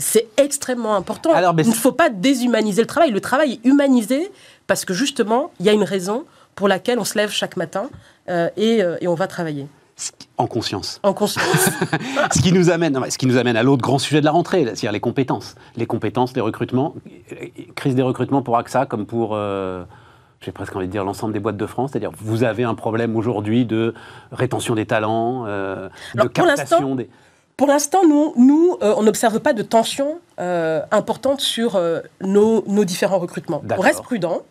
c'est 0.02 0.28
extrêmement 0.36 0.94
important. 0.94 1.32
Alors, 1.32 1.54
Il 1.58 1.68
ne 1.68 1.74
faut 1.74 1.92
pas 1.92 2.10
déshumaniser 2.10 2.82
le 2.82 2.86
travail. 2.86 3.10
Le 3.10 3.20
travail 3.20 3.52
est 3.54 3.68
humanisé 3.68 4.30
parce 4.66 4.84
que, 4.84 4.94
justement, 4.94 5.50
il 5.60 5.66
y 5.66 5.68
a 5.68 5.72
une 5.72 5.84
raison 5.84 6.24
pour 6.54 6.68
laquelle 6.68 6.98
on 6.98 7.04
se 7.04 7.16
lève 7.16 7.30
chaque 7.30 7.56
matin 7.56 7.88
euh, 8.28 8.48
et, 8.56 8.82
et 9.00 9.08
on 9.08 9.14
va 9.14 9.26
travailler. 9.26 9.66
En 10.38 10.46
conscience. 10.46 10.98
En 11.02 11.12
conscience. 11.12 11.46
ce, 12.32 12.40
qui 12.40 12.52
nous 12.52 12.70
amène, 12.70 12.98
ce 13.08 13.18
qui 13.18 13.26
nous 13.26 13.36
amène 13.36 13.56
à 13.56 13.62
l'autre 13.62 13.82
grand 13.82 13.98
sujet 13.98 14.20
de 14.20 14.24
la 14.24 14.32
rentrée, 14.32 14.64
c'est-à-dire 14.64 14.92
les 14.92 15.00
compétences. 15.00 15.54
Les 15.76 15.86
compétences, 15.86 16.34
les 16.34 16.40
recrutements. 16.40 16.94
Crise 17.76 17.94
des 17.94 18.02
recrutements 18.02 18.42
pour 18.42 18.56
AXA 18.56 18.86
comme 18.86 19.06
pour, 19.06 19.32
euh, 19.34 19.84
j'ai 20.40 20.50
presque 20.50 20.74
envie 20.74 20.86
de 20.86 20.92
dire, 20.92 21.04
l'ensemble 21.04 21.32
des 21.32 21.40
boîtes 21.40 21.56
de 21.56 21.66
France. 21.66 21.90
C'est-à-dire 21.92 22.10
vous 22.16 22.42
avez 22.42 22.64
un 22.64 22.74
problème 22.74 23.14
aujourd'hui 23.16 23.64
de 23.64 23.94
rétention 24.32 24.74
des 24.74 24.86
talents, 24.86 25.44
euh, 25.46 25.88
de 26.14 26.26
captation 26.26 26.96
des... 26.96 27.08
Pour 27.56 27.66
l'instant, 27.66 28.06
nous, 28.06 28.32
nous 28.36 28.76
euh, 28.82 28.94
on 28.96 29.02
n'observe 29.02 29.40
pas 29.40 29.52
de 29.52 29.62
tension 29.62 30.18
importante 30.90 31.40
sur 31.40 31.80
nos, 32.20 32.64
nos, 32.66 32.84
différents 32.84 33.20
recrutements. 33.20 33.62
On 33.78 33.80
reste 33.80 34.02
prudent 34.02 34.42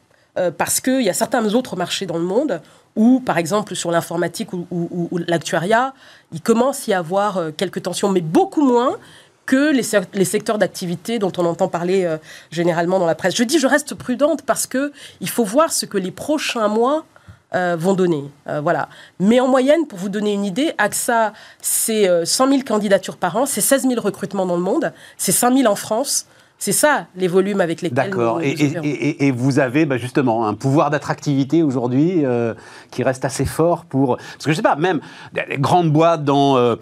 parce 0.58 0.80
qu'il 0.80 1.02
y 1.02 1.10
a 1.10 1.14
certains 1.14 1.54
autres 1.54 1.76
marchés 1.76 2.06
dans 2.06 2.18
le 2.18 2.24
monde 2.24 2.62
ou 2.96 3.20
par 3.20 3.38
exemple 3.38 3.76
sur 3.76 3.92
l'informatique 3.92 4.50
ou, 4.54 5.10
l'actuariat, 5.28 5.94
il 6.32 6.42
commence 6.42 6.88
à 6.88 6.92
y 6.92 6.94
avoir 6.94 7.38
euh, 7.38 7.52
quelques 7.56 7.84
tensions, 7.84 8.10
mais 8.10 8.22
beaucoup 8.22 8.66
moins 8.66 8.98
que 9.46 9.72
les, 9.72 10.26
secteurs 10.26 10.58
d'activité 10.58 11.20
dont 11.20 11.32
on 11.38 11.46
entend 11.46 11.68
parler 11.68 12.06
euh, 12.06 12.18
généralement 12.52 13.00
dans 13.00 13.06
la 13.06 13.16
presse. 13.16 13.36
Je 13.36 13.44
dis 13.44 13.60
je 13.60 13.68
reste 13.68 13.96
prudente 13.96 14.44
parce 14.44 14.68
que 14.68 14.92
il 15.20 15.30
faut 15.30 15.44
voir 15.44 15.72
ce 15.72 15.86
que 15.86 15.98
les 15.98 16.12
prochains 16.12 16.68
mois 16.68 17.06
euh, 17.54 17.76
vont 17.78 17.94
donner. 17.94 18.24
voilà. 18.62 18.90
Mais 19.20 19.40
en 19.40 19.48
moyenne, 19.48 19.88
pour 19.88 20.00
vous 20.00 20.10
donner 20.10 20.34
une 20.34 20.46
idée, 20.46 20.74
AXA, 20.78 21.34
c'est 21.62 22.26
100 22.26 22.50
000 22.50 22.62
candidatures 22.66 23.18
par 23.18 23.36
an, 23.38 23.46
c'est 23.46 23.62
16 23.62 23.88
000 23.88 24.02
recrutements 24.02 24.46
dans 24.46 24.56
le 24.56 24.62
monde, 24.62 24.94
c'est 25.18 25.32
5 25.32 25.56
000 25.56 25.72
en 25.72 25.76
France. 25.76 26.26
C'est 26.62 26.74
ça, 26.74 27.08
les 27.16 27.28
volumes 27.28 27.60
avec 27.60 27.82
lesquels 27.82 28.12
D'accord. 28.12 28.40
Et, 28.44 29.32
vous 29.32 29.58
avez 29.58 29.88
bah, 29.88 29.98
justement 29.98 30.48
un 30.48 30.54
pouvoir 30.54 30.92
d'attractivité 30.92 31.64
aujourd'hui 31.64 32.24
euh, 32.24 32.54
qui 32.92 33.02
reste 33.02 33.26
assez 33.26 33.46
fort 33.46 33.86
pour... 33.86 34.18
Parce 34.18 34.46
que 34.46 34.52
je 34.52 34.58
sais 34.58 34.62
pas, 34.62 34.76
même 34.76 35.02
les 35.50 35.58
grandes 35.58 35.92
boîtes 35.92 36.24
dans... 36.24 36.58
Euh, 36.58 36.76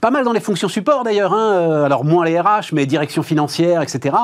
pas 0.00 0.12
mal 0.12 0.24
dans 0.24 0.32
les 0.32 0.38
fonctions 0.38 0.68
support 0.68 1.02
d'ailleurs, 1.02 1.32
hein, 1.34 1.54
euh, 1.54 1.84
alors 1.84 2.04
moins 2.04 2.24
les 2.24 2.38
RH, 2.38 2.72
mais 2.72 2.86
direction 2.86 3.24
financière, 3.24 3.82
etc. 3.82 4.14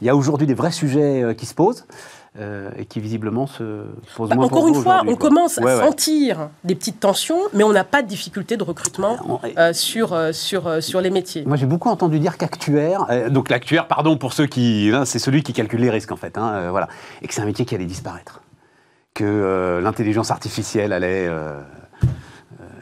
Il 0.00 0.06
y 0.06 0.10
a 0.10 0.14
aujourd'hui 0.14 0.46
des 0.46 0.54
vrais 0.54 0.70
sujets 0.70 1.34
qui 1.36 1.46
se 1.46 1.54
posent. 1.54 1.84
Euh, 2.38 2.70
et 2.78 2.84
qui 2.84 3.00
visiblement 3.00 3.48
se 3.48 3.86
pose 4.14 4.28
bah, 4.28 4.36
moins 4.36 4.44
Encore 4.44 4.68
une 4.68 4.76
fois, 4.76 5.02
on 5.04 5.16
commence 5.16 5.58
à 5.58 5.80
sentir 5.80 6.50
des 6.62 6.76
petites 6.76 7.00
tensions, 7.00 7.40
mais 7.54 7.64
on 7.64 7.72
n'a 7.72 7.82
pas 7.82 8.02
de 8.02 8.06
difficulté 8.06 8.56
de 8.56 8.62
recrutement 8.62 9.40
euh, 9.58 9.72
sur, 9.72 10.12
euh, 10.12 10.30
sur, 10.30 10.80
sur 10.80 11.00
les 11.00 11.10
métiers. 11.10 11.44
Moi, 11.44 11.56
j'ai 11.56 11.66
beaucoup 11.66 11.88
entendu 11.88 12.20
dire 12.20 12.38
qu'actuaire, 12.38 13.04
donc 13.30 13.50
l'actuaire, 13.50 13.88
pardon 13.88 14.16
pour 14.16 14.32
ceux 14.32 14.46
qui. 14.46 14.92
Hein, 14.94 15.06
c'est 15.06 15.18
celui 15.18 15.42
qui 15.42 15.52
calcule 15.52 15.80
les 15.80 15.90
risques 15.90 16.12
en 16.12 16.16
fait, 16.16 16.38
hein, 16.38 16.70
voilà, 16.70 16.86
et 17.20 17.26
que 17.26 17.34
c'est 17.34 17.42
un 17.42 17.46
métier 17.46 17.64
qui 17.64 17.74
allait 17.74 17.84
disparaître. 17.84 18.42
Que 19.12 19.80
l'intelligence 19.82 20.30
artificielle 20.30 20.92
allait 20.92 21.28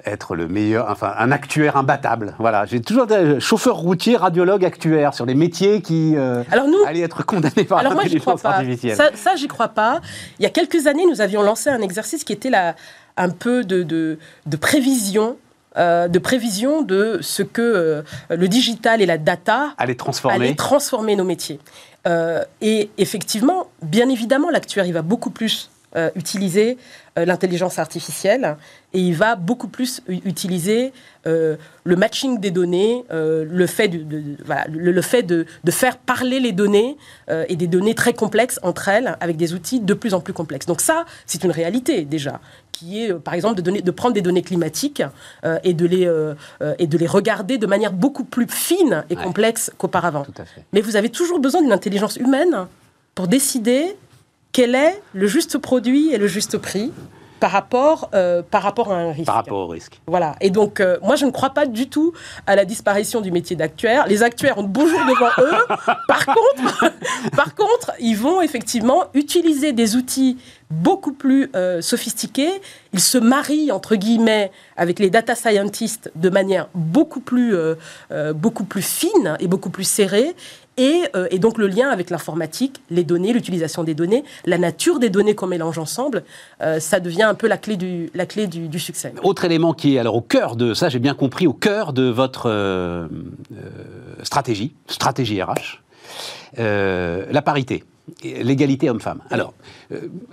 être 0.04 0.34
le 0.34 0.48
meilleur, 0.48 0.90
enfin 0.90 1.14
un 1.18 1.32
actuaire 1.32 1.76
imbattable. 1.76 2.34
Voilà, 2.38 2.66
j'ai 2.66 2.80
toujours 2.80 3.04
été 3.04 3.40
chauffeur 3.40 3.76
routier, 3.76 4.16
radiologue, 4.16 4.64
actuaire 4.64 5.14
sur 5.14 5.26
les 5.26 5.34
métiers 5.34 5.82
qui 5.82 6.14
euh, 6.16 6.42
allaient 6.86 7.00
être 7.00 7.24
condamnés 7.24 7.64
par 7.64 7.82
l'intelligence 7.82 8.44
artificielle. 8.44 8.96
Ça, 8.96 9.10
ça 9.14 9.36
j'y 9.36 9.48
crois 9.48 9.68
pas. 9.68 10.00
Il 10.38 10.42
y 10.42 10.46
a 10.46 10.50
quelques 10.50 10.86
années, 10.86 11.06
nous 11.06 11.20
avions 11.20 11.42
lancé 11.42 11.70
un 11.70 11.80
exercice 11.80 12.24
qui 12.24 12.32
était 12.32 12.50
un 13.16 13.30
peu 13.30 13.64
de, 13.64 13.82
de, 13.82 14.56
prévision. 14.56 15.36
Euh, 15.76 16.08
de 16.08 16.18
prévision 16.18 16.82
de 16.82 17.18
ce 17.20 17.42
que 17.42 17.62
euh, 17.62 18.02
le 18.30 18.48
digital 18.48 19.00
et 19.00 19.06
la 19.06 19.18
data 19.18 19.74
allaient 19.78 19.94
transformer, 19.94 20.56
transformer 20.56 21.14
nos 21.14 21.24
métiers. 21.24 21.60
et 22.62 22.90
effectivement, 22.96 23.68
bien 23.82 24.08
évidemment, 24.08 24.50
l'actuaire, 24.50 24.86
il 24.86 24.94
va 24.94 25.02
beaucoup 25.02 25.30
plus 25.30 25.70
utiliser 26.14 26.76
l'intelligence 27.16 27.78
artificielle 27.78 28.56
et 28.94 29.00
il 29.00 29.14
va 29.14 29.36
beaucoup 29.36 29.68
plus 29.68 30.00
utiliser 30.08 30.92
euh, 31.26 31.56
le 31.84 31.96
matching 31.96 32.40
des 32.40 32.50
données, 32.50 33.04
euh, 33.10 33.44
le 33.46 33.66
fait, 33.66 33.88
de, 33.88 34.22
voilà, 34.44 34.66
le, 34.70 35.02
fait 35.02 35.22
de, 35.22 35.44
de, 35.62 35.70
faire 35.70 35.98
parler 35.98 36.40
les 36.40 36.52
données 36.52 36.96
euh, 37.30 37.44
et 37.48 37.56
des 37.56 37.66
données 37.66 37.94
très 37.94 38.14
complexes 38.14 38.58
entre 38.62 38.88
elles 38.88 39.16
avec 39.20 39.36
des 39.36 39.52
outils 39.52 39.80
de 39.80 39.94
plus 39.94 40.14
en 40.14 40.20
plus 40.20 40.32
complexes. 40.32 40.64
Donc 40.64 40.80
ça, 40.80 41.04
c'est 41.26 41.44
une 41.44 41.50
réalité 41.50 42.04
déjà, 42.06 42.40
qui 42.72 43.02
est 43.02 43.12
par 43.12 43.34
exemple 43.34 43.56
de, 43.56 43.62
donner, 43.62 43.82
de 43.82 43.90
prendre 43.90 44.14
des 44.14 44.22
données 44.22 44.42
climatiques 44.42 45.02
et, 45.64 45.74
de 45.74 45.86
les, 45.86 46.10
et 46.78 46.86
de 46.86 46.98
les 46.98 47.06
regarder 47.06 47.58
de 47.58 47.66
manière 47.66 47.92
beaucoup 47.92 48.24
plus 48.24 48.46
fine 48.48 49.04
et 49.10 49.16
complexe 49.16 49.70
qu'auparavant. 49.76 50.24
Mais 50.72 50.80
vous 50.80 50.96
avez 50.96 51.10
toujours 51.10 51.40
besoin 51.40 51.60
d'une 51.60 51.72
intelligence 51.72 52.16
humaine 52.16 52.66
pour 53.14 53.26
décider 53.26 53.96
quel 54.52 54.74
est 54.74 55.00
le 55.12 55.26
juste 55.26 55.58
produit 55.58 56.12
et 56.12 56.18
le 56.18 56.26
juste 56.26 56.58
prix 56.58 56.92
par 57.38 57.50
rapport, 57.50 58.10
euh, 58.14 58.42
par 58.42 58.62
rapport 58.62 58.92
à 58.92 58.96
un 58.96 59.12
risque. 59.12 59.26
Par 59.26 59.36
rapport 59.36 59.58
au 59.58 59.66
risque. 59.68 60.00
Voilà. 60.06 60.34
Et 60.40 60.50
donc, 60.50 60.80
euh, 60.80 60.98
moi, 61.02 61.16
je 61.16 61.24
ne 61.24 61.30
crois 61.30 61.50
pas 61.50 61.66
du 61.66 61.88
tout 61.88 62.12
à 62.46 62.56
la 62.56 62.64
disparition 62.64 63.20
du 63.20 63.30
métier 63.30 63.56
d'actuaire. 63.56 64.06
Les 64.08 64.22
actuaires 64.22 64.58
ont 64.58 64.62
de 64.62 64.68
beaux 64.68 64.86
jours 64.86 65.00
devant 65.00 65.30
eux. 65.38 65.76
Par 66.08 66.26
contre, 66.26 66.92
par 67.36 67.54
contre, 67.54 67.92
ils 68.00 68.16
vont 68.16 68.40
effectivement 68.40 69.04
utiliser 69.14 69.72
des 69.72 69.96
outils 69.96 70.38
beaucoup 70.70 71.12
plus 71.12 71.50
euh, 71.54 71.80
sophistiqués. 71.80 72.60
Ils 72.92 73.00
se 73.00 73.18
marient, 73.18 73.72
entre 73.72 73.94
guillemets, 73.94 74.50
avec 74.76 74.98
les 74.98 75.10
data 75.10 75.34
scientists 75.34 76.10
de 76.14 76.30
manière 76.30 76.68
beaucoup 76.74 77.20
plus, 77.20 77.54
beaucoup 78.34 78.64
plus 78.64 78.82
fine 78.82 79.36
et 79.40 79.46
beaucoup 79.46 79.70
plus 79.70 79.84
serrée. 79.84 80.34
Euh, 80.78 81.26
et, 81.30 81.38
donc 81.38 81.58
le 81.58 81.66
lien 81.66 81.88
avec 81.88 82.10
l'informatique, 82.10 82.80
les 82.90 83.04
données, 83.04 83.32
l'utilisation 83.32 83.84
des 83.84 83.94
données, 83.94 84.24
la 84.44 84.58
nature 84.58 84.98
des 84.98 85.10
données 85.10 85.34
qu'on 85.34 85.46
mélange 85.46 85.78
ensemble, 85.78 86.24
euh, 86.62 86.80
ça 86.80 87.00
devient 87.00 87.24
un 87.24 87.34
peu 87.34 87.48
la 87.48 87.56
clé, 87.56 87.76
du, 87.76 88.10
la 88.14 88.26
clé 88.26 88.46
du, 88.46 88.78
succès. 88.78 89.12
Autre 89.22 89.44
élément 89.44 89.72
qui 89.72 89.96
est 89.96 89.98
alors 89.98 90.14
au 90.14 90.20
cœur 90.20 90.56
de 90.56 90.74
ça, 90.74 90.88
j'ai 90.88 90.98
bien 90.98 91.14
compris, 91.14 91.46
au 91.46 91.52
cœur 91.52 91.92
de 91.92 92.04
votre 92.04 92.48
euh, 92.48 93.08
stratégie, 94.22 94.74
stratégie 94.86 95.42
RH, 95.42 95.82
la 96.56 97.42
parité 97.42 97.84
l'égalité 98.24 98.88
homme-femme. 98.88 99.20
Alors, 99.30 99.52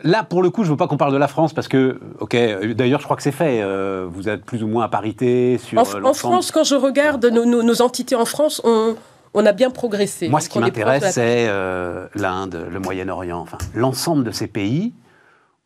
là, 0.02 0.24
pour 0.24 0.42
le 0.42 0.50
coup, 0.50 0.64
je 0.64 0.70
ne 0.70 0.72
veux 0.72 0.78
pas 0.78 0.88
qu'on 0.88 0.96
parle 0.96 1.12
de 1.12 1.18
la 1.18 1.28
France 1.28 1.52
parce 1.52 1.68
que, 1.68 2.00
ok, 2.22 2.34
d'ailleurs, 2.74 3.02
je 3.02 3.04
crois 3.04 3.18
que 3.18 3.22
c'est 3.22 3.34
fait. 3.34 3.62
vous 4.08 4.30
êtes 4.30 4.46
plus 4.46 4.64
ou 4.64 4.68
moins 4.68 4.86
à 4.86 4.88
parité 4.88 5.58
sur. 5.58 5.78
En, 5.78 6.06
en 6.06 6.14
France, 6.14 6.52
quand 6.52 6.64
je 6.64 6.76
regarde 6.76 7.26
nos, 7.26 7.44
nos 7.44 7.82
entités 7.82 8.16
en 8.16 8.24
France, 8.24 8.62
on, 8.64 8.96
on 9.36 9.46
a 9.46 9.52
bien 9.52 9.70
progressé. 9.70 10.30
Moi, 10.30 10.40
ce 10.40 10.50
qui 10.50 10.60
m'intéresse, 10.60 11.14
c'est 11.14 11.46
euh, 11.48 12.08
l'Inde, 12.16 12.68
le 12.72 12.80
Moyen-Orient, 12.80 13.40
enfin, 13.40 13.58
l'ensemble 13.76 14.24
de 14.24 14.32
ces 14.32 14.48
pays 14.48 14.94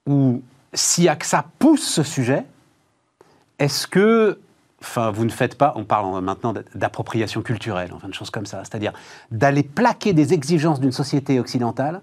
où, 0.08 0.42
si 0.74 1.08
AXA 1.08 1.46
pousse 1.60 1.88
ce 1.88 2.04
sujet, 2.04 2.44
est-ce 3.60 3.88
que 3.88 4.40
enfin, 4.82 5.12
vous 5.12 5.24
ne 5.24 5.30
faites 5.30 5.56
pas, 5.56 5.74
on 5.76 5.84
parle 5.84 6.22
maintenant 6.22 6.54
d'appropriation 6.74 7.42
culturelle, 7.42 7.92
enfin, 7.94 8.08
de 8.08 8.14
choses 8.14 8.32
comme 8.32 8.46
ça, 8.46 8.60
c'est-à-dire 8.64 8.94
d'aller 9.32 9.64
plaquer 9.64 10.14
des 10.14 10.34
exigences 10.34 10.80
d'une 10.80 10.92
société 10.92 11.40
occidentale 11.40 12.02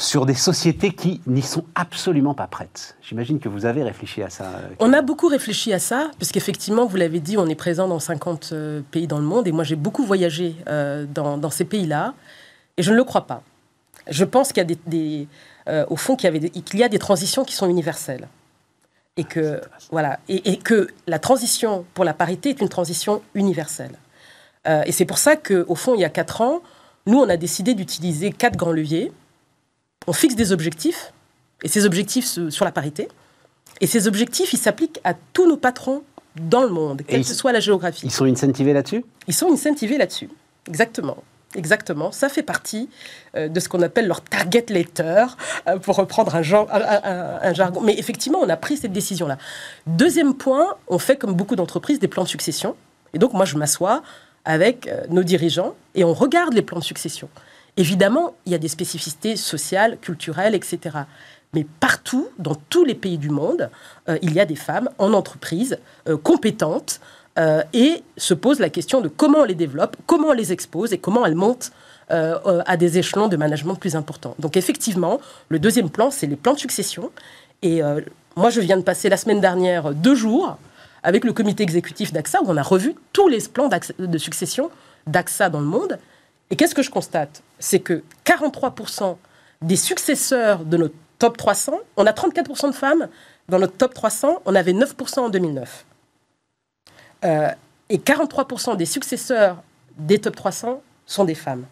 sur 0.00 0.26
des 0.26 0.34
sociétés 0.34 0.92
qui 0.92 1.20
n'y 1.26 1.42
sont 1.42 1.64
absolument 1.74 2.32
pas 2.32 2.46
prêtes. 2.46 2.96
J'imagine 3.02 3.40
que 3.40 3.48
vous 3.48 3.66
avez 3.66 3.82
réfléchi 3.82 4.22
à 4.22 4.30
ça. 4.30 4.44
Euh, 4.44 4.68
on 4.78 4.92
a 4.92 5.02
beaucoup 5.02 5.26
réfléchi 5.26 5.72
à 5.72 5.80
ça, 5.80 6.12
puisqu'effectivement, 6.18 6.86
vous 6.86 6.96
l'avez 6.96 7.18
dit, 7.18 7.36
on 7.36 7.48
est 7.48 7.56
présent 7.56 7.88
dans 7.88 7.98
50 7.98 8.50
euh, 8.52 8.80
pays 8.92 9.08
dans 9.08 9.18
le 9.18 9.24
monde, 9.24 9.48
et 9.48 9.52
moi 9.52 9.64
j'ai 9.64 9.74
beaucoup 9.74 10.04
voyagé 10.04 10.54
euh, 10.68 11.04
dans, 11.12 11.50
ces 11.50 11.64
pays-là, 11.64 12.14
et 12.76 12.84
je 12.84 12.92
ne 12.92 12.96
le 12.96 13.02
crois 13.02 13.26
pas. 13.26 13.42
Je 14.08 14.24
pense 14.24 14.52
qu'il 14.52 14.58
y 14.58 14.72
a 14.72 14.76
des, 14.86 15.28
au 15.88 15.96
fond, 15.96 16.14
qu'il 16.14 16.30
y, 16.74 16.82
a 16.82 16.88
des 16.88 16.98
transitions 16.98 17.44
qui 17.44 17.54
sont 17.54 17.68
universelles. 17.68 18.28
Et 19.16 19.24
que, 19.24 19.60
voilà, 19.90 20.20
et, 20.28 20.56
que 20.58 20.86
la 21.08 21.18
transition 21.18 21.84
pour 21.92 22.04
la 22.04 22.14
parité 22.14 22.50
est 22.50 22.60
une 22.60 22.68
transition 22.68 23.20
universelle. 23.34 23.98
et 24.64 24.92
c'est 24.92 25.04
pour 25.04 25.18
ça 25.18 25.36
qu'au 25.36 25.74
fond, 25.74 25.94
il 25.94 26.00
y 26.00 26.04
a 26.04 26.08
4 26.08 26.40
ans, 26.40 26.62
nous, 27.06 27.18
on 27.18 27.28
a 27.28 27.36
décidé 27.36 27.74
d'utiliser 27.74 28.30
quatre 28.30 28.56
grands 28.56 28.72
leviers 28.72 29.12
on 30.08 30.12
fixe 30.14 30.34
des 30.34 30.52
objectifs, 30.52 31.12
et 31.62 31.68
ces 31.68 31.84
objectifs 31.84 32.26
sur 32.48 32.64
la 32.64 32.72
parité, 32.72 33.08
et 33.80 33.86
ces 33.86 34.08
objectifs, 34.08 34.52
ils 34.54 34.58
s'appliquent 34.58 35.00
à 35.04 35.12
tous 35.34 35.46
nos 35.46 35.58
patrons 35.58 36.02
dans 36.40 36.62
le 36.62 36.70
monde, 36.70 37.02
quelle 37.06 37.24
que 37.24 37.34
soit 37.34 37.52
la 37.52 37.60
géographie. 37.60 38.06
Ils 38.06 38.10
sont 38.10 38.24
incentivés 38.24 38.72
là-dessus? 38.72 39.04
Ils 39.26 39.34
sont 39.34 39.52
incentivés 39.52 39.98
là-dessus, 39.98 40.30
exactement. 40.66 41.18
Exactement, 41.54 42.12
ça 42.12 42.28
fait 42.28 42.42
partie 42.42 42.90
euh, 43.34 43.48
de 43.48 43.58
ce 43.58 43.70
qu'on 43.70 43.80
appelle 43.80 44.06
leur 44.06 44.20
target 44.20 44.66
letter, 44.68 45.26
euh, 45.66 45.78
pour 45.78 45.96
reprendre 45.96 46.34
un, 46.34 46.42
un, 46.42 47.54
jargon. 47.54 47.80
Mais 47.80 47.98
effectivement, 47.98 48.38
on 48.42 48.48
a 48.50 48.56
pris 48.56 48.76
cette 48.76 48.92
décision-là. 48.92 49.38
Deuxième 49.86 50.34
point, 50.34 50.76
on 50.88 50.98
fait 50.98 51.16
comme 51.16 51.32
beaucoup 51.32 51.56
d'entreprises 51.56 52.00
des 52.00 52.08
plans 52.08 52.24
de 52.24 52.28
succession. 52.28 52.76
Et 53.14 53.18
donc, 53.18 53.32
moi, 53.32 53.46
je 53.46 53.56
m'assois 53.56 54.02
avec 54.44 54.88
euh, 54.88 55.04
nos 55.08 55.22
dirigeants 55.22 55.74
et 55.94 56.04
on 56.04 56.12
regarde 56.12 56.52
les 56.52 56.60
plans 56.60 56.80
de 56.80 56.84
succession. 56.84 57.30
Évidemment, 57.78 58.34
il 58.44 58.52
y 58.52 58.54
a 58.54 58.58
des 58.58 58.68
spécificités 58.68 59.36
sociales, 59.36 59.98
culturelles, 60.02 60.54
etc. 60.54 60.98
Mais 61.54 61.64
partout, 61.80 62.28
dans 62.38 62.56
tous 62.68 62.84
les 62.84 62.94
pays 62.94 63.16
du 63.16 63.30
monde, 63.30 63.70
euh, 64.08 64.18
il 64.20 64.34
y 64.34 64.40
a 64.40 64.44
des 64.44 64.56
femmes 64.56 64.90
en 64.98 65.14
entreprise 65.14 65.78
euh, 66.08 66.18
compétentes 66.18 67.00
et 67.72 68.02
se 68.16 68.34
pose 68.34 68.58
la 68.58 68.68
question 68.68 69.00
de 69.00 69.06
comment 69.06 69.38
on 69.38 69.44
les 69.44 69.54
développe, 69.54 69.96
comment 70.06 70.30
on 70.30 70.32
les 70.32 70.50
expose 70.52 70.92
et 70.92 70.98
comment 70.98 71.24
elles 71.24 71.36
montent 71.36 71.70
à 72.08 72.76
des 72.76 72.98
échelons 72.98 73.28
de 73.28 73.36
management 73.36 73.76
plus 73.76 73.94
importants. 73.94 74.34
Donc 74.40 74.56
effectivement, 74.56 75.20
le 75.48 75.60
deuxième 75.60 75.88
plan, 75.88 76.10
c'est 76.10 76.26
les 76.26 76.34
plans 76.34 76.54
de 76.54 76.58
succession. 76.58 77.12
Et 77.62 77.80
moi, 78.34 78.50
je 78.50 78.60
viens 78.60 78.76
de 78.76 78.82
passer 78.82 79.08
la 79.08 79.16
semaine 79.16 79.40
dernière 79.40 79.94
deux 79.94 80.16
jours 80.16 80.58
avec 81.04 81.24
le 81.24 81.32
comité 81.32 81.62
exécutif 81.62 82.12
d'AXA, 82.12 82.42
où 82.42 82.46
on 82.48 82.56
a 82.56 82.62
revu 82.62 82.94
tous 83.12 83.28
les 83.28 83.38
plans 83.52 83.70
de 83.98 84.18
succession 84.18 84.68
d'AXA 85.06 85.48
dans 85.48 85.60
le 85.60 85.66
monde. 85.66 85.96
Et 86.50 86.56
qu'est-ce 86.56 86.74
que 86.74 86.82
je 86.82 86.90
constate? 86.90 87.42
C'est 87.58 87.80
que 87.80 88.02
43% 88.24 89.16
des 89.62 89.76
successeurs 89.76 90.64
de 90.64 90.76
notre 90.76 90.94
top 91.18 91.36
300, 91.36 91.78
on 91.96 92.06
a 92.06 92.12
34% 92.12 92.68
de 92.68 92.74
femmes 92.74 93.08
dans 93.48 93.58
notre 93.58 93.76
top 93.76 93.94
300, 93.94 94.42
on 94.44 94.54
avait 94.54 94.72
9% 94.72 95.20
en 95.20 95.28
2009. 95.30 95.84
Euh, 97.24 97.48
et 97.88 97.98
43% 97.98 98.76
des 98.76 98.84
successeurs 98.84 99.62
des 99.96 100.18
top 100.18 100.36
300 100.36 100.82
sont 101.06 101.24
des 101.24 101.34
femmes. 101.34 101.64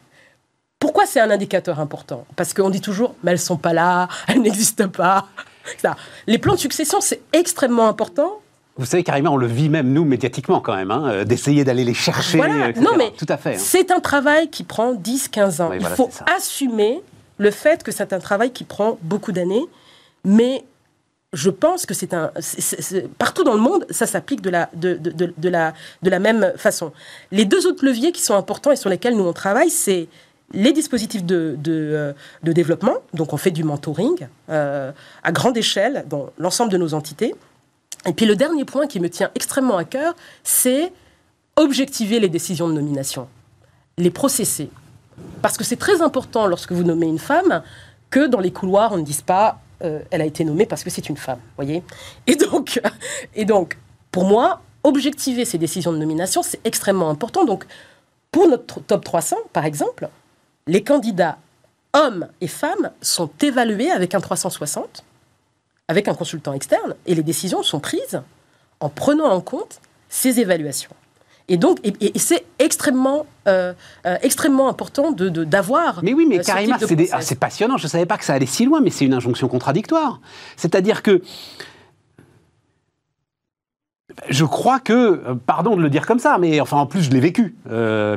Pourquoi 0.79 1.07
c'est 1.07 1.21
un 1.21 1.31
indicateur 1.31 1.81
important? 1.81 2.27
Parce 2.37 2.55
qu'on 2.55 2.71
dit 2.71 2.81
toujours, 2.81 3.15
mais 3.23 3.33
elles 3.33 3.39
sont 3.39 3.57
pas 3.57 3.73
là, 3.73 4.09
elles 4.29 4.41
n'existent 4.41 4.89
pas. 4.89 5.29
Les 6.27 6.39
plans 6.39 6.55
de 6.55 6.61
succession, 6.61 7.01
c'est 7.01 7.21
extrêmement 7.33 7.89
important 7.89 8.41
vous 8.79 8.87
savez, 8.87 9.03
carrément, 9.03 9.33
on 9.33 9.37
le 9.37 9.47
vit 9.47 9.69
même, 9.69 9.93
nous, 9.93 10.05
médiatiquement, 10.05 10.61
quand 10.61 10.77
même, 10.77 10.91
hein, 10.91 11.05
euh, 11.07 11.25
d'essayer 11.25 11.65
d'aller 11.65 11.85
les 11.85 11.95
chercher. 11.95 12.39
Non, 12.39 12.97
mais 12.97 13.13
tout 13.17 13.27
à 13.29 13.37
fait. 13.37 13.55
Hein. 13.55 13.59
C'est 13.59 13.91
un 13.91 14.01
travail 14.01 14.51
qui 14.51 14.65
prend 14.65 14.95
10-15 14.95 15.63
ans. 15.63 15.73
Il 15.73 15.85
faut 15.87 16.11
assumer 16.37 17.01
le 17.39 17.51
fait 17.51 17.83
que 17.83 17.93
c'est 17.93 18.13
un 18.13 18.19
travail 18.19 18.51
qui 18.53 18.65
prend 18.65 18.99
beaucoup 19.03 19.33
d'années, 19.33 19.65
mais 20.25 20.65
je 21.33 21.51
pense 21.51 21.87
que 21.87 21.95
c'est 21.95 22.15
un. 22.15 22.31
partout 23.19 23.45
dans 23.45 23.55
le 23.55 23.61
monde, 23.61 23.87
ça 23.91 24.07
s'applique 24.07 24.41
de 24.41 24.51
la, 24.51 24.69
de, 24.75 24.95
de, 24.95 25.33
de, 25.37 25.49
la, 25.49 25.75
de 26.03 26.11
la 26.11 26.19
même 26.19 26.53
façon. 26.57 26.93
Les 27.31 27.45
deux 27.45 27.67
autres 27.67 27.85
leviers 27.85 28.13
qui 28.13 28.23
sont 28.23 28.35
importants 28.35 28.73
et 28.73 28.77
sur 28.77 28.91
lesquels 28.91 29.17
nous 29.17 29.25
on 29.25 29.33
travaille, 29.33 29.71
c'est 29.71 30.09
les 30.53 30.73
dispositifs 30.73 31.25
de, 31.25 31.57
de, 31.59 31.73
euh, 31.73 32.13
développement. 32.43 32.97
Donc, 33.15 33.33
on 33.33 33.37
fait 33.37 33.51
du 33.51 33.65
mentoring 33.65 34.29
euh, 34.51 34.93
à 35.23 35.33
grande 35.33 35.57
échelle 35.57 36.05
dans 36.09 36.31
l'ensemble 36.39 36.71
de 36.71 36.79
nos 36.79 36.95
entités. 36.95 37.35
Et 38.07 38.13
puis 38.13 38.27
le 38.27 38.37
dernier 38.37 38.65
point 38.65 38.87
qui 38.87 39.01
me 39.01 39.11
tient 39.11 39.31
extrêmement 39.35 39.77
à 39.77 39.85
cœur, 39.85 40.15
c'est 40.45 40.93
objectiver 41.57 42.21
les 42.21 42.29
décisions 42.29 42.69
de 42.69 42.73
nomination, 42.73 43.29
les 43.99 44.11
processer. 44.11 44.71
Parce 45.43 45.57
que 45.57 45.65
c'est 45.65 45.77
très 45.77 46.03
important 46.03 46.47
lorsque 46.47 46.73
vous 46.73 46.85
nommez 46.85 47.07
une 47.07 47.19
femme 47.19 47.63
que 48.11 48.27
dans 48.27 48.41
les 48.41 48.53
couloirs, 48.53 48.93
on 48.93 48.99
ne 48.99 49.03
dise 49.03 49.23
pas 49.23 49.61
euh, 49.83 50.01
elle 50.11 50.23
a 50.23 50.25
été 50.25 50.45
nommée 50.45 50.65
parce 50.65 50.83
que 50.85 50.89
c'est 50.89 51.09
une 51.11 51.19
femme, 51.19 51.41
voyez 51.57 51.83
et 52.27 52.37
donc, 52.37 52.81
et 53.35 53.45
donc, 53.45 53.77
pour 54.11 54.25
moi, 54.25 54.63
objectiver 54.85 55.45
ces 55.45 55.59
décisions 55.59 55.93
de 55.93 55.99
nomination, 55.99 56.43
c'est 56.43 56.61
extrêmement 56.65 57.11
important. 57.11 57.45
Donc, 57.45 57.67
pour 58.31 58.49
notre 58.49 58.81
top 58.81 59.05
300, 59.05 59.37
par 59.53 59.67
exemple, 59.67 60.09
les 60.67 60.83
candidats 60.83 61.39
hommes 61.93 62.29
et 62.41 62.49
femmes 62.49 62.91
sont 63.03 63.31
évalués 63.43 63.91
avec 63.91 64.15
un 64.15 64.21
360 64.21 65.05
avec 65.89 66.09
un 66.09 66.15
consultant 66.15 66.53
externe 66.53 66.95
et 67.07 67.15
les 67.15 67.23
décisions 67.23 67.63
sont 67.63 67.81
prises 67.81 68.23
en 68.81 68.89
prenant 68.89 69.27
en 69.27 69.41
compte 69.41 69.81
ces 70.09 70.41
évaluations. 70.41 70.95
Et 71.49 71.57
donc, 71.57 71.79
et, 71.85 72.19
c'est 72.19 72.45
extrêmement, 72.59 73.25
euh, 73.47 73.73
euh, 74.05 74.17
extrêmement 74.23 74.69
important 74.69 75.13
de, 75.13 75.29
d'avoir. 75.45 76.03
Mais 76.03 76.13
oui, 76.13 76.27
mais 76.29 76.41
carrément, 76.41 76.77
ah, 77.13 77.21
c'est, 77.21 77.39
passionnant. 77.39 77.77
Je 77.77 77.85
ne 77.85 77.89
savais 77.89 78.07
pas 78.07 78.19
que 78.19 78.25
ça 78.25 78.35
allait 78.35 78.47
si 78.47 78.65
loin, 78.65 78.81
mais 78.81 78.91
c'est 78.91 79.05
une 79.05 79.15
injonction 79.15 79.47
contradictoire. 79.47 80.21
C'est-à-dire 80.57 81.03
que. 81.03 81.23
Je 84.29 84.45
crois 84.45 84.81
que, 84.81 84.93
euh, 84.93 85.35
pardon 85.35 85.77
de 85.77 85.83
le 85.83 85.91
dire 85.91 86.05
comme 86.05 86.19
ça, 86.19 86.39
mais 86.39 86.61
enfin 86.61 86.79
en 86.79 86.87
plus 86.87 87.03
je 87.03 87.11
l'ai 87.11 87.21
vécu, 87.21 87.55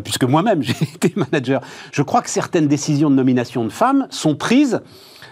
puisque 0.03 0.23
moi-même 0.23 0.63
j'ai 0.63 0.73
été 0.81 1.13
manager. 1.15 1.61
Je 1.91 2.01
crois 2.01 2.23
que 2.23 2.29
certaines 2.31 2.67
décisions 2.67 3.11
de 3.11 3.15
nomination 3.15 3.63
de 3.63 3.69
femmes 3.69 4.07
sont 4.09 4.35
prises 4.35 4.81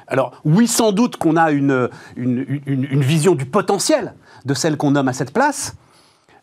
alors 0.08 0.42
oui, 0.46 0.68
sans 0.68 0.92
doute 0.92 1.18
qu'on 1.18 1.36
a 1.36 1.52
une, 1.52 1.90
vision 2.16 3.36
du 3.36 3.46
potentiel 3.46 4.14
de 4.46 4.54
celle 4.54 4.78
qu'on 4.78 4.92
nomme 4.92 5.08
à 5.08 5.14
cette 5.14 5.34
place, 5.34 5.76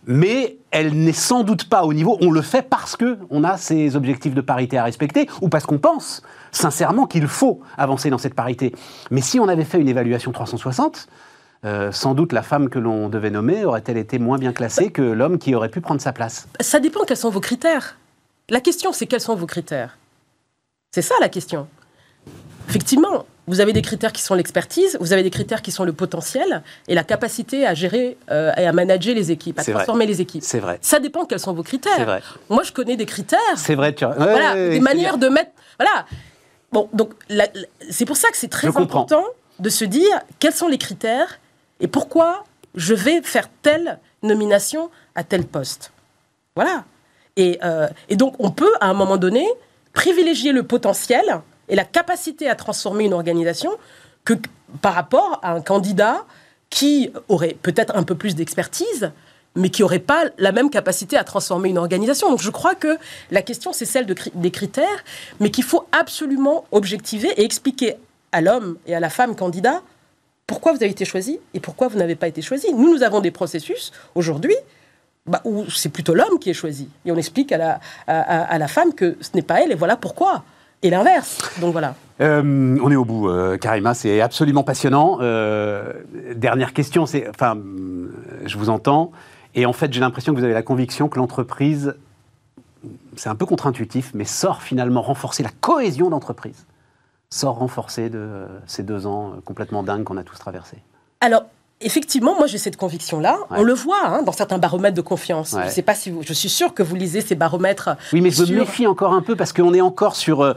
mais 0.06 0.58
elle 0.70 0.92
n'est 0.94 1.12
sans 1.12 1.44
doute 1.44 1.68
pas 1.68 1.84
au 1.84 1.94
niveau. 1.94 2.18
On 2.20 2.30
le 2.30 2.42
fait 2.42 2.62
parce 2.62 2.96
que 2.96 3.18
on 3.30 3.42
a 3.42 3.56
ces 3.56 3.96
objectifs 3.96 4.34
de 4.34 4.42
parité 4.42 4.76
à 4.76 4.84
respecter, 4.84 5.28
ou 5.40 5.48
parce 5.48 5.64
qu'on 5.64 5.78
pense 5.78 6.22
sincèrement 6.52 7.06
qu'il 7.06 7.26
faut 7.26 7.60
avancer 7.78 8.10
dans 8.10 8.18
cette 8.18 8.34
parité. 8.34 8.74
Mais 9.10 9.22
si 9.22 9.40
on 9.40 9.48
avait 9.48 9.64
fait 9.64 9.80
une 9.80 9.88
évaluation 9.88 10.30
360, 10.32 11.08
euh, 11.64 11.90
sans 11.92 12.14
doute 12.14 12.32
la 12.32 12.42
femme 12.42 12.68
que 12.68 12.78
l'on 12.78 13.08
devait 13.08 13.30
nommer 13.30 13.64
aurait-elle 13.64 13.96
été 13.96 14.18
moins 14.18 14.36
bien 14.36 14.52
classée 14.52 14.90
que 14.90 15.00
l'homme 15.00 15.38
qui 15.38 15.54
aurait 15.54 15.70
pu 15.70 15.80
prendre 15.80 16.00
sa 16.00 16.12
place. 16.12 16.46
Ça 16.60 16.78
dépend 16.78 17.04
quels 17.04 17.16
sont 17.16 17.30
vos 17.30 17.40
critères. 17.40 17.96
La 18.50 18.60
question, 18.60 18.92
c'est 18.92 19.06
quels 19.06 19.22
sont 19.22 19.34
vos 19.34 19.46
critères? 19.46 19.96
C'est 20.92 21.00
ça 21.00 21.14
la 21.22 21.30
question. 21.30 21.66
Effectivement, 22.68 23.24
vous 23.46 23.60
avez 23.60 23.72
des 23.72 23.82
critères 23.82 24.12
qui 24.12 24.22
sont 24.22 24.34
l'expertise, 24.34 24.96
vous 25.00 25.12
avez 25.12 25.22
des 25.22 25.30
critères 25.30 25.62
qui 25.62 25.70
sont 25.70 25.84
le 25.84 25.92
potentiel 25.92 26.62
et 26.88 26.94
la 26.94 27.04
capacité 27.04 27.66
à 27.66 27.74
gérer 27.74 28.16
euh, 28.30 28.52
et 28.56 28.66
à 28.66 28.72
manager 28.72 29.14
les 29.14 29.30
équipes, 29.30 29.58
à 29.58 29.64
transformer 29.64 30.06
les 30.06 30.20
équipes. 30.20 30.42
C'est 30.42 30.60
vrai. 30.60 30.78
Ça 30.80 30.98
dépend 30.98 31.26
quels 31.26 31.40
sont 31.40 31.52
vos 31.52 31.62
critères. 31.62 32.04
Vrai. 32.04 32.22
Moi, 32.48 32.62
je 32.62 32.72
connais 32.72 32.96
des 32.96 33.06
critères. 33.06 33.38
C'est 33.56 33.74
vrai, 33.74 33.94
tu 33.94 34.04
voilà, 34.04 34.54
des 34.54 34.80
manières 34.80 35.18
de 35.18 35.28
mettre. 35.28 35.50
Voilà. 35.78 36.06
Bon, 36.72 36.88
donc 36.92 37.12
c'est 37.90 38.04
pour 38.04 38.16
ça 38.16 38.28
que 38.30 38.36
c'est 38.36 38.48
très 38.48 38.68
important 38.68 39.24
de 39.58 39.68
se 39.68 39.84
dire 39.84 40.20
quels 40.38 40.54
sont 40.54 40.68
les 40.68 40.78
critères 40.78 41.38
et 41.80 41.86
pourquoi 41.86 42.44
je 42.74 42.94
vais 42.94 43.22
faire 43.22 43.48
telle 43.62 43.98
nomination 44.22 44.90
à 45.14 45.22
tel 45.22 45.44
poste. 45.44 45.92
Voilà. 46.56 46.84
Et, 47.36 47.58
euh, 47.64 47.88
et 48.08 48.16
donc, 48.16 48.34
on 48.38 48.50
peut, 48.50 48.72
à 48.80 48.88
un 48.88 48.94
moment 48.94 49.16
donné, 49.16 49.46
privilégier 49.92 50.52
le 50.52 50.62
potentiel 50.62 51.22
et 51.68 51.76
la 51.76 51.84
capacité 51.84 52.48
à 52.48 52.54
transformer 52.54 53.04
une 53.04 53.14
organisation 53.14 53.70
que 54.24 54.34
par 54.82 54.94
rapport 54.94 55.38
à 55.42 55.52
un 55.52 55.60
candidat 55.60 56.24
qui 56.70 57.10
aurait 57.28 57.56
peut-être 57.62 57.96
un 57.96 58.02
peu 58.02 58.14
plus 58.14 58.34
d'expertise, 58.34 59.12
mais 59.54 59.68
qui 59.68 59.82
n'aurait 59.82 60.00
pas 60.00 60.24
la 60.38 60.50
même 60.50 60.70
capacité 60.70 61.16
à 61.16 61.24
transformer 61.24 61.68
une 61.68 61.78
organisation. 61.78 62.30
Donc 62.30 62.42
je 62.42 62.50
crois 62.50 62.74
que 62.74 62.98
la 63.30 63.42
question, 63.42 63.72
c'est 63.72 63.84
celle 63.84 64.06
de, 64.06 64.14
des 64.34 64.50
critères, 64.50 65.04
mais 65.38 65.50
qu'il 65.50 65.64
faut 65.64 65.86
absolument 65.92 66.64
objectiver 66.72 67.28
et 67.36 67.44
expliquer 67.44 67.94
à 68.32 68.40
l'homme 68.40 68.76
et 68.86 68.94
à 68.94 69.00
la 69.00 69.10
femme 69.10 69.36
candidat 69.36 69.82
pourquoi 70.46 70.72
vous 70.72 70.78
avez 70.78 70.90
été 70.90 71.04
choisi 71.04 71.38
et 71.54 71.60
pourquoi 71.60 71.88
vous 71.88 71.98
n'avez 71.98 72.16
pas 72.16 72.26
été 72.26 72.42
choisi. 72.42 72.72
Nous, 72.74 72.92
nous 72.92 73.02
avons 73.02 73.20
des 73.20 73.30
processus 73.30 73.92
aujourd'hui 74.14 74.56
bah, 75.26 75.40
où 75.44 75.70
c'est 75.70 75.88
plutôt 75.88 76.14
l'homme 76.14 76.38
qui 76.40 76.50
est 76.50 76.54
choisi. 76.54 76.88
Et 77.06 77.12
on 77.12 77.16
explique 77.16 77.52
à 77.52 77.56
la, 77.56 77.80
à 78.08 78.58
la 78.58 78.68
femme 78.68 78.92
que 78.92 79.16
ce 79.20 79.30
n'est 79.34 79.42
pas 79.42 79.62
elle 79.62 79.70
et 79.70 79.76
voilà 79.76 79.96
pourquoi 79.96 80.44
et 80.84 80.90
l'inverse. 80.90 81.38
Donc 81.60 81.72
voilà. 81.72 81.94
Euh, 82.20 82.78
on 82.80 82.90
est 82.92 82.96
au 82.96 83.04
bout, 83.04 83.28
euh, 83.28 83.56
Karima, 83.56 83.94
c'est 83.94 84.20
absolument 84.20 84.62
passionnant. 84.62 85.18
Euh, 85.20 85.92
dernière 86.36 86.72
question, 86.72 87.06
c'est, 87.06 87.28
enfin, 87.28 87.58
je 88.44 88.56
vous 88.56 88.68
entends, 88.68 89.10
et 89.56 89.66
en 89.66 89.72
fait, 89.72 89.92
j'ai 89.92 90.00
l'impression 90.00 90.32
que 90.32 90.38
vous 90.38 90.44
avez 90.44 90.54
la 90.54 90.62
conviction 90.62 91.08
que 91.08 91.18
l'entreprise, 91.18 91.96
c'est 93.16 93.30
un 93.30 93.34
peu 93.34 93.46
contre-intuitif, 93.46 94.12
mais 94.14 94.24
sort 94.24 94.62
finalement 94.62 95.02
renforcer 95.02 95.42
la 95.42 95.50
cohésion 95.60 96.10
d'entreprise, 96.10 96.66
sort 97.30 97.58
renforcer 97.58 98.10
de 98.10 98.46
ces 98.66 98.84
deux 98.84 99.06
ans 99.06 99.36
complètement 99.44 99.82
dingues 99.82 100.04
qu'on 100.04 100.18
a 100.18 100.22
tous 100.22 100.38
traversés. 100.38 100.78
Alors, 101.20 101.44
effectivement, 101.80 102.34
moi 102.36 102.46
j'ai 102.46 102.58
cette 102.58 102.76
conviction-là. 102.76 103.38
On 103.50 103.62
le 103.62 103.74
voit 103.74 104.06
hein, 104.06 104.22
dans 104.22 104.32
certains 104.32 104.58
baromètres 104.58 104.96
de 104.96 105.02
confiance. 105.02 105.56
Je 105.64 105.70
sais 105.70 105.82
pas 105.82 105.94
si 105.94 106.12
je 106.20 106.32
suis 106.32 106.48
sûr 106.48 106.74
que 106.74 106.82
vous 106.82 106.96
lisez 106.96 107.20
ces 107.20 107.34
baromètres. 107.34 107.90
Oui, 108.12 108.20
mais 108.20 108.30
je 108.30 108.44
me 108.44 108.60
méfie 108.60 108.86
encore 108.86 109.12
un 109.12 109.22
peu 109.22 109.36
parce 109.36 109.52
qu'on 109.52 109.74
est 109.74 109.80
encore 109.80 110.16
sur. 110.16 110.42
Euh, 110.42 110.54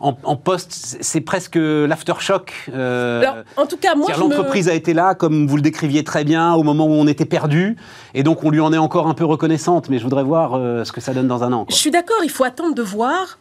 en, 0.00 0.36
poste, 0.36 0.98
c'est 1.00 1.20
presque 1.20 1.56
l'aftershock. 1.56 2.70
Euh, 2.72 3.24
en 3.56 3.66
tout 3.66 3.76
cas, 3.76 3.96
moi, 3.96 4.08
l'entreprise 4.16 4.68
a 4.68 4.74
été 4.74 4.94
là, 4.94 5.16
comme 5.16 5.48
vous 5.48 5.56
le 5.56 5.62
décriviez 5.62 6.04
très 6.04 6.22
bien, 6.22 6.54
au 6.54 6.62
moment 6.62 6.86
où 6.86 6.92
on 6.92 7.08
était 7.08 7.24
perdu, 7.24 7.76
et 8.14 8.22
donc 8.22 8.44
on 8.44 8.50
lui 8.50 8.60
en 8.60 8.72
est 8.72 8.78
encore 8.78 9.08
un 9.08 9.14
peu 9.14 9.24
reconnaissante. 9.24 9.90
Mais 9.90 9.98
je 9.98 10.04
voudrais 10.04 10.22
voir 10.22 10.54
euh, 10.54 10.84
ce 10.84 10.92
que 10.92 11.00
ça 11.00 11.14
donne 11.14 11.26
dans 11.26 11.42
un 11.42 11.52
an. 11.52 11.66
Je 11.68 11.74
suis 11.74 11.90
d'accord. 11.90 12.18
Il 12.22 12.30
faut 12.30 12.44
attendre 12.44 12.76
de 12.76 12.82
voir 12.82 13.38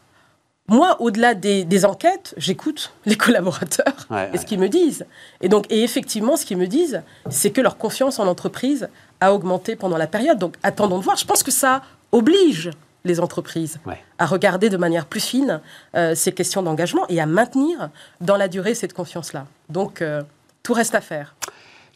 moi, 0.69 0.97
au-delà 0.99 1.33
des, 1.33 1.85
enquêtes, 1.85 2.33
j'écoute 2.35 2.91
les 3.05 3.15
collaborateurs 3.15 4.07
et 4.33 4.37
ce 4.37 4.45
qu'ils 4.45 4.59
me 4.59 4.67
disent. 4.67 5.05
Et 5.39 5.47
donc, 5.47 5.65
et 5.69 5.83
effectivement, 5.83 6.35
ce 6.35 6.45
qu'ils 6.45 6.57
me 6.57 6.67
disent, 6.67 7.03
c'est 7.29 7.51
que 7.51 7.61
leur 7.61 7.77
confiance 7.77 8.19
en 8.19 8.25
l'entreprise 8.25 8.89
a 9.21 9.33
augmenté 9.33 9.77
pendant 9.77 9.97
la 9.97 10.07
période. 10.07 10.37
Donc, 10.37 10.55
attendons 10.63 10.99
de 10.99 11.03
voir. 11.03 11.15
Je 11.15 11.25
pense 11.25 11.41
que 11.41 11.51
ça 11.51 11.83
oblige 12.11 12.71
les 13.05 13.21
entreprises 13.21 13.79
à 14.17 14.25
regarder 14.25 14.69
de 14.69 14.75
manière 14.75 15.05
plus 15.05 15.21
fine 15.21 15.61
euh, 15.95 16.15
ces 16.15 16.33
questions 16.33 16.61
d'engagement 16.61 17.07
et 17.07 17.21
à 17.21 17.25
maintenir 17.25 17.89
dans 18.19 18.35
la 18.35 18.49
durée 18.49 18.75
cette 18.75 18.93
confiance-là. 18.93 19.45
Donc, 19.69 20.01
euh, 20.01 20.21
tout 20.63 20.73
reste 20.73 20.95
à 20.95 21.01
faire. 21.01 21.35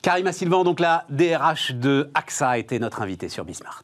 Karima 0.01 0.31
Sylvain, 0.31 0.63
donc 0.63 0.79
la 0.79 1.05
DRH 1.09 1.73
de 1.73 2.09
AXA, 2.13 2.51
a 2.51 2.57
été 2.57 2.79
notre 2.79 3.01
invitée 3.01 3.27
sur 3.27 3.43
Bismart. 3.43 3.83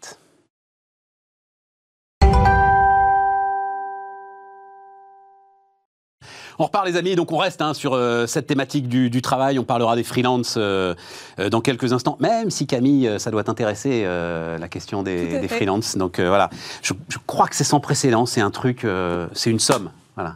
On 6.59 6.63
repart 6.63 6.85
les 6.85 6.95
amis, 6.97 7.15
donc 7.15 7.31
on 7.31 7.37
reste 7.37 7.61
hein, 7.61 7.73
sur 7.73 7.93
euh, 7.93 8.25
cette 8.25 8.47
thématique 8.47 8.87
du, 8.89 9.21
travail, 9.21 9.59
on 9.59 9.63
parlera 9.63 9.95
des 9.95 10.03
freelances 10.03 10.55
euh, 10.57 10.95
euh, 11.39 11.49
dans 11.49 11.61
quelques 11.61 11.93
instants, 11.93 12.17
même 12.19 12.49
si 12.49 12.65
Camille, 12.65 13.09
ça 13.19 13.29
doit 13.29 13.43
t'intéresser, 13.43 14.05
la 14.05 14.67
question 14.67 15.03
des, 15.03 15.39
des 15.39 15.47
freelances. 15.47 15.97
Donc 15.97 16.19
voilà, 16.19 16.49
je, 16.81 16.93
crois 17.25 17.47
que 17.47 17.55
c'est 17.55 17.63
sans 17.63 17.79
précédent, 17.79 18.25
c'est 18.25 18.41
un 18.41 18.51
truc, 18.51 18.85
c'est 19.33 19.49
une 19.49 19.59
somme. 19.59 19.91
Voilà. 20.15 20.35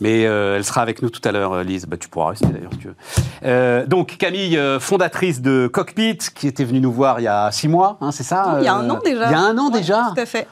Mais 0.00 0.22
elle 0.22 0.64
sera 0.64 0.82
avec 0.82 1.02
nous 1.02 1.10
tout 1.10 1.20
à 1.24 1.32
l'heure, 1.32 1.62
Lise. 1.62 1.86
Bah, 1.86 1.96
tu 1.98 2.08
pourras 2.08 2.30
rester 2.30 2.46
d'ailleurs 2.46 2.72
si 2.72 2.78
tu 2.78 2.88
veux. 2.88 3.86
donc 3.86 4.16
Camille, 4.18 4.58
fondatrice 4.80 5.40
de 5.40 5.68
Cockpit, 5.72 6.18
qui 6.34 6.46
était 6.46 6.64
venue 6.64 6.80
nous 6.80 6.92
voir 6.92 7.20
il 7.20 7.24
y 7.24 7.28
a 7.28 7.50
six 7.50 7.68
mois, 7.68 7.98
hein, 8.00 8.12
c'est 8.12 8.24
ça 8.24 8.56
Il 8.60 8.64
y 8.64 8.68
a 8.68 8.74
un 8.74 8.88
an 8.88 9.00
déjà. 9.04 9.26
Il 9.26 9.32
y 9.32 9.34
a 9.34 9.40
un 9.40 9.58
an 9.58 9.70
déjà. 9.70 10.12
Tout 10.14 10.20
à 10.20 10.26
fait. 10.26 10.46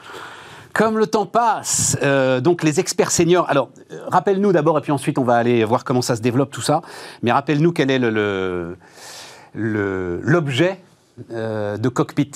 Comme 0.73 0.97
le 0.97 1.07
temps 1.07 1.25
passe, 1.25 1.97
euh, 2.03 2.41
donc 2.41 2.63
les 2.63 2.79
experts 2.79 3.11
seniors. 3.11 3.49
Alors, 3.49 3.69
rappelle-nous 4.07 4.51
d'abord, 4.51 4.77
et 4.77 4.81
puis 4.81 4.91
ensuite 4.91 5.17
on 5.17 5.23
va 5.23 5.35
aller 5.35 5.63
voir 5.63 5.83
comment 5.83 6.01
ça 6.01 6.15
se 6.15 6.21
développe 6.21 6.51
tout 6.51 6.61
ça. 6.61 6.81
Mais 7.23 7.31
rappelle-nous 7.31 7.71
quel 7.71 7.91
est 7.91 7.99
le 7.99 8.77
l'objet 9.55 10.79
euh, 11.31 11.77
de 11.77 11.89
cockpit 11.89 12.31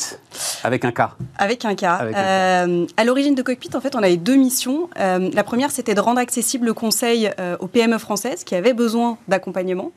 avec 0.63 0.85
un 0.85 0.91
cas. 0.91 1.15
Avec 1.37 1.65
un 1.65 1.75
cas. 1.75 2.01
Euh, 2.03 2.85
à 2.97 3.03
l'origine 3.03 3.35
de 3.35 3.41
cockpit, 3.41 3.69
en 3.75 3.81
fait, 3.81 3.95
on 3.95 3.99
avait 3.99 4.17
deux 4.17 4.35
missions. 4.35 4.89
Euh, 4.99 5.29
la 5.33 5.43
première, 5.43 5.71
c'était 5.71 5.93
de 5.93 5.99
rendre 5.99 6.19
accessible 6.19 6.65
le 6.65 6.73
conseil 6.73 7.29
aux 7.59 7.67
PME 7.67 7.97
françaises 7.97 8.43
qui 8.43 8.55
avaient 8.55 8.73
besoin 8.73 9.17
d'accompagnement. 9.27 9.91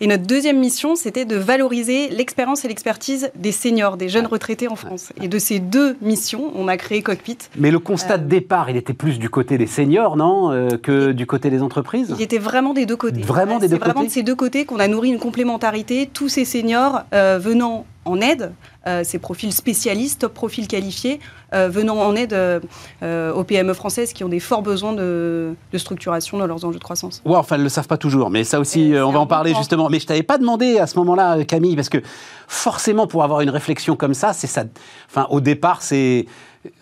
Et 0.00 0.06
notre 0.06 0.24
deuxième 0.24 0.58
mission, 0.58 0.96
c'était 0.96 1.24
de 1.24 1.36
valoriser 1.36 2.08
l'expérience 2.08 2.64
et 2.64 2.68
l'expertise 2.68 3.30
des 3.34 3.52
seniors, 3.52 3.96
des 3.96 4.08
jeunes 4.08 4.26
retraités 4.26 4.68
en 4.68 4.76
France. 4.76 5.12
Et 5.22 5.28
de 5.28 5.38
ces 5.38 5.58
deux 5.58 5.96
missions, 6.00 6.50
on 6.54 6.68
a 6.68 6.76
créé 6.76 7.02
cockpit. 7.02 7.38
Mais 7.56 7.70
le 7.70 7.78
constat 7.78 8.18
de 8.18 8.26
départ, 8.28 8.70
il 8.70 8.76
était 8.76 8.94
plus 8.94 9.18
du 9.18 9.30
côté 9.30 9.58
des 9.58 9.66
seniors, 9.66 10.16
non, 10.16 10.78
que 10.82 11.12
du 11.12 11.26
côté 11.26 11.50
des 11.50 11.62
entreprises? 11.62 12.14
Il 12.16 12.22
était 12.22 12.38
vraiment 12.38 12.74
des 12.74 12.86
deux 12.86 12.96
côtés. 12.96 13.22
Vraiment 13.22 13.58
des 13.58 13.68
deux 13.68 13.76
côtés. 13.76 13.86
C'est 13.86 13.92
vraiment 13.92 14.06
de 14.06 14.12
ces 14.12 14.22
deux 14.22 14.36
côtés 14.36 14.64
qu'on 14.64 14.80
a 14.80 14.88
nourri 14.88 15.10
une 15.10 15.18
complémentarité. 15.18 16.08
Tous 16.12 16.28
ces 16.28 16.44
seniors 16.44 17.02
venant 17.12 17.86
en 18.04 18.20
aide, 18.20 18.52
euh, 18.86 19.02
ces 19.04 19.18
profils 19.18 19.52
spécialistes, 19.52 20.20
top 20.20 20.34
profils 20.34 20.68
qualifiés, 20.68 21.20
euh, 21.54 21.68
venant 21.68 21.96
en 21.96 22.14
aide 22.16 22.32
euh, 22.32 23.32
aux 23.32 23.44
PME 23.44 23.72
françaises 23.74 24.12
qui 24.12 24.24
ont 24.24 24.28
des 24.28 24.40
forts 24.40 24.62
besoins 24.62 24.92
de, 24.92 25.54
structuration 25.76 26.38
dans 26.38 26.46
leurs 26.46 26.64
enjeux 26.64 26.78
de 26.78 26.84
croissance. 26.84 27.22
Ouais, 27.24 27.36
enfin, 27.36 27.56
elles 27.56 27.62
ne 27.62 27.64
le 27.64 27.70
savent 27.70 27.86
pas 27.86 27.98
toujours, 27.98 28.30
mais 28.30 28.44
ça 28.44 28.60
aussi, 28.60 28.92
on 28.96 29.10
va 29.10 29.20
en 29.20 29.26
parler 29.26 29.54
justement. 29.54 29.88
Mais 29.88 30.00
je 30.00 30.06
t'avais 30.06 30.22
pas 30.22 30.38
demandé 30.38 30.78
à 30.78 30.86
ce 30.86 30.98
moment-là, 30.98 31.44
Camille, 31.44 31.76
parce 31.76 31.88
que 31.88 31.98
forcément, 32.46 33.06
pour 33.06 33.24
avoir 33.24 33.40
une 33.40 33.50
réflexion 33.50 33.96
comme 33.96 34.14
ça, 34.14 34.32
c'est 34.32 34.46
ça. 34.46 34.64
Enfin, 35.08 35.26
au 35.30 35.40
départ, 35.40 35.82
c'est 35.82 36.26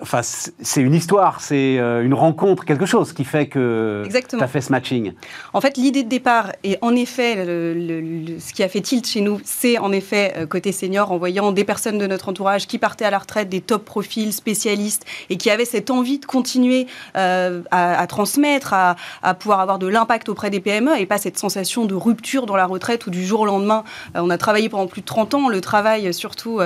Enfin, 0.00 0.20
c'est 0.22 0.80
une 0.80 0.94
histoire, 0.94 1.40
c'est 1.40 1.78
euh, 1.78 2.04
une 2.04 2.14
rencontre, 2.14 2.64
quelque 2.64 2.86
chose 2.86 3.12
qui 3.12 3.24
fait 3.24 3.46
que 3.46 4.06
tu 4.28 4.36
as 4.40 4.46
fait 4.46 4.60
ce 4.60 4.70
matching. 4.70 5.12
En 5.52 5.60
fait, 5.60 5.76
l'idée 5.76 6.04
de 6.04 6.08
départ, 6.08 6.52
et 6.62 6.78
en 6.82 6.94
effet, 6.94 7.34
ce 7.44 8.52
qui 8.52 8.62
a 8.62 8.68
fait 8.68 8.80
tilt 8.80 9.06
chez 9.06 9.20
nous, 9.20 9.40
c'est 9.44 9.78
en 9.78 9.90
effet, 9.90 10.34
euh, 10.36 10.46
côté 10.46 10.70
senior, 10.70 11.10
en 11.10 11.18
voyant 11.18 11.50
des 11.50 11.64
personnes 11.64 11.98
de 11.98 12.06
notre 12.06 12.28
entourage 12.28 12.68
qui 12.68 12.78
partaient 12.78 13.04
à 13.04 13.10
la 13.10 13.18
retraite, 13.18 13.48
des 13.48 13.60
top 13.60 13.84
profils, 13.84 14.32
spécialistes, 14.32 15.04
et 15.30 15.36
qui 15.36 15.50
avaient 15.50 15.64
cette 15.64 15.90
envie 15.90 16.20
de 16.20 16.26
continuer 16.26 16.86
euh, 17.16 17.62
à, 17.72 18.06
transmettre, 18.06 18.74
à, 18.74 19.34
pouvoir 19.34 19.60
avoir 19.60 19.80
de 19.80 19.88
l'impact 19.88 20.28
auprès 20.28 20.50
des 20.50 20.60
PME, 20.60 21.00
et 21.00 21.06
pas 21.06 21.18
cette 21.18 21.38
sensation 21.38 21.86
de 21.86 21.94
rupture 21.94 22.46
dans 22.46 22.56
la 22.56 22.66
retraite 22.66 23.06
ou 23.06 23.10
du 23.10 23.24
jour 23.26 23.40
au 23.40 23.46
lendemain. 23.46 23.82
on 24.14 24.30
a 24.30 24.38
travaillé 24.38 24.68
pendant 24.68 24.86
plus 24.86 25.00
de 25.00 25.06
30 25.06 25.34
ans, 25.34 25.48
le 25.48 25.60
travail, 25.60 26.14
surtout, 26.14 26.60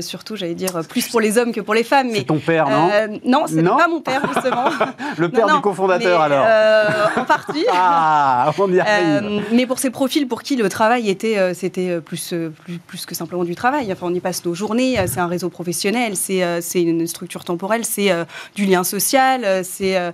surtout 0.00 0.36
j'allais 0.36 0.54
dire, 0.54 0.82
plus 0.88 1.08
pour 1.08 1.20
les 1.20 1.38
hommes 1.38 1.52
que 1.52 1.60
pour 1.60 1.74
les 1.74 1.84
femmes. 1.84 2.10
Mais, 2.12 2.22
ton 2.22 2.38
père 2.38 2.59
non 2.68 2.90
euh, 2.92 3.06
Non, 3.24 3.44
c'est 3.46 3.62
pas 3.62 3.88
mon 3.88 4.00
père, 4.00 4.22
justement. 4.32 4.64
le 5.18 5.28
père 5.28 5.46
du 5.54 5.60
cofondateur, 5.60 6.20
alors 6.20 6.44
euh, 6.46 7.06
En 7.16 7.24
partie. 7.24 7.64
ah, 7.72 8.52
on 8.58 8.72
y 8.72 8.80
euh, 8.80 9.40
mais 9.52 9.66
pour 9.66 9.78
ces 9.78 9.90
profils 9.90 10.26
pour 10.26 10.42
qui 10.42 10.56
le 10.56 10.68
travail 10.68 11.08
était, 11.08 11.54
c'était 11.54 12.00
plus, 12.00 12.34
plus, 12.64 12.78
plus, 12.78 13.06
que 13.06 13.14
simplement 13.14 13.44
du 13.44 13.54
travail. 13.54 13.92
Enfin, 13.92 14.06
on 14.08 14.14
y 14.14 14.20
passe 14.20 14.44
nos 14.44 14.54
journées, 14.54 14.96
c'est 15.06 15.20
un 15.20 15.26
réseau 15.26 15.48
professionnel, 15.48 16.16
c'est 16.16 16.82
une 16.82 17.06
structure 17.06 17.44
temporelle, 17.44 17.84
c'est 17.84 18.10
du 18.54 18.66
lien 18.66 18.84
social, 18.84 19.64
c'est 19.64 20.12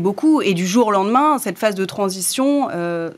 beaucoup. 0.00 0.40
Et 0.40 0.54
du 0.54 0.66
jour 0.66 0.88
au 0.88 0.92
lendemain, 0.92 1.38
cette 1.38 1.58
phase 1.58 1.74
de 1.74 1.84
transition, 1.84 2.68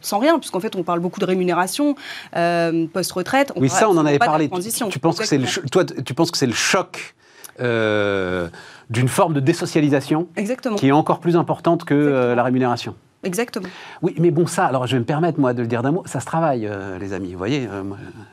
sans 0.01 0.19
rien, 0.19 0.39
puisqu'en 0.39 0.61
fait, 0.61 0.77
on 0.77 0.83
parle 0.83 1.01
beaucoup 1.01 1.21
de 1.21 1.27
rémunération 1.27 1.95
post-retraite. 2.33 3.53
Oui, 3.57 3.69
ça, 3.69 3.89
on 3.89 3.97
en 3.97 4.07
avait 4.07 4.19
parlé. 4.19 4.49
Tu, 4.91 4.99
penses 4.99 5.19
que 5.19 5.27
c'est 5.27 5.39
le, 5.39 5.47
toi, 5.71 5.85
tu 5.85 6.15
penses 6.15 6.31
que 6.31 6.39
c'est 6.39 6.47
le 6.47 6.53
choc 6.53 7.15
euh, 7.61 8.49
d'une 8.91 9.09
forme 9.09 9.35
de 9.35 9.41
désocialisation 9.41 10.29
qui 10.77 10.89
est 10.89 10.93
encore 10.93 11.21
plus 11.21 11.37
importante 11.37 11.85
que 11.85 11.95
euh, 11.95 12.35
la 12.35 12.43
rémunération. 12.43 12.95
Exactement. 13.25 13.69
Oui, 14.03 14.15
mais 14.19 14.31
bon, 14.31 14.47
ça, 14.47 14.67
alors 14.67 14.87
je 14.87 14.93
vais 14.93 15.01
me 15.01 15.05
permettre, 15.05 15.41
moi, 15.41 15.53
de 15.53 15.63
le 15.63 15.67
dire 15.69 15.83
d'un 15.83 15.91
mot, 15.91 16.03
ça 16.07 16.21
se 16.21 16.27
travaille, 16.27 16.67
euh, 16.67 16.99
les 16.99 17.13
amis. 17.13 17.33
Vous 17.33 17.39
voyez, 17.39 17.69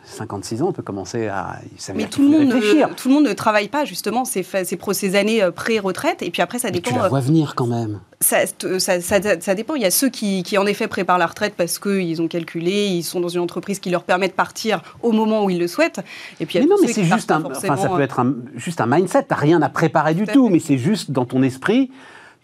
56 0.04 0.62
ans, 0.62 0.67
on 0.69 0.71
peut 0.74 0.84
commencer 0.84 1.28
à. 1.28 1.60
mais 1.95 2.06
tout 2.06 2.21
le, 2.21 2.30
monde 2.30 2.48
ne, 2.50 2.93
tout 2.93 3.10
le 3.10 3.15
monde 3.15 3.26
ne 3.26 3.34
travaille 3.34 3.67
pas, 3.67 3.86
justement, 3.86 4.26
ces, 4.26 4.43
ces, 4.43 4.78
ces 4.91 5.15
années 5.15 5.50
pré-retraite, 5.56 6.21
et 6.21 6.30
puis 6.30 6.41
après, 6.41 6.60
ça 6.60 6.69
dépend. 6.69 6.91
Tu 6.91 6.98
la 6.98 7.10
vois 7.10 7.19
venir 7.19 7.56
quand 7.56 7.65
même. 7.65 8.00
Ça, 8.21 8.45
ça, 8.80 9.02
ça, 9.02 9.56
dépend. 9.56 9.76
Il 9.76 9.82
y 9.82 9.86
a 9.86 9.91
ceux 9.91 10.10
qui, 10.10 10.43
qui, 10.43 10.58
en 10.58 10.65
effet, 10.65 10.88
préparent 10.88 11.17
la 11.17 11.28
retraite 11.28 11.54
parce 11.58 11.80
qu'ils 11.80 12.21
ont 12.21 12.28
calculé, 12.28 12.86
ils 12.86 13.04
sont 13.04 13.19
dans 13.19 13.28
une 13.28 13.41
entreprise 13.41 13.80
qui 13.80 13.89
leur 13.89 14.04
permet 14.04 14.28
de 14.28 14.34
partir 14.34 14.82
au 15.04 15.12
moment 15.12 15.45
où 15.45 15.50
ils 15.50 15.60
le 15.60 15.67
souhaitent. 15.67 16.02
Et 16.39 16.45
puis, 16.45 16.58
il 16.58 16.62
y 16.62 16.63
a 16.63 16.67
mais 16.67 16.74
non, 16.74 16.82
mais 16.82 16.93
c'est 16.93 17.04
juste 17.04 17.32
un. 17.32 17.43
Enfin, 17.43 17.76
ça 17.76 17.89
peut 17.89 18.02
être 18.02 18.19
un, 18.19 18.36
juste 18.56 18.82
un 18.82 18.86
mindset. 18.86 19.24
Tu 19.24 19.28
n'as 19.32 19.36
rien 19.36 19.62
à 19.62 19.69
préparer 19.69 20.13
du 20.13 20.26
tout, 20.28 20.50
mais 20.50 20.60
c'est 20.60 20.78
juste 20.78 21.12
dans 21.12 21.26
ton 21.26 21.41
esprit 21.43 21.91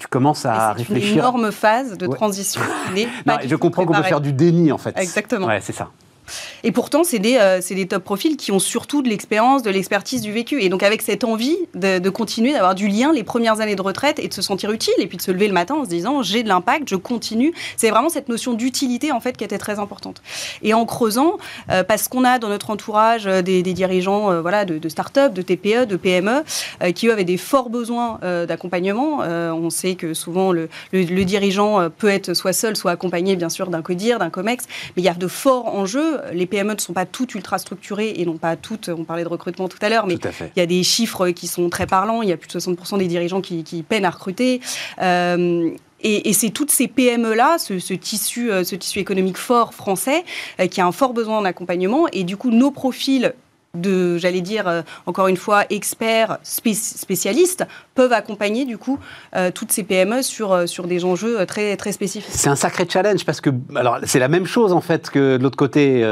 tu 0.01 0.07
commences 0.07 0.47
à 0.47 0.73
réfléchir. 0.73 1.05
C'est 1.05 1.11
une 1.13 1.19
énorme 1.19 1.51
phase 1.51 1.95
de 1.95 2.07
transition. 2.07 2.59
non, 3.27 3.35
je 3.45 3.55
comprends 3.55 3.85
qu'on 3.85 3.93
peut 3.93 4.01
faire 4.01 4.19
du 4.19 4.33
déni, 4.33 4.71
en 4.71 4.79
fait. 4.79 4.97
Exactement. 4.97 5.45
Ouais, 5.45 5.59
c'est 5.61 5.73
ça. 5.73 5.89
Et 6.63 6.71
pourtant, 6.71 7.03
c'est 7.03 7.19
des, 7.19 7.37
euh, 7.39 7.59
des, 7.69 7.87
top 7.87 8.03
profils 8.03 8.37
qui 8.37 8.51
ont 8.51 8.59
surtout 8.59 9.01
de 9.01 9.09
l'expérience, 9.09 9.63
de 9.63 9.69
l'expertise, 9.69 10.21
du 10.21 10.31
vécu. 10.31 10.61
Et 10.61 10.69
donc, 10.69 10.83
avec 10.83 11.01
cette 11.01 11.23
envie 11.23 11.57
de, 11.73 12.09
continuer, 12.09 12.53
d'avoir 12.53 12.75
du 12.75 12.87
lien 12.87 13.11
les 13.13 13.23
premières 13.23 13.61
années 13.61 13.75
de 13.75 13.81
retraite 13.81 14.19
et 14.19 14.27
de 14.27 14.33
se 14.33 14.41
sentir 14.41 14.71
utile, 14.71 14.93
et 14.99 15.07
puis 15.07 15.17
de 15.17 15.21
se 15.21 15.31
lever 15.31 15.47
le 15.47 15.53
matin 15.53 15.75
en 15.75 15.83
se 15.83 15.89
disant 15.89 16.21
j'ai 16.21 16.43
de 16.43 16.47
l'impact, 16.47 16.89
je 16.89 16.95
continue. 16.95 17.53
C'est 17.77 17.89
vraiment 17.89 18.09
cette 18.09 18.29
notion 18.29 18.53
d'utilité, 18.53 19.11
en 19.11 19.19
fait, 19.19 19.37
qui 19.37 19.43
était 19.43 19.57
très 19.57 19.79
importante. 19.79 20.21
Et 20.61 20.73
en 20.73 20.85
creusant, 20.85 21.37
euh, 21.69 21.83
parce 21.83 22.07
qu'on 22.07 22.23
a 22.23 22.39
dans 22.39 22.49
notre 22.49 22.69
entourage 22.69 23.27
euh, 23.27 23.41
des, 23.41 23.61
dirigeants 23.63 24.41
voilà, 24.41 24.65
de, 24.65 24.77
de 24.77 24.89
start-up, 24.89 25.33
de 25.33 25.41
TPE, 25.41 25.85
de 25.85 25.95
PME, 25.95 26.43
qui 26.93 27.07
eux 27.07 27.13
avaient 27.13 27.23
des 27.23 27.37
forts 27.37 27.69
besoins 27.69 28.19
d'accompagnement. 28.47 29.19
on 29.19 29.69
sait 29.69 29.95
que 29.95 30.13
souvent, 30.13 30.51
le, 30.51 30.67
le, 30.91 31.23
dirigeant 31.23 31.89
peut 31.89 32.09
être 32.09 32.33
soit 32.33 32.53
seul, 32.53 32.75
soit 32.75 32.91
accompagné, 32.91 33.35
bien 33.35 33.49
sûr, 33.49 33.69
d'un 33.69 33.81
CODIR, 33.81 34.19
d'un 34.19 34.29
COMEX, 34.29 34.65
mais 34.95 35.03
il 35.03 35.05
y 35.05 35.09
a 35.09 35.13
de 35.13 35.27
forts 35.27 35.73
enjeux 35.73 36.20
les 36.33 36.45
PME 36.45 36.73
ne 36.73 36.79
sont 36.79 36.93
pas 36.93 37.05
toutes 37.05 37.35
ultra 37.35 37.57
structurées 37.57 38.13
et 38.17 38.25
non 38.25 38.37
pas 38.37 38.55
toutes, 38.55 38.89
on 38.89 39.03
parlait 39.03 39.23
de 39.23 39.29
recrutement 39.29 39.67
tout 39.67 39.79
à 39.81 39.89
l'heure, 39.89 40.07
mais 40.07 40.15
il 40.55 40.59
y 40.59 40.61
a 40.61 40.65
des 40.65 40.83
chiffres 40.83 41.29
qui 41.29 41.47
sont 41.47 41.69
très 41.69 41.87
parlants. 41.87 42.21
Il 42.21 42.29
y 42.29 42.31
a 42.31 42.37
plus 42.37 42.47
de 42.47 42.59
60% 42.59 42.97
des 42.97 43.07
dirigeants 43.07 43.41
qui, 43.41 43.85
peinent 43.87 44.05
à 44.05 44.09
recruter. 44.09 44.61
Euh, 45.01 45.71
et, 46.03 46.33
c'est 46.33 46.49
toutes 46.49 46.71
ces 46.71 46.87
PME-là, 46.87 47.57
ce, 47.57 47.93
tissu, 47.93 48.51
euh, 48.51 48.63
ce 48.63 48.75
tissu 48.75 48.99
économique 48.99 49.37
fort 49.37 49.73
français, 49.73 50.23
euh, 50.59 50.67
qui 50.67 50.81
a 50.81 50.87
un 50.87 50.91
fort 50.91 51.13
besoin 51.13 51.41
d'accompagnement. 51.41 52.07
Et 52.11 52.23
du 52.23 52.37
coup, 52.37 52.49
nos 52.49 52.71
profils 52.71 53.33
de, 53.73 54.17
j'allais 54.17 54.41
dire, 54.41 54.67
euh, 54.67 54.81
encore 55.05 55.27
une 55.27 55.37
fois, 55.37 55.63
experts, 55.69 56.39
spécialistes, 56.43 57.65
peuvent 57.95 58.11
accompagner 58.11 58.65
du 58.65 58.77
coup 58.77 58.99
euh, 59.35 59.51
toutes 59.51 59.71
ces 59.71 59.83
PME 59.83 60.23
sur, 60.23 60.51
euh, 60.51 60.65
sur 60.65 60.87
des 60.87 61.05
enjeux 61.05 61.45
très, 61.45 61.77
très 61.77 61.91
spécifiques. 61.91 62.31
C'est 62.33 62.49
un 62.49 62.55
sacré 62.55 62.85
challenge 62.89 63.25
parce 63.25 63.39
que, 63.39 63.49
alors 63.75 63.99
c'est 64.03 64.19
la 64.19 64.27
même 64.27 64.45
chose 64.45 64.73
en 64.73 64.81
fait 64.81 65.09
que 65.09 65.37
de 65.37 65.43
l'autre 65.43 65.57
côté, 65.57 66.05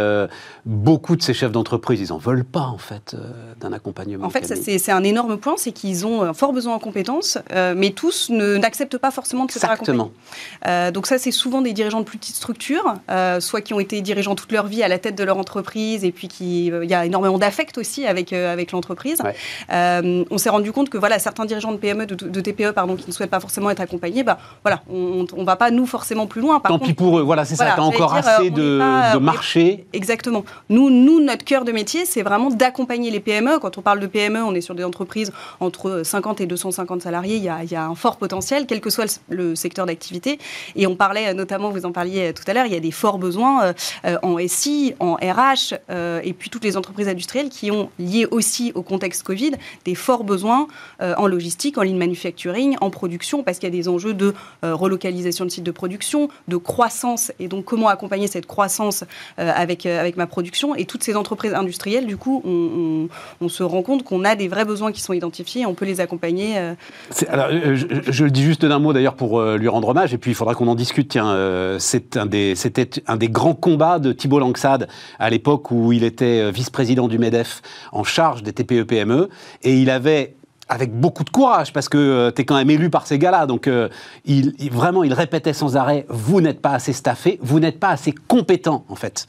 beaucoup 0.66 1.16
de 1.16 1.22
ces 1.22 1.34
chefs 1.34 1.52
d'entreprise, 1.52 2.00
ils 2.00 2.10
n'en 2.10 2.18
veulent 2.18 2.46
pas 2.46 2.62
en 2.62 2.78
fait 2.78 3.16
d'un 3.60 3.74
accompagnement. 3.74 4.26
En 4.26 4.30
fait, 4.30 4.46
c'est 4.46 4.92
un 4.92 5.04
énorme 5.04 5.38
point, 5.38 5.56
c'est 5.58 5.72
qu'ils 5.72 6.06
ont 6.06 6.22
un 6.24 6.34
fort 6.34 6.54
besoin 6.54 6.76
en 6.76 6.80
compétences, 6.80 7.38
mais 7.76 7.92
tous 7.92 8.30
n'acceptent 8.30 8.98
pas 8.98 9.12
forcément 9.12 9.46
de 9.46 9.52
se 9.52 9.60
faire 9.60 9.72
accompagner. 9.72 10.12
donc 10.94 11.08
ça, 11.08 11.18
c'est 11.18 11.32
souvent 11.32 11.62
des 11.62 11.74
dirigeants 11.74 12.00
de 12.00 12.06
plus 12.06 12.18
petites 12.18 12.36
structures, 12.36 12.96
soit 13.40 13.62
qui 13.62 13.74
ont 13.74 13.80
été 13.80 14.02
dirigeants 14.02 14.36
toute 14.36 14.52
leur 14.52 14.68
vie 14.68 14.84
à 14.84 14.88
la 14.88 15.00
tête 15.00 15.16
de 15.16 15.24
leur 15.24 15.38
entreprise 15.38 16.06
et 16.06 16.12
puis 16.12 16.28
qui, 16.28 16.68
il 16.68 16.90
y 16.90 16.94
a 16.94 17.06
énormément 17.06 17.38
affecte 17.50 17.78
aussi 17.78 18.06
avec, 18.06 18.32
euh, 18.32 18.54
avec 18.54 18.72
l'entreprise. 18.72 19.22
Euh, 19.72 20.24
on 20.30 20.38
s'est 20.38 20.50
rendu 20.50 20.72
compte 20.72 20.90
que 20.90 20.98
voilà, 20.98 21.20
certains 21.20 21.46
dirigeants 21.46 21.72
de 21.72 21.78
PME, 21.78 22.06
de, 22.06 22.42
TPE, 22.42 22.72
pardon, 22.72 22.96
qui 22.96 23.08
ne 23.08 23.12
souhaitent 23.12 23.30
pas 23.30 23.40
forcément 23.40 23.70
être 23.70 23.82
accompagnés, 23.82 24.24
bah, 24.24 24.38
voilà, 24.64 24.82
on 24.90 25.26
ne 25.36 25.44
va 25.44 25.56
pas 25.56 25.72
nous 25.72 25.86
forcément 25.86 26.28
plus 26.28 26.42
loin. 26.42 26.60
Tant 26.60 26.80
pis 26.80 26.94
pour 26.94 27.20
eux, 27.20 27.24
voilà, 27.24 27.44
c'est 27.44 27.56
ça, 27.56 27.74
tu 27.74 27.82
as 27.82 27.84
encore 27.84 28.14
assez 28.14 28.50
de, 28.52 28.80
de 29.14 29.20
marché. 29.20 29.86
Exactement. 29.94 30.46
Nous, 30.70 30.90
nous, 30.90 31.20
notre 31.20 31.44
cœur 31.44 31.66
de 31.66 31.72
métier, 31.72 32.06
c'est 32.06 32.22
vraiment 32.22 32.50
d'accompagner 32.50 33.12
les 33.12 33.20
PME. 33.20 33.60
Quand 33.60 33.78
on 33.78 33.82
parle 33.82 34.00
de 34.00 34.08
PME, 34.08 34.44
on 34.44 34.54
est 34.54 34.62
sur 34.62 34.76
des 34.76 34.84
entreprises 34.84 35.32
entre 35.60 36.04
50 36.04 36.42
et 36.42 36.46
250 36.46 37.02
salariés, 37.02 37.38
il 37.38 37.44
y 37.44 37.50
a, 37.50 37.64
il 37.64 37.72
y 37.72 37.76
a 37.76 37.86
un 37.86 37.96
fort 37.96 38.18
potentiel, 38.18 38.66
quel 38.68 38.80
que 38.80 38.90
soit 38.90 39.20
le, 39.30 39.56
secteur 39.56 39.86
d'activité. 39.88 40.40
Et 40.76 40.86
on 40.88 40.96
parlait 40.96 41.34
notamment, 41.34 41.72
vous 41.72 41.86
en 41.86 41.92
parliez 41.92 42.34
tout 42.34 42.44
à 42.48 42.54
l'heure, 42.54 42.68
il 42.68 42.74
y 42.74 42.78
a 42.78 42.80
des 42.80 42.92
forts 42.92 43.18
besoins 43.18 43.74
en 44.22 44.38
SI, 44.48 44.94
en 45.00 45.16
RH, 45.16 45.74
et 46.24 46.34
puis 46.34 46.50
toutes 46.50 46.64
les 46.64 46.78
entreprises 46.78 47.08
industrielles 47.08 47.39
qui 47.48 47.72
ont 47.72 47.90
lié 47.98 48.28
aussi 48.30 48.74
au 48.76 48.82
contexte 48.82 49.24
Covid 49.24 49.52
des 49.86 49.96
forts 49.96 50.26
besoins 50.26 50.68
euh, 51.02 51.14
en 51.18 51.28
logistique, 51.28 51.78
en 51.78 51.84
ligne 51.84 51.98
manufacturing, 51.98 52.76
en 52.82 52.90
production, 52.90 53.44
parce 53.44 53.60
qu'il 53.60 53.70
y 53.70 53.72
a 53.72 53.76
des 53.76 53.88
enjeux 53.88 54.14
de 54.14 54.34
euh, 54.66 54.76
relocalisation 54.76 55.46
de 55.46 55.50
sites 55.50 55.64
de 55.64 55.72
production, 55.72 56.30
de 56.48 56.58
croissance, 56.58 57.32
et 57.40 57.48
donc 57.48 57.66
comment 57.66 57.88
accompagner 57.88 58.28
cette 58.28 58.48
croissance 58.48 59.04
euh, 59.40 59.52
avec, 59.56 59.86
ma 60.18 60.28
production? 60.28 60.76
Et 60.76 60.86
toutes 60.86 61.04
ces 61.04 61.16
entreprises 61.16 61.54
industrielles, 61.54 62.08
du 62.08 62.18
coup, 62.18 62.42
on, 62.44 63.08
se 63.50 63.64
rend 63.64 63.82
compte 63.82 64.04
qu'on 64.04 64.26
a 64.26 64.36
des 64.36 64.48
vrais 64.48 64.66
besoins 64.66 64.92
qui 64.92 65.02
sont 65.02 65.14
identifiés 65.14 65.66
on 65.66 65.74
peut 65.74 65.86
les 65.86 66.02
accompagner. 66.02 66.58
Alors, 67.28 67.48
je, 67.52 68.24
le 68.24 68.32
dis 68.32 68.44
juste 68.44 68.66
d'un 68.66 68.80
mot 68.80 68.94
d'ailleurs 68.94 69.16
pour 69.16 69.42
lui 69.42 69.68
rendre 69.68 69.90
hommage, 69.90 70.14
et 70.14 70.18
puis 70.18 70.32
il 70.32 70.36
faudra 70.36 70.56
qu'on 70.56 70.68
en 70.68 70.76
discute. 70.76 71.10
Tiens, 71.10 71.78
c'était 71.80 72.90
un 73.08 73.16
des 73.16 73.30
grands 73.30 73.56
combats 73.56 74.00
de 74.00 74.12
Thibault 74.12 74.40
Langsade 74.40 74.88
à 75.20 75.30
l'époque 75.30 75.72
où 75.72 75.94
il 75.94 76.04
était 76.04 76.52
vice-président 76.52 77.08
du 77.08 77.18
MEDEF 77.18 77.29
en 77.92 78.04
charge 78.04 78.44
des 78.44 78.54
TPE-PME, 78.54 79.14
e, 79.14 79.30
et 79.64 79.80
il 79.80 79.90
avait 79.90 80.36
avec 80.70 80.94
beaucoup 80.94 81.24
de 81.24 81.32
courage, 81.32 81.74
parce 81.74 81.90
que 81.90 81.98
euh, 81.98 82.32
tu 82.32 82.44
es 82.44 82.46
quand 82.46 82.56
même 82.56 82.70
élu 82.70 82.92
par 82.92 83.08
ces 83.08 83.18
gars-là. 83.18 83.48
Donc, 83.48 83.68
euh, 83.68 83.90
vraiment, 84.72 85.04
il 85.04 85.14
répétait 85.14 85.54
sans 85.54 85.76
arrêt 85.76 86.06
Vous 86.10 86.42
n'êtes 86.42 86.62
pas 86.62 86.72
assez 86.72 86.94
staffé, 86.94 87.40
vous 87.42 87.60
n'êtes 87.60 87.80
pas 87.80 87.90
assez 87.90 88.14
compétent, 88.28 88.86
en 88.88 88.96
fait. 88.96 89.26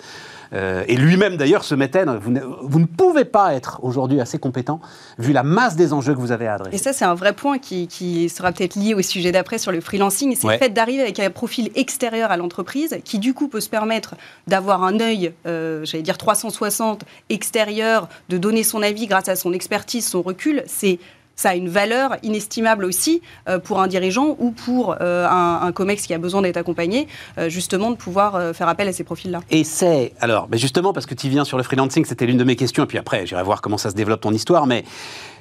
Euh, 0.52 0.84
et 0.88 0.96
lui-même, 0.96 1.36
d'ailleurs, 1.36 1.64
se 1.64 1.74
mettait 1.74 2.04
vous, 2.04 2.34
vous, 2.62 2.80
ne 2.80 2.86
pouvez 2.86 3.24
pas 3.24 3.54
être 3.54 3.80
aujourd'hui 3.82 4.20
assez 4.20 4.38
compétent, 4.38 4.80
vu 5.18 5.32
la 5.32 5.42
masse 5.42 5.76
des 5.76 5.92
enjeux 5.92 6.14
que 6.14 6.18
vous 6.18 6.32
avez 6.32 6.46
à 6.46 6.54
adresser. 6.54 6.76
Et 6.76 6.78
ça, 6.78 6.92
c'est 6.92 7.04
un 7.04 7.14
vrai 7.14 7.32
point 7.32 7.58
qui, 7.58 7.86
qui 7.86 8.28
sera 8.28 8.52
peut-être 8.52 8.74
lié 8.74 8.94
au 8.94 9.02
sujet 9.02 9.32
d'après 9.32 9.58
sur 9.58 9.72
le 9.72 9.80
freelancing. 9.80 10.36
C'est 10.36 10.48
le 10.48 10.58
fait 10.58 10.70
d'arriver 10.70 11.02
avec 11.02 11.20
un 11.20 11.30
profil 11.30 11.70
extérieur 11.74 12.30
à 12.30 12.36
l'entreprise, 12.36 12.98
qui 13.04 13.18
du 13.18 13.34
coup 13.34 13.48
peut 13.48 13.60
se 13.60 13.68
permettre 13.68 14.14
d'avoir 14.46 14.82
un 14.82 14.98
œil, 15.00 15.32
j'allais 15.44 16.02
dire 16.02 16.18
360 16.18 17.04
extérieur, 17.28 18.08
de 18.28 18.38
donner 18.38 18.62
son 18.62 18.82
avis 18.82 19.06
grâce 19.06 19.28
à 19.28 19.36
son 19.36 19.52
expertise, 19.52 20.06
son 20.06 20.22
recul. 20.22 20.62
C'est 20.66 20.98
ça 21.40 21.50
a 21.50 21.54
une 21.54 21.70
valeur 21.70 22.16
inestimable 22.22 22.84
aussi 22.84 23.22
euh, 23.48 23.58
pour 23.58 23.80
un 23.80 23.88
dirigeant 23.88 24.36
ou 24.38 24.50
pour 24.50 24.96
euh, 25.00 25.26
un, 25.26 25.72
COMEX 25.72 26.06
qui 26.06 26.12
a 26.12 26.18
besoin 26.18 26.42
d'être 26.42 26.58
accompagné, 26.58 27.08
euh, 27.38 27.48
justement 27.48 27.90
de 27.90 27.96
pouvoir 27.96 28.54
faire 28.54 28.68
appel 28.68 28.88
à 28.88 28.92
ces 28.92 29.04
profils-là. 29.04 29.40
Et 29.50 29.64
c'est, 29.64 30.12
alors, 30.20 30.48
mais 30.50 30.58
justement, 30.58 30.92
parce 30.92 31.06
que 31.06 31.14
tu 31.14 31.30
viens 31.30 31.46
sur 31.46 31.56
le 31.56 31.62
freelancing, 31.62 32.04
c'était 32.04 32.26
l'une 32.26 32.36
de 32.36 32.44
mes 32.44 32.56
questions, 32.56 32.84
et 32.84 32.86
puis 32.86 32.98
après, 32.98 33.26
j'irai 33.26 33.42
voir 33.42 33.62
comment 33.62 33.78
ça 33.78 33.88
se 33.88 33.94
développe 33.94 34.20
ton 34.20 34.32
histoire, 34.32 34.66
mais 34.66 34.84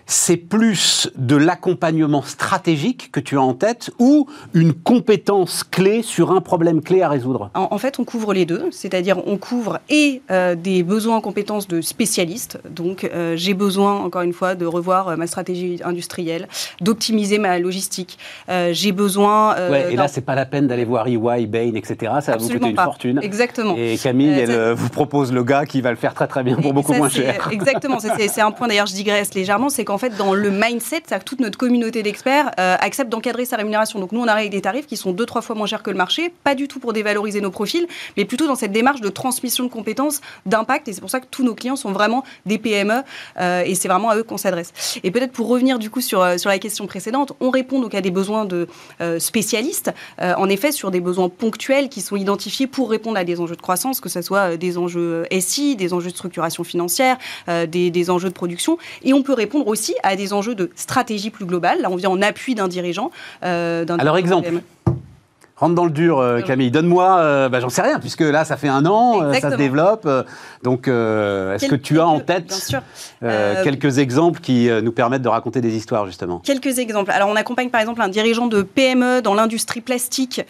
c'est 0.09 0.37
plus 0.37 1.11
de 1.15 1.35
l'accompagnement 1.35 2.23
stratégique 2.23 3.11
que 3.11 3.19
tu 3.19 3.37
as 3.37 3.41
en 3.41 3.53
tête 3.53 3.91
ou 3.99 4.25
une 4.55 4.73
compétence 4.73 5.63
clé 5.63 6.01
sur 6.01 6.31
un 6.31 6.41
problème 6.41 6.81
clé 6.81 7.03
à 7.03 7.09
résoudre? 7.09 7.51
En, 7.53 7.77
fait, 7.77 7.99
on 7.99 8.05
couvre 8.05 8.33
les 8.33 8.45
deux, 8.45 8.69
c'est-à-dire 8.71 9.21
on 9.27 9.37
couvre 9.37 9.79
et 9.87 10.23
euh, 10.31 10.55
des 10.55 10.81
besoins 10.81 11.17
en 11.17 11.21
compétences 11.21 11.67
de 11.67 11.81
spécialistes, 11.81 12.59
donc 12.71 13.03
euh, 13.03 13.35
j'ai 13.35 13.53
besoin, 13.53 13.99
encore 13.99 14.23
une 14.23 14.33
fois, 14.33 14.55
de 14.55 14.65
revoir 14.65 15.09
euh, 15.09 15.15
ma 15.15 15.27
stratégie 15.27 15.79
industrielle, 15.85 16.47
d'optimiser 16.81 17.37
ma 17.37 17.59
logistique, 17.59 18.17
j'ai 18.71 18.91
besoin... 18.91 19.55
Ouais, 19.69 19.93
et 19.93 19.95
là, 19.95 20.07
c'est 20.07 20.21
pas 20.21 20.33
la 20.33 20.47
peine 20.47 20.65
d'aller 20.65 20.85
voir 20.85 21.07
EY, 21.07 21.45
Bain, 21.45 21.75
etc., 21.75 22.13
ça 22.21 22.31
va 22.31 22.37
vous 22.37 22.49
coûter 22.49 22.69
une 22.69 22.75
fortune. 22.75 23.19
Exactement. 23.21 23.75
Et 23.77 23.97
Camille, 24.01 24.39
elle 24.39 24.73
vous 24.73 24.89
propose 24.89 25.31
le 25.31 25.43
gars 25.43 25.67
qui 25.67 25.81
va 25.81 25.91
le 25.91 25.97
faire 25.97 26.15
très 26.15 26.27
très 26.27 26.41
bien 26.41 26.55
pour 26.55 26.73
beaucoup 26.73 26.93
moins 26.93 27.09
cher. 27.09 27.49
Exactement, 27.51 27.99
c'est 27.99 28.41
un 28.41 28.51
point 28.51 28.67
d'ailleurs, 28.67 28.87
je 28.87 28.95
digresse 28.95 29.35
légèrement, 29.35 29.69
c'est 29.69 29.85
qu'en 29.85 29.98
fait, 29.99 30.17
dans 30.17 30.33
le 30.33 30.49
mindset, 30.49 31.01
que 31.01 31.23
toute 31.23 31.39
notre 31.39 31.57
communauté 31.57 32.03
d'experts 32.03 32.51
euh, 32.59 32.75
accepte 32.79 33.09
d'encadrer 33.09 33.45
sa 33.45 33.57
rémunération. 33.57 33.99
Donc 33.99 34.11
nous, 34.11 34.21
on 34.21 34.27
arrive 34.27 34.39
avec 34.39 34.51
des 34.51 34.61
tarifs 34.61 34.87
qui 34.87 34.97
sont 34.97 35.11
deux, 35.11 35.25
trois 35.25 35.41
fois 35.41 35.55
moins 35.55 35.67
chers 35.67 35.83
que 35.83 35.91
le 35.91 35.97
marché, 35.97 36.33
pas 36.43 36.55
du 36.55 36.67
tout 36.67 36.79
pour 36.79 36.93
dévaloriser 36.93 37.41
nos 37.41 37.51
profils, 37.51 37.87
mais 38.17 38.25
plutôt 38.25 38.47
dans 38.47 38.55
cette 38.55 38.71
démarche 38.71 39.01
de 39.01 39.09
transmission 39.09 39.63
de 39.63 39.69
compétences, 39.69 40.21
d'impact. 40.45 40.87
Et 40.87 40.93
c'est 40.93 41.01
pour 41.01 41.09
ça 41.09 41.19
que 41.19 41.27
tous 41.29 41.43
nos 41.43 41.53
clients 41.53 41.75
sont 41.75 41.91
vraiment 41.91 42.23
des 42.45 42.57
PME 42.57 43.01
euh, 43.39 43.63
et 43.65 43.75
c'est 43.75 43.87
vraiment 43.87 44.09
à 44.09 44.17
eux 44.17 44.23
qu'on 44.23 44.37
s'adresse. 44.37 44.73
Et 45.03 45.11
peut-être 45.11 45.31
pour 45.31 45.47
revenir 45.47 45.79
du 45.79 45.89
coup 45.89 46.01
sur, 46.01 46.21
euh, 46.21 46.37
sur 46.37 46.49
la 46.49 46.59
question 46.59 46.87
précédente, 46.87 47.33
on 47.39 47.49
répond 47.49 47.79
donc 47.79 47.93
à 47.93 48.01
des 48.01 48.11
besoins 48.11 48.45
de 48.45 48.67
spécialistes, 49.19 49.91
en 50.19 50.49
effet 50.49 50.71
sur 50.71 50.91
des 50.91 50.99
besoins 50.99 51.29
ponctuels 51.29 51.89
qui 51.89 52.01
sont 52.01 52.15
identifiés 52.15 52.67
pour 52.67 52.89
répondre 52.89 53.17
à 53.17 53.23
des 53.23 53.39
enjeux 53.39 53.55
de 53.55 53.61
croissance, 53.61 53.99
que 53.99 54.09
ce 54.09 54.21
soit 54.21 54.57
des 54.57 54.77
enjeux 54.77 55.25
SI, 55.39 55.75
des 55.75 55.93
enjeux 55.93 56.09
de 56.09 56.15
structuration 56.15 56.63
financière, 56.63 57.17
des, 57.47 57.91
des 57.91 58.09
enjeux 58.09 58.29
de 58.29 58.33
production. 58.33 58.77
Et 59.03 59.13
on 59.13 59.23
peut 59.23 59.33
répondre 59.33 59.67
aussi 59.67 59.88
à 60.03 60.15
des 60.15 60.33
enjeux 60.33 60.55
de 60.55 60.69
stratégie 60.75 61.29
plus 61.29 61.45
globale. 61.45 61.81
Là, 61.81 61.89
on 61.91 61.95
vient 61.95 62.09
en 62.09 62.21
appui 62.21 62.55
d'un 62.55 62.67
dirigeant. 62.67 63.11
Euh, 63.43 63.85
Alors, 63.99 64.17
exemple 64.17 64.61
Rentre 65.59 65.75
dans 65.75 65.83
le 65.83 65.91
dur, 65.91 66.19
euh, 66.19 66.39
Camille. 66.39 66.71
Donne-moi, 66.71 67.17
euh, 67.19 67.49
bah, 67.49 67.59
j'en 67.59 67.67
sais 67.67 67.81
rien, 67.81 67.99
puisque 67.99 68.21
là, 68.21 68.45
ça 68.45 68.55
fait 68.55 68.69
un 68.69 68.85
an, 68.85 69.21
euh, 69.21 69.33
ça 69.33 69.51
se 69.51 69.55
développe. 69.57 70.07
donc, 70.63 70.87
est-ce 70.87 71.67
que 71.67 71.75
tu 71.75 71.99
as 71.99 72.07
en 72.07 72.21
tête 72.21 72.53
quelques 73.21 73.97
exemples 73.97 74.39
qui 74.39 74.69
nous 74.81 74.93
permettent 74.93 75.21
de 75.21 75.27
raconter 75.27 75.59
des 75.59 75.75
histoires, 75.75 76.05
justement? 76.05 76.39
Quelques 76.39 76.79
exemples. 76.79 77.11
Alors, 77.11 77.27
on 77.27 77.35
accompagne 77.35 77.69
par 77.69 77.81
exemple 77.81 78.01
un 78.01 78.07
dirigeant 78.07 78.47
de 78.47 78.61
PME 78.61 79.21
dans 79.21 79.33
l'industrie 79.33 79.81
plastique 79.81 80.41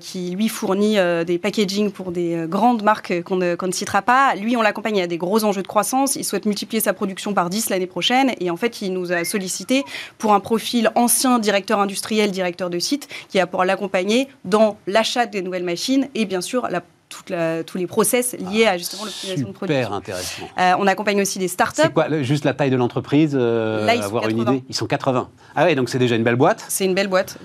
qui, 0.00 0.30
lui, 0.30 0.48
fournit 0.48 0.96
des 1.26 1.38
packaging 1.38 1.90
pour 1.90 2.12
des 2.12 2.44
grandes 2.48 2.82
marques 2.82 3.22
qu'on 3.24 3.36
ne, 3.36 3.56
ne, 3.60 3.72
citera 3.72 4.02
pas. 4.02 4.34
Lui, 4.36 4.56
on 4.56 4.62
l'accompagne 4.62 5.02
à 5.02 5.08
des 5.08 5.18
gros 5.18 5.44
enjeux 5.44 5.62
de 5.62 5.66
croissance. 5.66 6.14
Il 6.14 6.24
souhaite 6.24 6.46
multiplier 6.46 6.80
sa 6.80 6.92
production 6.92 7.34
par 7.34 7.50
10 7.50 7.70
l'année 7.70 7.86
prochaine. 7.86 8.32
Et 8.38 8.50
en 8.50 8.56
fait, 8.56 8.80
il 8.80 8.92
nous 8.92 9.12
a 9.12 9.24
sollicité 9.24 9.84
pour 10.18 10.34
un 10.34 10.40
profil 10.40 10.90
ancien 10.94 11.40
directeur 11.40 11.80
industriel, 11.80 12.30
directeur 12.30 12.70
de 12.70 12.78
site, 12.78 13.08
qui 13.28 13.40
a 13.40 13.46
pour 13.48 13.64
l'accompagner 13.64 14.28
dans 14.44 14.76
l'achat 14.86 15.26
des 15.26 15.42
nouvelles 15.42 15.64
machines 15.64 16.08
et 16.14 16.24
bien 16.26 16.40
sûr 16.40 16.68
la 16.68 16.82
tous 17.08 17.78
les 17.78 17.86
process 17.86 18.34
liés 18.34 18.66
à 18.66 18.78
justement 18.78 19.04
l'optimisation 19.04 19.48
de 19.48 19.52
production. 19.52 19.82
Super 19.82 19.96
intéressant. 19.96 20.42
Euh, 20.58 20.72
on 20.78 20.86
accompagne 20.86 21.20
aussi 21.20 21.38
des 21.38 21.48
startups. 21.48 21.82
C'est 21.82 21.92
quoi 21.92 22.22
juste 22.22 22.44
la 22.44 22.54
taille 22.54 22.70
de 22.70 22.76
l'entreprise 22.76 23.36
euh, 23.38 23.86
Avoir 24.02 24.28
une 24.28 24.38
idée 24.38 24.64
Ils 24.68 24.74
sont 24.74 24.86
80. 24.86 25.28
Ah 25.54 25.64
oui, 25.64 25.74
donc 25.74 25.88
c'est 25.88 25.98
déjà 25.98 26.16
une 26.16 26.24
belle 26.24 26.36
boîte. 26.36 26.64
C'est 26.68 26.84
une 26.84 26.94
belle 26.94 27.08
boîte. 27.08 27.38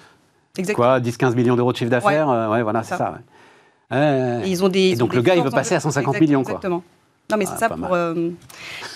Exactement. 0.58 0.88
Quoi 0.88 1.00
10-15 1.00 1.36
millions 1.36 1.56
d'euros 1.56 1.72
de 1.72 1.78
chiffre 1.78 1.92
d'affaires 1.92 2.28
ouais. 2.28 2.60
Euh, 2.60 2.64
voilà, 2.64 2.84
c'est 2.84 2.96
ça. 2.96 3.20
Et 3.94 4.50
ils 4.50 4.64
ont 4.64 4.70
des. 4.70 4.92
Et 4.92 4.96
donc 4.96 5.14
le 5.14 5.22
gars, 5.22 5.36
il 5.36 5.44
veut 5.44 5.52
passer 5.52 5.76
à 5.76 5.80
150 5.80 6.20
millions, 6.20 6.44
quoi. 6.44 6.54
Exactement. 6.54 6.84
Non, 7.32 7.38
mais 7.38 7.46
c'est 7.46 7.54
ah, 7.56 7.58
ça. 7.58 7.70
Pour, 7.70 7.94
euh, 7.94 8.30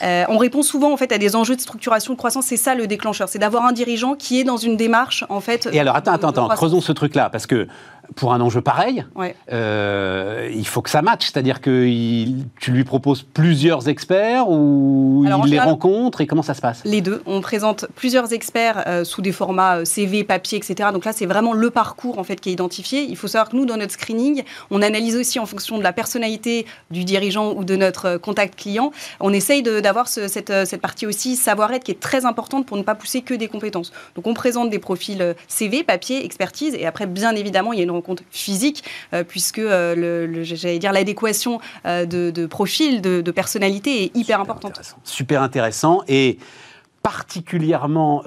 euh, 0.03 0.23
on 0.29 0.37
répond 0.37 0.61
souvent 0.61 0.91
en 0.93 0.97
fait 0.97 1.11
à 1.11 1.17
des 1.17 1.35
enjeux 1.35 1.55
de 1.55 1.61
structuration 1.61 2.13
de 2.13 2.17
croissance. 2.17 2.45
C'est 2.45 2.57
ça 2.57 2.75
le 2.75 2.87
déclencheur, 2.87 3.29
c'est 3.29 3.39
d'avoir 3.39 3.65
un 3.65 3.71
dirigeant 3.71 4.15
qui 4.15 4.39
est 4.39 4.43
dans 4.43 4.57
une 4.57 4.77
démarche 4.77 5.25
en 5.29 5.41
fait. 5.41 5.67
Et 5.71 5.79
alors 5.79 5.95
attends, 5.95 6.13
attends, 6.13 6.29
attends, 6.29 6.47
creusons 6.49 6.81
ce 6.81 6.91
truc-là 6.91 7.29
parce 7.29 7.47
que 7.47 7.67
pour 8.15 8.33
un 8.33 8.41
enjeu 8.41 8.61
pareil, 8.61 9.05
euh, 9.51 10.49
il 10.53 10.67
faut 10.67 10.81
que 10.81 10.89
ça 10.89 11.01
matche. 11.01 11.25
C'est-à-dire 11.25 11.61
que 11.61 11.85
tu 12.59 12.71
lui 12.71 12.83
proposes 12.83 13.23
plusieurs 13.23 13.87
experts 13.87 14.49
ou 14.49 15.25
il 15.25 15.51
les 15.51 15.59
rencontre 15.59 16.21
et 16.21 16.27
comment 16.27 16.41
ça 16.41 16.53
se 16.53 16.61
passe? 16.61 16.81
Les 16.85 17.01
deux. 17.01 17.21
On 17.25 17.41
présente 17.41 17.85
plusieurs 17.95 18.33
experts 18.33 18.83
sous 19.03 19.21
des 19.21 19.31
formats 19.31 19.85
CV, 19.85 20.23
papier, 20.23 20.57
etc. 20.57 20.89
Donc 20.93 21.05
là, 21.05 21.13
c'est 21.13 21.25
vraiment 21.25 21.53
le 21.53 21.69
parcours 21.69 22.19
en 22.19 22.23
fait 22.23 22.39
qui 22.39 22.49
est 22.49 22.53
identifié. 22.53 23.03
Il 23.03 23.17
faut 23.17 23.27
savoir 23.27 23.49
que 23.49 23.55
nous, 23.55 23.65
dans 23.65 23.77
notre 23.77 23.93
screening, 23.93 24.43
on 24.71 24.81
analyse 24.81 25.15
aussi 25.15 25.39
en 25.39 25.45
fonction 25.45 25.77
de 25.77 25.83
la 25.83 25.93
personnalité 25.93 26.65
du 26.91 27.03
dirigeant 27.03 27.53
ou 27.53 27.63
de 27.63 27.75
notre 27.75 28.17
contact 28.17 28.55
client, 28.55 28.91
on 29.19 29.33
essaye 29.33 29.63
d'avoir 29.63 30.07
cette, 30.07 30.49
euh, 30.49 30.65
cette, 30.65 30.81
partie 30.81 31.05
aussi 31.05 31.35
savoir-être 31.35 31.83
qui 31.83 31.91
est 31.91 31.99
très 31.99 32.25
importante 32.25 32.65
pour 32.65 32.77
ne 32.77 32.83
pas 32.83 32.95
pousser 32.95 33.21
que 33.21 33.33
des 33.33 33.47
compétences. 33.47 33.91
Donc 34.15 34.27
on 34.27 34.33
présente 34.33 34.69
des 34.69 34.79
profils 34.79 35.21
euh, 35.21 35.33
CV, 35.47 35.83
papier, 35.83 36.25
expertise, 36.25 36.75
et 36.75 36.85
après 36.85 37.05
bien 37.05 37.35
évidemment 37.35 37.73
il 37.73 37.77
y 37.77 37.81
a 37.81 37.83
une 37.83 37.91
rencontre 37.95 38.23
physique 38.31 38.83
euh, 39.13 39.23
puisque 39.23 39.57
le, 39.57 40.43
j'allais 40.43 40.79
dire 40.79 40.91
l'adéquation 40.91 41.59
de, 41.85 42.45
profil, 42.45 43.01
de, 43.01 43.31
personnalité 43.31 44.03
est 44.03 44.15
hyper 44.15 44.39
importante. 44.39 44.79
Super 45.03 45.41
intéressant 45.41 46.01
et 46.07 46.37
particulièrement 47.03 48.23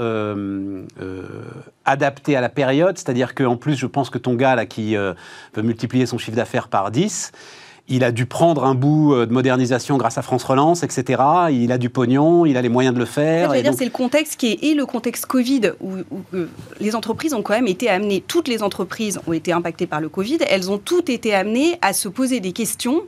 adapté 1.85 2.37
à 2.37 2.40
la 2.40 2.48
période, 2.48 2.96
c'est-à-dire 2.98 3.35
qu'en 3.35 3.57
plus, 3.57 3.76
je 3.76 3.87
pense 3.87 4.11
que 4.11 4.18
ton 4.18 4.35
gars 4.35 4.54
là, 4.54 4.66
qui 4.66 4.94
veut 4.96 5.62
multiplier 5.62 6.07
son 6.07 6.18
chiffre 6.18 6.37
d'affaires 6.37 6.68
par 6.68 6.90
10, 6.90 7.33
il 7.88 8.05
a 8.05 8.12
dû 8.12 8.27
prendre 8.27 8.64
un 8.64 8.74
bout 8.74 9.14
euh, 9.14 9.26
de 9.26 9.32
modernisation 9.32 9.97
grâce 9.97 10.18
à 10.18 10.22
France 10.22 10.45
Relance, 10.45 10.82
etc. 10.82 11.22
Il 11.51 11.72
a 11.72 11.78
du 11.78 11.89
pognon, 11.89 12.45
il 12.47 12.57
a 12.57 12.62
les 12.62 12.68
moyens 12.68 12.95
de 12.95 13.01
le 13.01 13.07
faire. 13.07 13.53
dire, 13.53 13.74
c'est 13.74 13.84
le 13.84 13.91
contexte 13.91 14.36
qui 14.36 14.53
est 14.53 14.64
et 14.64 14.74
le 14.74 14.86
contexte 14.86 15.26
Covid 15.26 15.72
où, 15.80 15.97
euh, 16.34 16.47
les 16.80 16.95
entreprises 16.95 17.34
ont 17.34 17.43
quand 17.43 17.55
même 17.55 17.66
été 17.66 17.89
amenées, 17.89 18.22
toutes 18.26 18.49
les 18.49 18.62
entreprises 18.62 19.18
ont 19.26 19.32
été 19.32 19.53
impactées 19.53 19.86
par 19.86 20.01
le 20.01 20.09
Covid, 20.09 20.39
elles 20.49 20.70
ont 20.70 20.78
toutes 20.78 21.09
été 21.09 21.34
amenées 21.34 21.78
à 21.80 21.93
se 21.93 22.09
poser 22.09 22.41
des 22.41 22.53
questions 22.53 23.03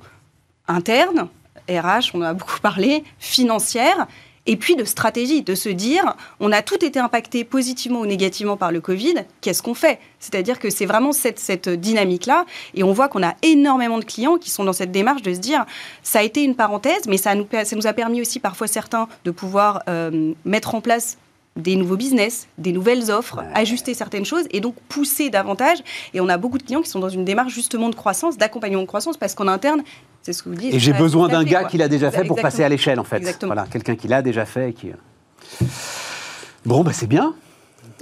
internes, 0.67 1.29
RH, 1.69 2.15
on 2.15 2.21
en 2.21 2.23
a 2.23 2.35
beaucoup 2.35 2.61
parlé, 2.61 3.05
financières, 3.19 4.07
et 4.47 4.57
puis 4.57 4.77
de 4.77 4.85
stratégie, 4.85 5.43
de 5.43 5.55
se 5.55 5.69
dire, 5.69 6.15
on 6.41 6.51
a 6.53 6.63
tout 6.63 6.83
été 6.85 6.99
impacté 6.99 7.45
positivement 7.45 8.01
ou 8.01 8.07
négativement 8.07 8.57
par 8.57 8.73
le 8.73 8.81
Covid, 8.81 9.15
qu'est-ce 9.41 9.63
qu'on 9.63 9.75
fait? 9.75 9.99
C'est-à-dire 10.19 10.59
que 10.59 10.71
c'est 10.71 10.87
vraiment 10.87 11.13
cette, 11.13 11.39
cette 11.39 11.69
dynamique-là, 11.69 12.47
et 12.75 12.83
on 12.83 12.93
voit 12.93 13.09
qu'on 13.09 13.23
a 13.23 13.35
énormément 13.43 13.99
de 13.99 14.05
clients 14.05 14.39
qui 14.39 14.51
sont 14.51 14.65
dans 14.65 14.73
cette 14.73 14.93
démarche 14.93 15.23
de 15.23 15.35
se 15.35 15.39
dire, 15.39 15.67
ça 16.03 16.21
a 16.21 16.23
été 16.23 16.43
une 16.43 16.55
parenthèse, 16.55 17.03
mais 17.07 17.19
ça 17.19 17.35
nous, 17.35 17.47
ça 17.65 17.77
nous 17.77 17.87
a 17.87 17.93
permis 17.93 18.21
aussi 18.21 18.41
parfois 18.41 18.67
certains 18.67 19.09
de 19.25 19.31
pouvoir 19.31 19.83
euh, 19.89 20.33
mettre 20.45 20.75
en 20.75 20.81
place 20.81 21.19
des 21.57 21.77
nouveaux 21.77 21.97
business, 21.97 22.47
des 22.59 22.73
nouvelles 22.73 23.11
offres, 23.11 23.43
ajuster 23.55 23.93
certaines 23.95 24.25
choses 24.25 24.45
et 24.51 24.61
donc 24.61 24.75
pousser 24.89 25.31
davantage. 25.31 25.79
Et 26.15 26.21
on 26.21 26.29
a 26.29 26.39
beaucoup 26.39 26.59
de 26.59 26.63
clients 26.63 26.81
qui 26.81 26.89
sont 26.89 27.01
dans 27.01 27.09
une 27.09 27.25
démarche 27.25 27.53
justement 27.53 27.89
de 27.89 27.95
croissance, 27.95 28.39
d'accompagnement 28.39 28.83
de 28.83 28.87
croissance, 28.87 29.17
parce 29.17 29.35
qu'en 29.35 29.49
interne, 29.49 29.83
C'est 30.23 30.33
ce 30.33 30.43
que 30.43 30.49
vous 30.51 30.55
dites. 30.55 30.75
Et 30.75 30.79
j'ai 30.79 30.93
besoin 30.93 31.29
d'un 31.29 31.45
gars 31.45 31.61
quoi. 31.61 31.69
qui 31.69 31.79
l'a 31.79 31.89
déjà 31.89 32.11
fait 32.11 32.25
pour 32.25 32.41
passer 32.41 32.63
à 32.63 32.69
l'échelle, 32.69 33.01
en 33.01 33.05
fait. 33.05 33.17
Exactement. 33.17 33.55
Voilà, 33.55 33.69
quelqu'un 33.69 33.97
qui 33.97 34.09
l'a 34.09 34.23
déjà 34.23 34.45
fait 34.45 34.71
et 34.71 34.73
qui. 34.73 34.93
Bon, 36.67 36.83
bah 36.83 36.93
c'est 36.93 37.07
bien. 37.07 37.35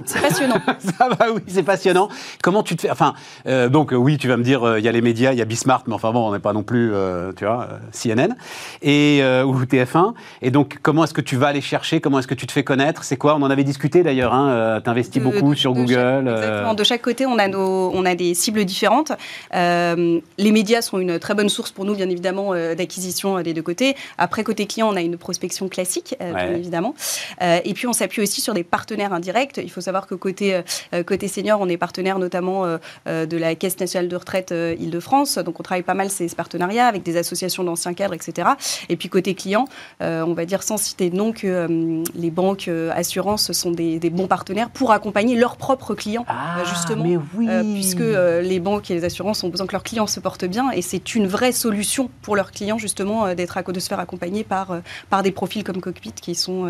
C'est 0.05 0.21
passionnant. 0.21 0.55
Ça 0.97 1.09
va, 1.09 1.31
oui, 1.33 1.41
c'est 1.47 1.63
passionnant. 1.63 2.07
Comment 2.41 2.63
tu 2.63 2.75
te 2.77 2.81
fais 2.83 2.89
Enfin, 2.89 3.13
euh, 3.47 3.67
donc 3.67 3.91
oui, 3.93 4.17
tu 4.17 4.29
vas 4.29 4.37
me 4.37 4.43
dire, 4.43 4.63
euh, 4.63 4.79
il 4.79 4.85
y 4.85 4.87
a 4.87 4.91
les 4.93 5.01
médias, 5.01 5.33
il 5.33 5.37
y 5.39 5.41
a 5.41 5.45
Bismart, 5.45 5.83
mais 5.87 5.93
enfin 5.93 6.11
bon, 6.13 6.29
on 6.29 6.31
n'est 6.31 6.39
pas 6.39 6.53
non 6.53 6.63
plus, 6.63 6.91
euh, 6.93 7.33
tu 7.35 7.43
vois, 7.45 7.67
CNN 7.91 8.35
et 8.81 9.21
ou 9.45 9.63
TF1. 9.65 10.13
Et 10.41 10.51
donc, 10.51 10.77
comment 10.81 11.03
est-ce 11.03 11.13
que 11.13 11.19
tu 11.21 11.35
vas 11.35 11.47
aller 11.47 11.59
chercher? 11.61 11.99
Comment 11.99 12.19
est-ce 12.19 12.27
que 12.27 12.33
tu 12.33 12.47
te 12.47 12.51
fais 12.53 12.63
connaître? 12.63 13.03
C'est 13.03 13.17
quoi? 13.17 13.35
On 13.35 13.41
en 13.41 13.49
avait 13.49 13.65
discuté 13.65 14.01
d'ailleurs. 14.03 14.33
Hein, 14.33 14.79
tu 14.83 14.89
investis 14.89 15.21
De- 15.21 15.29
beaucoup 15.29 15.53
sur 15.53 15.73
de 15.73 15.81
Google. 15.81 15.93
chaque- 16.27 16.37
exactement. 16.37 16.73
De 16.75 16.83
chaque 16.85 17.01
côté, 17.01 17.25
on 17.25 17.37
a, 17.37 17.47
nos, 17.49 17.91
on 17.93 18.05
a 18.05 18.15
des 18.15 18.33
cibles 18.35 18.63
différentes. 18.65 19.11
Les 19.53 20.51
médias 20.51 20.81
sont 20.81 20.99
une 20.99 21.19
très 21.19 21.33
bonne 21.35 21.49
source 21.49 21.71
pour 21.71 21.85
nous, 21.85 21.95
bien 21.95 22.09
évidemment, 22.09 22.53
d'acquisition 22.75 23.41
des 23.41 23.53
deux 23.53 23.61
côtés. 23.61 23.95
Après, 24.17 24.43
côté 24.43 24.65
client, 24.65 24.89
on 24.89 24.95
a 24.95 25.01
une 25.01 25.17
prospection 25.17 25.67
classique, 25.67 26.15
Ouais. 26.19 26.31
bien 26.33 26.55
évidemment. 26.55 26.95
Et 27.41 27.73
puis, 27.73 27.87
on 27.87 27.93
s'appuie 27.93 28.21
aussi 28.21 28.41
sur 28.41 28.53
des 28.53 28.63
partenaires 28.63 29.13
indirects. 29.13 29.59
Il 29.61 29.69
faut 29.69 29.78
savoir 29.81 30.07
que 30.07 30.15
côté, 30.15 30.61
euh, 30.93 31.03
côté 31.03 31.27
senior, 31.27 31.59
on 31.61 31.67
est 31.69 31.77
partenaire 31.77 32.19
notamment 32.19 32.65
euh, 32.65 32.77
euh, 33.07 33.25
de 33.25 33.37
la 33.37 33.55
Caisse 33.55 33.79
nationale 33.79 34.07
de 34.07 34.15
retraite 34.15 34.51
euh, 34.51 34.75
Île-de-France. 34.79 35.37
Donc, 35.39 35.59
on 35.59 35.63
travaille 35.63 35.83
pas 35.83 35.93
mal 35.93 36.09
ces, 36.09 36.27
partenariats 36.29 36.87
avec 36.87 37.03
des 37.03 37.17
associations 37.17 37.63
d'anciens 37.63 37.93
cadres, 37.93 38.13
etc. 38.13 38.49
Et 38.87 38.95
puis, 38.95 39.09
côté 39.09 39.33
client, 39.35 39.65
euh, 40.01 40.23
on 40.25 40.33
va 40.33 40.45
dire 40.45 40.63
sans 40.63 40.77
citer 40.77 41.09
de 41.09 41.15
nom 41.15 41.31
que 41.31 41.47
euh, 41.47 42.03
les 42.15 42.31
banques, 42.31 42.67
euh, 42.67 42.91
assurances 42.95 43.51
sont 43.51 43.71
des, 43.71 43.99
des 43.99 44.09
bons 44.09 44.27
partenaires 44.27 44.69
pour 44.69 44.91
accompagner 44.91 45.35
leurs 45.35 45.57
propres 45.57 45.95
clients. 45.95 46.25
Ah, 46.27 46.59
euh, 46.59 46.65
justement, 46.65 47.03
mais 47.03 47.17
oui. 47.35 47.47
Euh, 47.49 47.63
puisque 47.73 48.01
euh, 48.01 48.41
les 48.41 48.59
banques 48.59 48.89
et 48.91 48.93
les 48.93 49.03
assurances 49.05 49.43
ont 49.43 49.49
besoin 49.49 49.67
que 49.67 49.73
leurs 49.73 49.83
clients 49.83 50.07
se 50.07 50.19
portent 50.19 50.45
bien 50.45 50.71
et 50.71 50.81
c'est 50.81 51.15
une 51.15 51.27
vraie 51.27 51.51
solution 51.51 52.09
pour 52.21 52.35
leurs 52.35 52.51
clients 52.51 52.77
justement 52.77 53.25
euh, 53.25 53.35
d'être 53.35 53.57
à- 53.57 53.63
de 53.63 53.79
se 53.79 53.87
faire 53.87 53.99
accompagner 53.99 54.43
par, 54.43 54.71
euh, 54.71 54.79
par 55.09 55.21
des 55.23 55.31
profils 55.31 55.63
comme 55.63 55.81
Cockpit 55.81 56.11
qui 56.13 56.33
sont 56.35 56.65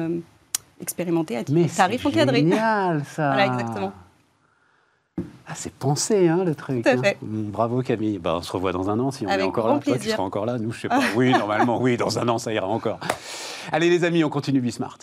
expérimentés 0.82 1.38
à 1.38 1.44
mais 1.52 1.68
tarifs 1.68 2.02
c'est 2.02 2.08
encadrés. 2.08 2.38
génial, 2.38 3.04
ça. 3.06 3.30
Voilà, 3.34 3.46
exactement. 3.46 3.94
Ah, 5.48 5.54
c'est 5.56 5.74
pensé, 5.74 6.28
hein, 6.28 6.44
le 6.46 6.54
truc. 6.54 6.84
Tout 6.84 6.90
à 6.90 6.94
hein. 6.94 7.02
fait. 7.02 7.18
Bravo 7.22 7.82
Camille. 7.82 8.20
Bah, 8.20 8.36
on 8.38 8.42
se 8.42 8.52
revoit 8.52 8.72
dans 8.72 8.90
un 8.90 9.00
an 9.00 9.10
si 9.10 9.26
on 9.26 9.30
Avec 9.30 9.46
est 9.46 9.48
encore 9.48 9.66
grand 9.66 9.74
là. 9.76 9.80
Toi, 9.82 9.94
tu 9.94 10.00
plaisir. 10.00 10.16
seras 10.16 10.24
encore 10.24 10.46
là. 10.46 10.60
Nous, 10.60 10.72
je 10.72 10.82
sais 10.82 10.88
pas. 10.88 11.02
Oui, 11.16 11.32
normalement, 11.32 11.82
oui, 11.82 11.98
dans 11.98 12.20
un 12.20 12.28
an, 12.28 12.38
ça 12.38 12.54
ira 12.54 12.68
encore. 12.68 13.00
Allez, 13.72 13.90
les 13.90 14.04
amis, 14.04 14.24
on 14.24 14.30
continue 14.30 14.62
Bismart. 14.62 14.98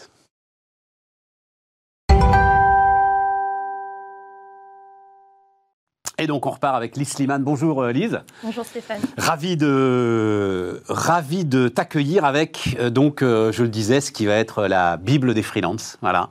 Et 6.19 6.27
donc, 6.27 6.47
on 6.47 6.51
repart 6.51 6.75
avec 6.75 6.97
Lise 6.97 7.11
Slimane. 7.11 7.43
Bonjour, 7.45 7.83
euh, 7.83 7.93
Lise. 7.93 8.21
Bonjour 8.43 8.65
Stéphane. 8.65 9.01
Ravi 9.19 9.59
de, 9.59 10.83
ravi 10.89 11.45
de 11.45 11.69
t'accueillir 11.69 12.25
avec, 12.25 12.75
euh, 12.81 12.89
donc, 12.89 13.21
euh, 13.21 13.53
je 13.53 13.63
le 13.63 13.69
disais, 13.69 14.01
ce 14.01 14.11
qui 14.13 14.25
va 14.25 14.35
être 14.35 14.67
la 14.67 14.97
Bible 14.97 15.35
des 15.35 15.43
freelances. 15.43 15.99
Voilà. 16.01 16.31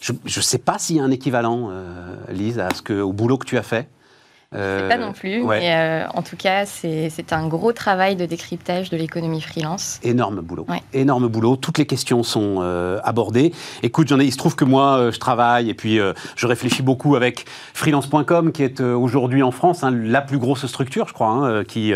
Je 0.00 0.12
ne 0.12 0.42
sais 0.42 0.58
pas 0.58 0.78
s'il 0.78 0.96
y 0.96 1.00
a 1.00 1.04
un 1.04 1.12
équivalent, 1.12 1.68
euh, 1.70 2.16
Lise, 2.30 2.58
à 2.58 2.70
ce 2.74 2.82
que, 2.82 3.00
au 3.00 3.12
boulot 3.12 3.38
que 3.38 3.46
tu 3.46 3.56
as 3.56 3.62
fait. 3.62 3.88
Euh, 4.54 4.88
Pas 4.88 4.98
non 4.98 5.12
plus, 5.12 5.42
ouais. 5.42 5.60
mais 5.60 5.74
euh, 5.74 6.06
en 6.14 6.22
tout 6.22 6.36
cas, 6.36 6.66
c'est 6.66 7.32
un 7.32 7.48
gros 7.48 7.72
travail 7.72 8.16
de 8.16 8.26
décryptage 8.26 8.90
de 8.90 8.96
l'économie 8.96 9.40
freelance. 9.40 9.98
Énorme 10.02 10.40
boulot. 10.40 10.66
Ouais. 10.68 10.82
Énorme 10.92 11.28
boulot. 11.28 11.56
Toutes 11.56 11.78
les 11.78 11.86
questions 11.86 12.22
sont 12.22 12.58
euh, 12.60 13.00
abordées. 13.04 13.52
Écoute, 13.82 14.08
j'en 14.08 14.20
ai, 14.20 14.24
il 14.24 14.32
se 14.32 14.36
trouve 14.36 14.54
que 14.56 14.64
moi, 14.64 14.98
euh, 14.98 15.12
je 15.12 15.18
travaille 15.18 15.70
et 15.70 15.74
puis 15.74 15.98
euh, 15.98 16.12
je 16.36 16.46
réfléchis 16.46 16.82
beaucoup 16.82 17.16
avec 17.16 17.46
freelance.com, 17.74 18.52
qui 18.52 18.62
est 18.62 18.80
euh, 18.80 18.94
aujourd'hui 18.94 19.42
en 19.42 19.50
France 19.50 19.84
hein, 19.84 19.90
la 19.90 20.20
plus 20.20 20.38
grosse 20.38 20.66
structure, 20.66 21.08
je 21.08 21.14
crois, 21.14 21.28
hein, 21.28 21.64
qui 21.64 21.92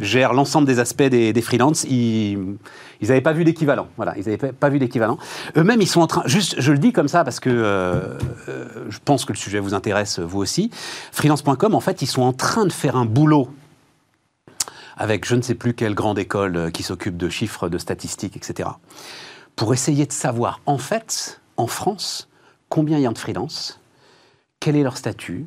gère 0.00 0.32
l'ensemble 0.32 0.66
des 0.66 0.78
aspects 0.78 1.02
des, 1.02 1.32
des 1.32 1.42
freelances. 1.42 1.84
Ils 1.84 2.56
n'avaient 3.02 3.20
pas 3.20 3.32
vu 3.32 3.44
d'équivalent. 3.44 3.88
Voilà, 3.96 4.14
ils 4.16 4.24
n'avaient 4.24 4.52
pas, 4.52 4.68
vu 4.68 4.78
d'équivalent. 4.78 5.18
Eux-mêmes, 5.56 5.80
ils 5.80 5.86
sont 5.86 6.00
en 6.00 6.06
train. 6.06 6.22
Juste, 6.26 6.56
je 6.58 6.72
le 6.72 6.78
dis 6.78 6.92
comme 6.92 7.08
ça 7.08 7.24
parce 7.24 7.40
que 7.40 8.18
je 8.88 8.98
pense 9.04 9.24
que 9.24 9.32
le 9.32 9.38
sujet 9.38 9.58
vous 9.58 9.74
intéresse, 9.74 10.18
vous 10.18 10.38
aussi. 10.38 10.70
Freelance.com, 11.12 11.74
en 11.74 11.80
fait, 11.80 11.89
ils 11.92 12.06
sont 12.06 12.22
en 12.22 12.32
train 12.32 12.66
de 12.66 12.72
faire 12.72 12.96
un 12.96 13.06
boulot 13.06 13.48
avec 15.00 15.24
je 15.24 15.34
ne 15.34 15.40
sais 15.40 15.54
plus 15.54 15.72
quelle 15.72 15.94
grande 15.94 16.18
école 16.18 16.56
euh, 16.56 16.70
qui 16.70 16.82
s'occupe 16.82 17.16
de 17.16 17.30
chiffres, 17.30 17.70
de 17.70 17.78
statistiques, 17.78 18.36
etc. 18.36 18.68
Pour 19.56 19.72
essayer 19.72 20.04
de 20.04 20.12
savoir, 20.12 20.60
en 20.66 20.76
fait, 20.76 21.40
en 21.56 21.66
France, 21.66 22.28
combien 22.68 22.98
il 22.98 23.02
y 23.02 23.06
a 23.06 23.10
de 23.10 23.18
freelance, 23.18 23.80
quel 24.60 24.76
est 24.76 24.82
leur 24.82 24.98
statut, 24.98 25.46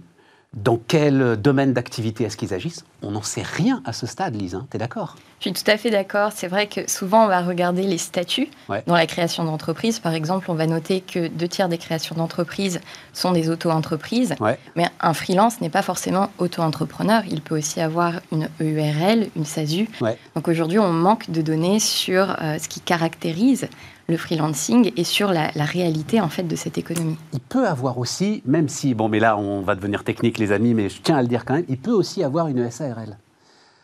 dans 0.54 0.80
quel 0.88 1.36
domaine 1.38 1.74
d'activité 1.74 2.24
est-ce 2.26 2.38
qu'ils 2.38 2.54
agissent? 2.54 2.86
On 3.02 3.12
n'en 3.12 3.24
sait 3.24 3.42
rien 3.42 3.82
à 3.86 3.94
ce 3.94 4.06
stade, 4.06 4.36
Lise, 4.36 4.56
hein, 4.56 4.68
t'es 4.70 4.78
d'accord? 4.78 5.16
Je 5.40 5.50
suis 5.50 5.54
tout 5.54 5.70
à 5.70 5.78
fait 5.78 5.90
d'accord. 5.90 6.32
C'est 6.34 6.48
vrai 6.48 6.68
que 6.68 6.90
souvent, 6.90 7.26
on 7.26 7.28
va 7.28 7.42
regarder 7.42 7.84
les 7.84 7.98
statuts. 7.98 8.48
Ouais. 8.70 8.82
Dans 8.88 8.96
la 8.96 9.08
création 9.08 9.44
d'entreprise, 9.44 10.00
par 10.00 10.14
exemple, 10.14 10.50
on 10.50 10.54
va 10.54 10.68
noter 10.68 11.02
que 11.02 11.28
deux 11.28 11.50
tiers 11.50 11.68
des 11.68 11.78
créations 11.78 12.16
d'entreprise 12.16 12.80
sont 13.12 13.32
des 13.32 13.50
auto-entreprises. 13.50 14.36
Ouais. 14.40 14.58
Mais 14.76 14.86
un 15.02 15.14
freelance 15.14 15.60
n'est 15.60 15.70
pas 15.70 15.82
forcément 15.82 16.30
auto-entrepreneur. 16.38 17.24
Il 17.30 17.42
peut 17.42 17.58
aussi 17.58 17.82
avoir 17.82 18.22
une 18.32 18.48
URL, 18.62 19.30
une 19.36 19.44
SASU. 19.44 19.90
Ouais. 20.00 20.18
Donc 20.36 20.48
aujourd'hui, 20.48 20.80
on 20.80 20.94
manque 20.94 21.30
de 21.30 21.42
données 21.42 21.80
sur 21.80 22.38
euh, 22.42 22.58
ce 22.58 22.70
qui 22.70 22.80
caractérise 22.80 23.68
le 24.08 24.18
freelancing 24.18 24.92
et 24.98 25.04
sur 25.04 25.32
la, 25.32 25.52
la 25.56 25.66
réalité 25.66 26.20
en 26.20 26.30
fait 26.30 26.44
de 26.44 26.56
cette 26.56 26.78
économie. 26.78 27.18
Il 27.32 27.40
peut 27.40 27.68
avoir 27.68 27.98
aussi, 27.98 28.42
même 28.46 28.68
si, 28.68 28.94
bon, 28.94 29.08
mais 29.08 29.20
là, 29.20 29.38
on 29.38 29.62
va 29.62 29.76
devenir 29.76 30.04
technique, 30.04 30.38
les 30.38 30.52
amis, 30.52 30.74
mais 30.74 30.90
je 30.90 31.02
tiens 31.02 31.18
à 31.18 31.22
le 31.22 31.28
dire 31.28 31.46
quand 31.46 31.54
même, 31.54 31.66
il 31.70 31.78
peut 31.78 31.92
aussi 31.92 32.24
avoir 32.24 32.48
une 32.48 32.70
SARL. 32.70 33.18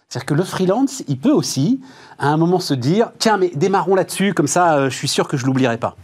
C'est-à-dire 0.10 0.26
que 0.26 0.34
le 0.34 0.44
freelance, 0.44 1.04
il 1.08 1.20
peut 1.20 1.32
aussi, 1.32 1.80
à 2.18 2.30
un 2.30 2.38
moment, 2.38 2.60
se 2.60 2.74
dire 2.74 3.12
tiens, 3.20 3.38
mais 3.38 3.52
démarrons 3.56 3.96
là-dessus, 3.96 4.34
comme 4.34 4.48
ça, 4.48 4.76
euh, 4.76 4.90
je 4.90 4.96
suis 4.96 5.08
sûr 5.08 5.28
que 5.28 5.38
je 5.38 5.44
ne 5.44 5.48
l'oublierai 5.48 5.78
pas. 5.78 5.96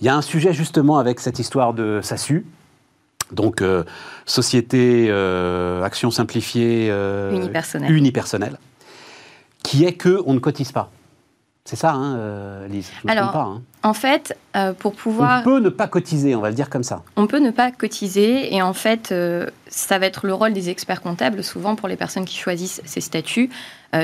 Il 0.00 0.06
y 0.06 0.08
a 0.08 0.16
un 0.16 0.22
sujet 0.22 0.52
justement 0.52 0.98
avec 0.98 1.20
cette 1.20 1.38
histoire 1.38 1.74
de 1.74 2.00
SASU. 2.02 2.46
Donc, 3.32 3.60
euh, 3.62 3.82
société, 4.26 5.06
euh, 5.08 5.82
action 5.82 6.10
simplifiée, 6.10 6.88
Unipersonnelle. 7.32 7.92
unipersonnelle, 7.92 8.58
qui 9.62 9.84
est 9.84 9.94
que 9.94 10.22
on 10.26 10.34
ne 10.34 10.38
cotise 10.38 10.70
pas. 10.70 10.90
C'est 11.64 11.76
ça, 11.76 11.92
hein, 11.92 12.16
euh, 12.16 12.66
Lise 12.66 12.90
Je 13.04 13.10
Alors, 13.10 13.30
pas. 13.30 13.42
hein. 13.42 13.62
En 13.84 13.94
fait, 13.94 14.36
euh, 14.56 14.72
pour 14.72 14.92
On 14.92 14.94
pouvoir 14.96 15.44
peut 15.44 15.60
ne 15.60 15.68
pas 15.68 15.86
cotiser, 15.86 16.34
on 16.34 16.40
va 16.40 16.48
le 16.48 16.56
dire 16.56 16.68
comme 16.68 16.82
ça. 16.82 17.02
On 17.14 17.28
peut 17.28 17.38
ne 17.38 17.52
pas 17.52 17.70
cotiser 17.70 18.52
et 18.52 18.60
en 18.62 18.72
fait, 18.72 19.12
euh, 19.12 19.46
ça 19.68 19.98
va 20.00 20.06
être 20.06 20.26
le 20.26 20.34
rôle 20.34 20.52
des 20.52 20.70
experts 20.70 21.00
comptables, 21.00 21.44
souvent 21.44 21.76
pour 21.76 21.86
les 21.88 21.96
personnes 21.96 22.24
qui 22.24 22.36
choisissent 22.36 22.82
ces 22.84 23.00
statuts, 23.00 23.48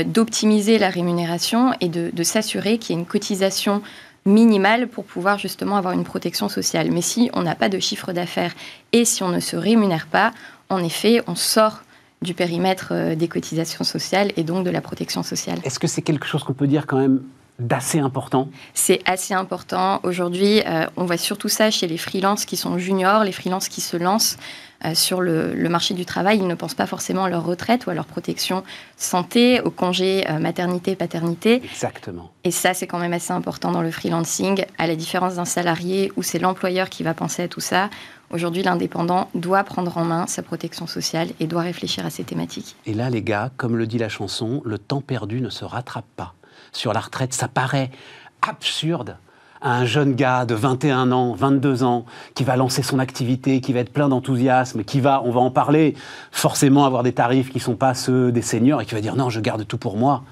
d'optimiser 0.07 0.79
la 0.79 0.91
rémunération 0.91 1.73
et 1.81 1.89
de, 1.89 2.11
de 2.13 2.23
s'assurer 2.23 2.77
qu'il 2.79 2.95
y 2.95 2.99
ait 2.99 3.01
une 3.01 3.07
cotisation 3.07 3.81
minimale 4.27 4.87
pour 4.87 5.05
pouvoir 5.05 5.39
justement 5.39 5.77
avoir 5.77 5.95
une 5.95 6.05
protection 6.05 6.49
sociale. 6.51 6.91
Mais 6.93 7.01
si 7.01 7.31
on 7.33 7.43
n'a 7.43 7.55
pas 7.55 7.71
de 7.71 7.79
chiffre 7.79 8.13
d'affaires 8.13 8.53
et 8.93 9.05
si 9.07 9.23
on 9.23 9.29
ne 9.31 9.41
se 9.41 9.57
rémunère 9.57 10.07
pas, 10.07 10.33
en 10.69 10.85
effet, 10.85 11.23
on 11.27 11.35
sort 11.35 11.81
du 12.21 12.35
périmètre 12.35 13.15
des 13.15 13.29
cotisations 13.29 13.85
sociales 13.85 14.33
et 14.37 14.43
donc 14.45 14.65
de 14.65 14.71
la 14.71 14.83
protection 14.83 15.23
sociale. 15.23 15.59
Est-ce 15.65 15.79
que 15.79 15.87
c'est 15.87 16.03
quelque 16.03 16.27
chose 16.27 16.45
qu'on 16.45 16.53
peut 16.53 16.67
dire 16.67 16.87
quand 16.87 16.99
même 16.99 17.23
d'assez 17.59 17.99
important 17.99 18.49
C'est 18.75 19.01
assez 19.05 19.35
important. 19.35 20.01
Aujourd'hui, 20.05 20.63
euh, 20.67 20.87
on 20.97 21.05
voit 21.05 21.17
surtout 21.17 21.49
ça 21.49 21.71
chez 21.71 21.87
les 21.87 21.99
freelances 21.99 22.45
qui 22.45 22.57
sont 22.57 22.79
juniors, 22.79 23.25
les 23.25 23.33
freelances 23.33 23.69
qui 23.69 23.81
se 23.81 23.97
lancent 23.97 24.37
euh, 24.85 24.95
sur 24.95 25.21
le, 25.21 25.55
le 25.55 25.69
marché 25.69 25.93
du 25.95 26.05
travail. 26.05 26.39
Ils 26.39 26.47
ne 26.47 26.55
pensent 26.55 26.75
pas 26.75 26.87
forcément 26.87 27.25
à 27.25 27.29
leur 27.29 27.45
retraite 27.45 27.87
ou 27.87 27.91
à 27.91 27.95
leur 27.95 28.07
protection 28.07 28.63
santé, 28.97 29.61
au 29.61 29.71
congé 29.71 30.25
euh, 30.31 30.39
maternité, 30.39 30.95
paternité. 30.95 31.61
Exactement. 31.65 32.31
Et 32.45 32.53
ça, 32.53 32.75
c'est 32.75 32.87
quand 32.87 33.01
même 33.01 33.13
assez 33.13 33.33
important 33.33 33.73
dans 33.73 33.83
le 33.83 33.91
freelancing, 33.91 34.65
à 34.79 34.87
la 34.87 34.95
différence 34.95 35.35
d'un 35.35 35.45
salarié 35.45 36.13
où 36.17 36.23
c'est 36.23 36.39
l'employeur 36.39 36.89
qui 36.89 37.03
va 37.03 37.13
penser 37.13 37.43
à 37.43 37.49
tout 37.49 37.61
ça. 37.61 37.91
Aujourd'hui, 38.31 38.63
l'indépendant 38.63 39.31
doit 39.35 39.65
prendre 39.65 39.97
en 39.99 40.05
main 40.05 40.29
sa 40.29 40.43
protection 40.43 40.87
sociale 40.87 41.31
et 41.41 41.49
doit 41.49 41.63
réfléchir 41.63 42.07
à 42.07 42.11
ces 42.11 42.23
thématiques. 42.23 42.77
Et 42.87 42.95
là, 42.95 43.11
les 43.11 43.23
gars, 43.23 43.51
comme 43.57 43.77
le 43.77 43.89
dit 43.89 43.99
la 43.99 44.09
chanson, 44.09 44.63
le 44.65 44.79
temps 44.79 45.01
perdu 45.01 45.41
ne 45.41 45.51
se 45.51 45.65
rattrape 45.65 46.07
pas. 46.15 46.35
Sur 46.73 46.93
la 46.93 47.01
retraite, 47.01 47.33
ça 47.33 47.49
paraît 47.49 47.91
absurde 48.43 49.17
à 49.61 49.77
un 49.77 49.85
jeune 49.85 50.15
gars 50.15 50.45
de 50.45 50.55
21 50.55 51.11
ans, 51.13 51.33
22 51.33 51.83
ans, 51.83 52.05
qui 52.35 52.45
va 52.45 52.57
lancer 52.57 52.83
son 52.83 52.99
activité, 52.99 53.61
qui 53.61 53.73
va 53.73 53.81
être 53.81 53.93
plein 53.93 54.09
d'enthousiasme, 54.09 54.85
qui 54.85 55.01
va, 55.01 55.23
on 55.25 55.31
va 55.31 55.41
en 55.41 55.51
parler, 55.51 55.97
forcément 56.31 56.85
avoir 56.85 57.03
des 57.03 57.13
tarifs 57.13 57.51
qui 57.51 57.59
ne 57.59 57.63
sont 57.63 57.77
pas 57.77 57.95
ceux 57.95 58.31
des 58.31 58.43
seniors, 58.43 58.81
et 58.81 58.87
qui 58.87 58.95
va 58.95 59.01
dire 59.01 59.17
non, 59.17 59.31
je 59.31 59.41
garde 59.41 59.67
tout 59.67 59.79
pour 59.79 59.97
moi. 59.97 60.23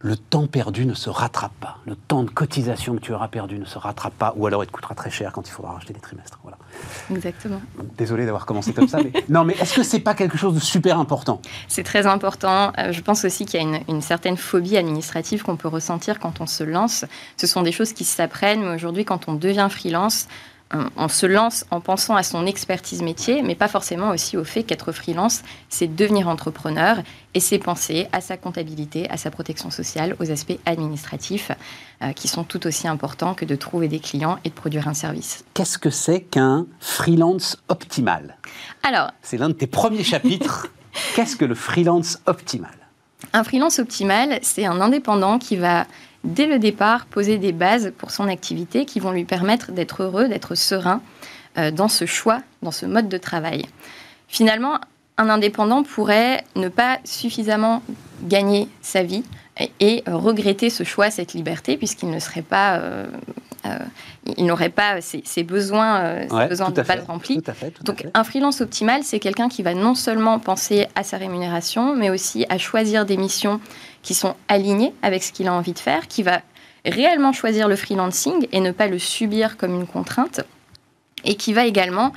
Le 0.00 0.16
temps 0.16 0.46
perdu 0.46 0.86
ne 0.86 0.94
se 0.94 1.10
rattrape 1.10 1.58
pas. 1.60 1.78
Le 1.84 1.96
temps 1.96 2.22
de 2.22 2.30
cotisation 2.30 2.94
que 2.94 3.00
tu 3.00 3.12
auras 3.12 3.26
perdu 3.26 3.58
ne 3.58 3.64
se 3.64 3.78
rattrape 3.78 4.14
pas, 4.14 4.32
ou 4.36 4.46
alors 4.46 4.62
il 4.62 4.68
te 4.68 4.72
coûtera 4.72 4.94
très 4.94 5.10
cher 5.10 5.32
quand 5.32 5.48
il 5.48 5.50
faudra 5.50 5.72
racheter 5.72 5.92
des 5.92 5.98
trimestres. 5.98 6.38
Voilà. 6.44 6.56
Exactement. 7.10 7.60
Désolé 7.96 8.24
d'avoir 8.24 8.46
commencé 8.46 8.72
comme 8.72 8.86
ça, 8.86 8.98
mais 9.02 9.12
non, 9.28 9.42
mais 9.42 9.54
est-ce 9.54 9.74
que 9.74 9.82
c'est 9.82 9.98
pas 9.98 10.14
quelque 10.14 10.38
chose 10.38 10.54
de 10.54 10.60
super 10.60 11.00
important? 11.00 11.42
C'est 11.66 11.82
très 11.82 12.06
important. 12.06 12.72
Euh, 12.78 12.92
je 12.92 13.00
pense 13.00 13.24
aussi 13.24 13.44
qu'il 13.44 13.60
y 13.60 13.64
a 13.64 13.66
une, 13.66 13.80
une 13.88 14.00
certaine 14.00 14.36
phobie 14.36 14.76
administrative 14.76 15.42
qu'on 15.42 15.56
peut 15.56 15.66
ressentir 15.66 16.20
quand 16.20 16.40
on 16.40 16.46
se 16.46 16.62
lance. 16.62 17.04
Ce 17.36 17.48
sont 17.48 17.62
des 17.62 17.72
choses 17.72 17.92
qui 17.92 18.04
s'apprennent, 18.04 18.60
mais 18.60 18.74
aujourd'hui, 18.76 19.04
quand 19.04 19.28
on 19.28 19.34
devient 19.34 19.66
freelance, 19.68 20.28
on, 20.96 21.08
se 21.08 21.26
lance 21.26 21.64
en 21.70 21.80
pensant 21.80 22.14
à 22.14 22.22
son 22.22 22.46
expertise 22.46 23.02
métier, 23.02 23.42
mais 23.42 23.54
pas 23.54 23.68
forcément 23.68 24.10
aussi 24.10 24.36
au 24.36 24.44
fait 24.44 24.62
qu'être 24.62 24.92
freelance, 24.92 25.42
c'est 25.68 25.86
devenir 25.86 26.28
entrepreneur 26.28 26.98
et 27.34 27.40
c'est 27.40 27.58
penser 27.58 28.06
à 28.12 28.20
sa 28.20 28.36
comptabilité, 28.36 29.08
à 29.10 29.16
sa 29.16 29.30
protection 29.30 29.70
sociale, 29.70 30.16
aux 30.20 30.30
aspects 30.30 30.58
administratifs 30.66 31.52
euh, 32.02 32.12
qui 32.12 32.28
sont 32.28 32.44
tout 32.44 32.66
aussi 32.66 32.86
importants 32.86 33.34
que 33.34 33.44
de 33.44 33.56
trouver 33.56 33.88
des 33.88 34.00
clients 34.00 34.38
et 34.44 34.50
de 34.50 34.54
produire 34.54 34.88
un 34.88 34.94
service. 34.94 35.44
Qu'est-ce 35.54 35.78
que 35.78 35.90
c'est 35.90 36.20
qu'un 36.20 36.66
freelance 36.80 37.56
optimal? 37.68 38.36
Alors, 38.82 39.10
c'est 39.22 39.38
l'un 39.38 39.48
de 39.48 39.54
tes 39.54 39.66
premiers 39.66 40.04
chapitres. 40.04 40.68
Qu'est-ce 41.14 41.36
que 41.36 41.44
le 41.44 41.54
freelance 41.54 42.18
optimal? 42.26 42.74
Un 43.32 43.44
freelance 43.44 43.78
optimal, 43.78 44.38
c'est 44.42 44.64
un 44.64 44.80
indépendant 44.80 45.38
qui 45.38 45.56
va 45.56 45.86
dès 46.24 46.46
le 46.46 46.58
départ, 46.58 47.06
poser 47.06 47.38
des 47.38 47.52
bases 47.52 47.92
pour 47.96 48.10
son 48.10 48.28
activité 48.28 48.84
qui 48.84 49.00
vont 49.00 49.12
lui 49.12 49.24
permettre 49.24 49.72
d'être 49.72 50.02
heureux, 50.02 50.28
d'être 50.28 50.54
serein 50.54 51.00
euh, 51.56 51.70
dans 51.70 51.88
ce 51.88 52.06
choix, 52.06 52.42
dans 52.62 52.70
ce 52.70 52.86
mode 52.86 53.08
de 53.08 53.18
travail. 53.18 53.64
Finalement, 54.28 54.78
un 55.16 55.28
indépendant 55.28 55.82
pourrait 55.82 56.44
ne 56.54 56.68
pas 56.68 56.98
suffisamment 57.04 57.82
gagner 58.22 58.68
sa 58.82 59.02
vie 59.02 59.24
et, 59.80 60.04
regretter 60.06 60.70
ce 60.70 60.84
choix, 60.84 61.10
cette 61.10 61.34
liberté, 61.34 61.76
puisqu'il 61.76 62.10
ne 62.10 62.20
serait 62.20 62.42
pas, 62.42 62.76
euh, 62.76 63.06
il 64.36 64.46
n'aurait 64.46 64.68
pas 64.68 65.00
ses, 65.00 65.42
besoins, 65.42 66.00
euh, 66.00 66.48
besoins 66.48 66.70
de 66.70 66.82
pas 66.82 66.96
remplis. 67.06 67.40
Donc, 67.82 68.06
un 68.12 68.24
freelance 68.24 68.60
optimal, 68.60 69.02
c'est 69.02 69.18
quelqu'un 69.18 69.48
qui 69.48 69.62
va 69.62 69.74
non 69.74 69.94
seulement 69.94 70.38
penser 70.38 70.86
à 70.94 71.02
sa 71.02 71.16
rémunération, 71.16 71.94
mais 71.94 72.10
aussi 72.10 72.44
à 72.48 72.58
choisir 72.58 73.06
des 73.06 73.16
missions 73.16 73.60
qui 74.02 74.14
sont 74.14 74.34
alignées 74.48 74.92
avec 75.02 75.22
ce 75.22 75.32
qu'il 75.32 75.48
a 75.48 75.52
envie 75.52 75.72
de 75.72 75.78
faire, 75.78 76.08
qui 76.08 76.22
va 76.22 76.42
réellement 76.84 77.32
choisir 77.32 77.68
le 77.68 77.76
freelancing 77.76 78.46
et 78.52 78.60
ne 78.60 78.70
pas 78.70 78.86
le 78.86 78.98
subir 78.98 79.56
comme 79.56 79.74
une 79.74 79.86
contrainte, 79.86 80.40
et 81.24 81.34
qui 81.34 81.52
va 81.52 81.66
également 81.66 82.12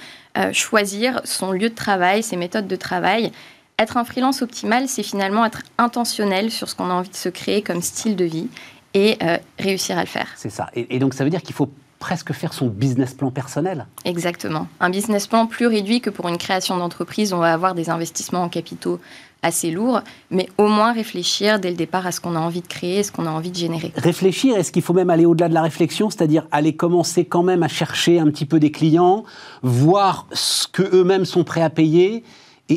choisir 0.54 1.22
son 1.26 1.52
lieu 1.52 1.70
de 1.70 1.76
travail, 1.76 2.24
ses 2.24 2.38
méthodes 2.38 2.68
de 2.68 2.76
travail. 2.76 3.32
Être 3.80 3.97
un 3.97 4.06
freelance 4.06 4.43
optimal, 4.43 4.88
c'est 4.88 5.04
finalement 5.04 5.43
être 5.43 5.64
intentionnel 5.78 6.52
sur 6.52 6.70
ce 6.70 6.76
qu'on 6.76 6.89
a 6.89 6.93
envie 6.93 7.10
de 7.10 7.16
se 7.16 7.30
créer 7.30 7.64
comme 7.64 7.82
style 7.82 8.16
de 8.16 8.26
vie 8.26 8.47
et 8.93 9.17
euh, 9.21 9.37
réussir 9.59 9.97
à 9.97 10.01
le 10.01 10.07
faire. 10.07 10.27
C'est 10.35 10.49
ça. 10.49 10.69
Et, 10.75 10.99
donc 10.99 11.13
ça 11.13 11.23
veut 11.23 11.29
dire 11.29 11.41
qu'il 11.41 11.55
faut 11.55 11.69
presque 11.99 12.33
faire 12.33 12.53
son 12.53 12.67
business 12.67 13.13
plan 13.13 13.31
personnel. 13.31 13.85
Exactement. 14.05 14.67
Un 14.79 14.89
business 14.89 15.27
plan 15.27 15.45
plus 15.45 15.67
réduit 15.67 16.01
que 16.01 16.09
pour 16.09 16.27
une 16.27 16.37
création 16.37 16.77
d'entreprise, 16.77 17.31
on 17.31 17.37
va 17.37 17.53
avoir 17.53 17.75
des 17.75 17.89
investissements 17.89 18.43
en 18.43 18.49
capitaux 18.49 18.99
assez 19.43 19.71
lourds, 19.71 20.01
mais 20.29 20.49
au 20.57 20.67
moins 20.67 20.93
réfléchir 20.93 21.59
dès 21.59 21.69
le 21.69 21.75
départ 21.75 22.05
à 22.05 22.11
ce 22.11 22.19
qu'on 22.19 22.35
a 22.35 22.39
envie 22.39 22.61
de 22.61 22.67
créer, 22.67 23.03
ce 23.03 23.11
qu'on 23.11 23.25
a 23.25 23.29
envie 23.31 23.51
de 23.51 23.55
générer. 23.55 23.91
Réfléchir, 23.95 24.55
est-ce 24.55 24.71
qu'il 24.71 24.81
faut 24.81 24.93
même 24.93 25.09
aller 25.09 25.25
au-delà 25.25 25.49
de 25.49 25.53
la 25.53 25.63
réflexion, 25.63 26.09
c'est-à-dire 26.09 26.47
aller 26.51 26.75
commencer 26.75 27.25
quand 27.25 27.43
même 27.43 27.63
à 27.63 27.67
chercher 27.67 28.19
un 28.19 28.25
petit 28.25 28.45
peu 28.45 28.59
des 28.59 28.71
clients, 28.71 29.23
voir 29.63 30.27
ce 30.31 30.67
que 30.67 30.83
eux-mêmes 30.95 31.25
sont 31.25 31.43
prêts 31.43 31.63
à 31.63 31.69
payer 31.69 32.23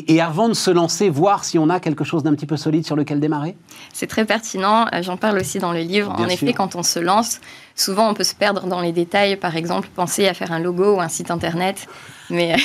et, 0.07 0.21
avant 0.21 0.49
de 0.49 0.53
se 0.53 0.71
lancer, 0.71 1.09
voir 1.09 1.43
si 1.43 1.57
on 1.59 1.69
a 1.69 1.79
quelque 1.79 2.03
chose 2.03 2.23
d'un 2.23 2.33
petit 2.33 2.45
peu 2.45 2.57
solide 2.57 2.85
sur 2.85 2.95
lequel 2.95 3.19
démarrer? 3.19 3.55
C'est 3.93 4.07
très 4.07 4.25
pertinent. 4.25 4.87
Euh, 4.93 5.01
j'en 5.01 5.17
parle 5.17 5.37
aussi 5.37 5.59
dans 5.59 5.71
le 5.71 5.79
livre. 5.79 6.11
en 6.11 6.27
effet, 6.27 6.53
quand 6.53 6.75
on 6.75 6.83
se 6.83 6.99
lance, 6.99 7.39
souvent 7.75 8.09
on 8.09 8.13
peut 8.13 8.23
se 8.23 8.35
perdre 8.35 8.67
dans 8.67 8.81
les 8.81 8.91
détails. 8.91 9.35
Par 9.37 9.55
exemple, 9.55 9.89
penser 9.95 10.27
à 10.27 10.33
faire 10.33 10.51
un 10.51 10.59
logo 10.59 10.95
ou 10.95 11.01
un 11.01 11.07
site 11.07 11.31
internet. 11.31 11.87
Mais 12.29 12.55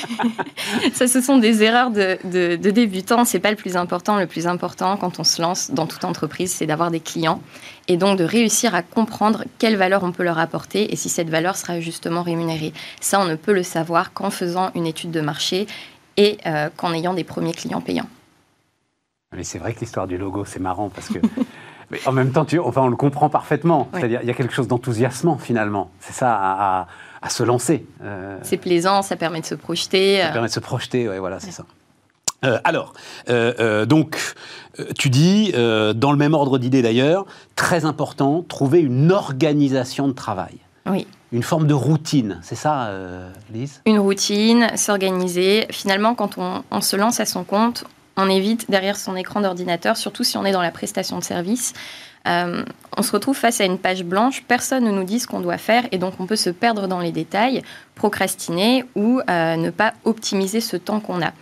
ça, 0.94 1.06
ce 1.06 1.20
sont 1.20 1.38
des 1.38 1.62
erreurs 1.62 1.90
de, 1.90 2.18
de, 2.24 2.56
de 2.56 2.70
débutants. 2.70 3.24
C'est 3.24 3.38
pas 3.38 3.50
le 3.50 3.56
plus 3.56 3.76
important. 3.76 4.18
Le 4.18 4.26
plus 4.26 4.46
important 4.46 4.96
quand 4.96 5.20
on 5.20 5.24
se 5.24 5.40
lance 5.40 5.70
dans 5.70 5.86
toute 5.86 6.04
entreprise, 6.04 6.52
c'est 6.52 6.66
d'avoir 6.66 6.90
des 6.90 7.00
clients 7.00 7.40
et 7.88 7.96
donc 7.96 8.18
de 8.18 8.24
réussir 8.24 8.74
à 8.74 8.82
comprendre 8.82 9.44
quelle 9.58 9.76
valeur 9.76 10.04
on 10.04 10.12
peut 10.12 10.22
leur 10.22 10.38
apporter 10.38 10.92
et 10.92 10.96
si 10.96 11.08
cette 11.08 11.28
valeur 11.28 11.56
sera 11.56 11.80
justement 11.80 12.22
rémunérée. 12.22 12.72
Ça, 13.00 13.20
on 13.20 13.24
ne 13.24 13.34
peut 13.34 13.52
le 13.52 13.62
savoir 13.62 14.12
qu'en 14.12 14.30
faisant 14.30 14.70
une 14.74 14.86
étude 14.86 15.10
de 15.10 15.20
marché 15.20 15.66
et 16.16 16.38
euh, 16.46 16.68
qu'en 16.76 16.92
ayant 16.92 17.14
des 17.14 17.24
premiers 17.24 17.52
clients 17.52 17.80
payants. 17.80 18.08
Mais 19.36 19.44
c'est 19.44 19.58
vrai 19.58 19.72
que 19.74 19.80
l'histoire 19.80 20.06
du 20.06 20.18
logo, 20.18 20.44
c'est 20.44 20.60
marrant 20.60 20.88
parce 20.88 21.08
que. 21.08 21.18
Mais 21.90 22.00
en 22.06 22.12
même 22.12 22.30
temps, 22.30 22.44
tu, 22.44 22.60
enfin, 22.60 22.82
on 22.82 22.88
le 22.88 22.94
comprend 22.94 23.28
parfaitement. 23.28 23.88
C'est-à-dire, 23.92 24.20
il 24.22 24.28
y 24.28 24.30
a 24.30 24.34
quelque 24.34 24.54
chose 24.54 24.68
d'enthousiasmant 24.68 25.38
finalement. 25.38 25.90
C'est 25.98 26.12
ça, 26.12 26.86
à, 27.20 27.28
se 27.28 27.42
lancer. 27.42 27.84
Euh. 28.04 28.38
C'est 28.42 28.58
plaisant, 28.58 29.02
ça 29.02 29.16
permet 29.16 29.40
de 29.40 29.46
se 29.46 29.56
projeter. 29.56 30.20
Ça 30.20 30.30
permet 30.30 30.46
de 30.46 30.52
se 30.52 30.60
projeter, 30.60 31.08
ouais, 31.08 31.18
voilà, 31.18 31.40
c'est 31.40 31.50
ça. 31.50 31.64
Euh, 32.44 32.60
alors, 32.62 32.92
donc, 33.88 34.34
tu 34.96 35.10
dis, 35.10 35.50
dans 35.52 36.12
le 36.12 36.16
même 36.16 36.34
ordre 36.34 36.58
d'idée 36.58 36.80
d'ailleurs, 36.80 37.26
très 37.56 37.84
important, 37.84 38.44
trouver 38.48 38.78
une 38.78 39.10
organisation 39.10 40.06
de 40.06 40.12
travail. 40.12 40.58
Oui 40.86 41.08
une 41.32 41.42
forme 41.42 41.66
de 41.66 41.74
routine, 41.74 42.40
c'est 42.42 42.56
ça, 42.56 42.86
euh, 42.86 43.30
Lise? 43.52 43.82
Une 43.86 43.98
routine, 43.98 44.68
s'organiser. 44.76 45.66
Finalement, 45.70 46.14
quand 46.14 46.38
on, 46.38 46.80
se 46.80 46.96
lance 46.96 47.20
à 47.20 47.24
son 47.24 47.44
compte, 47.44 47.84
on 48.16 48.28
évite 48.28 48.70
derrière 48.70 48.96
son 48.96 49.16
écran 49.16 49.40
d'ordinateur, 49.40 49.96
surtout 49.96 50.24
si 50.24 50.36
on 50.36 50.44
est 50.44 50.52
dans 50.52 50.62
la 50.62 50.72
prestation 50.72 51.18
de 51.18 51.24
service. 51.24 51.72
Euh, 52.26 52.64
on 52.96 53.02
se 53.02 53.12
retrouve 53.12 53.36
face 53.36 53.60
à 53.60 53.64
une 53.64 53.78
page 53.78 54.04
blanche, 54.04 54.44
personne 54.46 54.84
ne 54.84 54.90
nous 54.90 55.04
dit 55.04 55.20
ce 55.20 55.26
qu'on 55.26 55.40
doit 55.40 55.56
faire 55.56 55.86
et 55.90 55.96
donc 55.96 56.14
on 56.18 56.26
peut 56.26 56.36
se 56.36 56.50
perdre 56.50 56.86
dans 56.86 57.00
les 57.00 57.12
détails, 57.12 57.62
procrastiner 57.94 58.84
ou 58.94 59.20
euh, 59.30 59.56
ne 59.56 59.70
pas 59.70 59.94
optimiser 60.04 60.60
ce 60.60 60.76
temps 60.76 61.00
qu'on 61.00 61.22
a. 61.22 61.32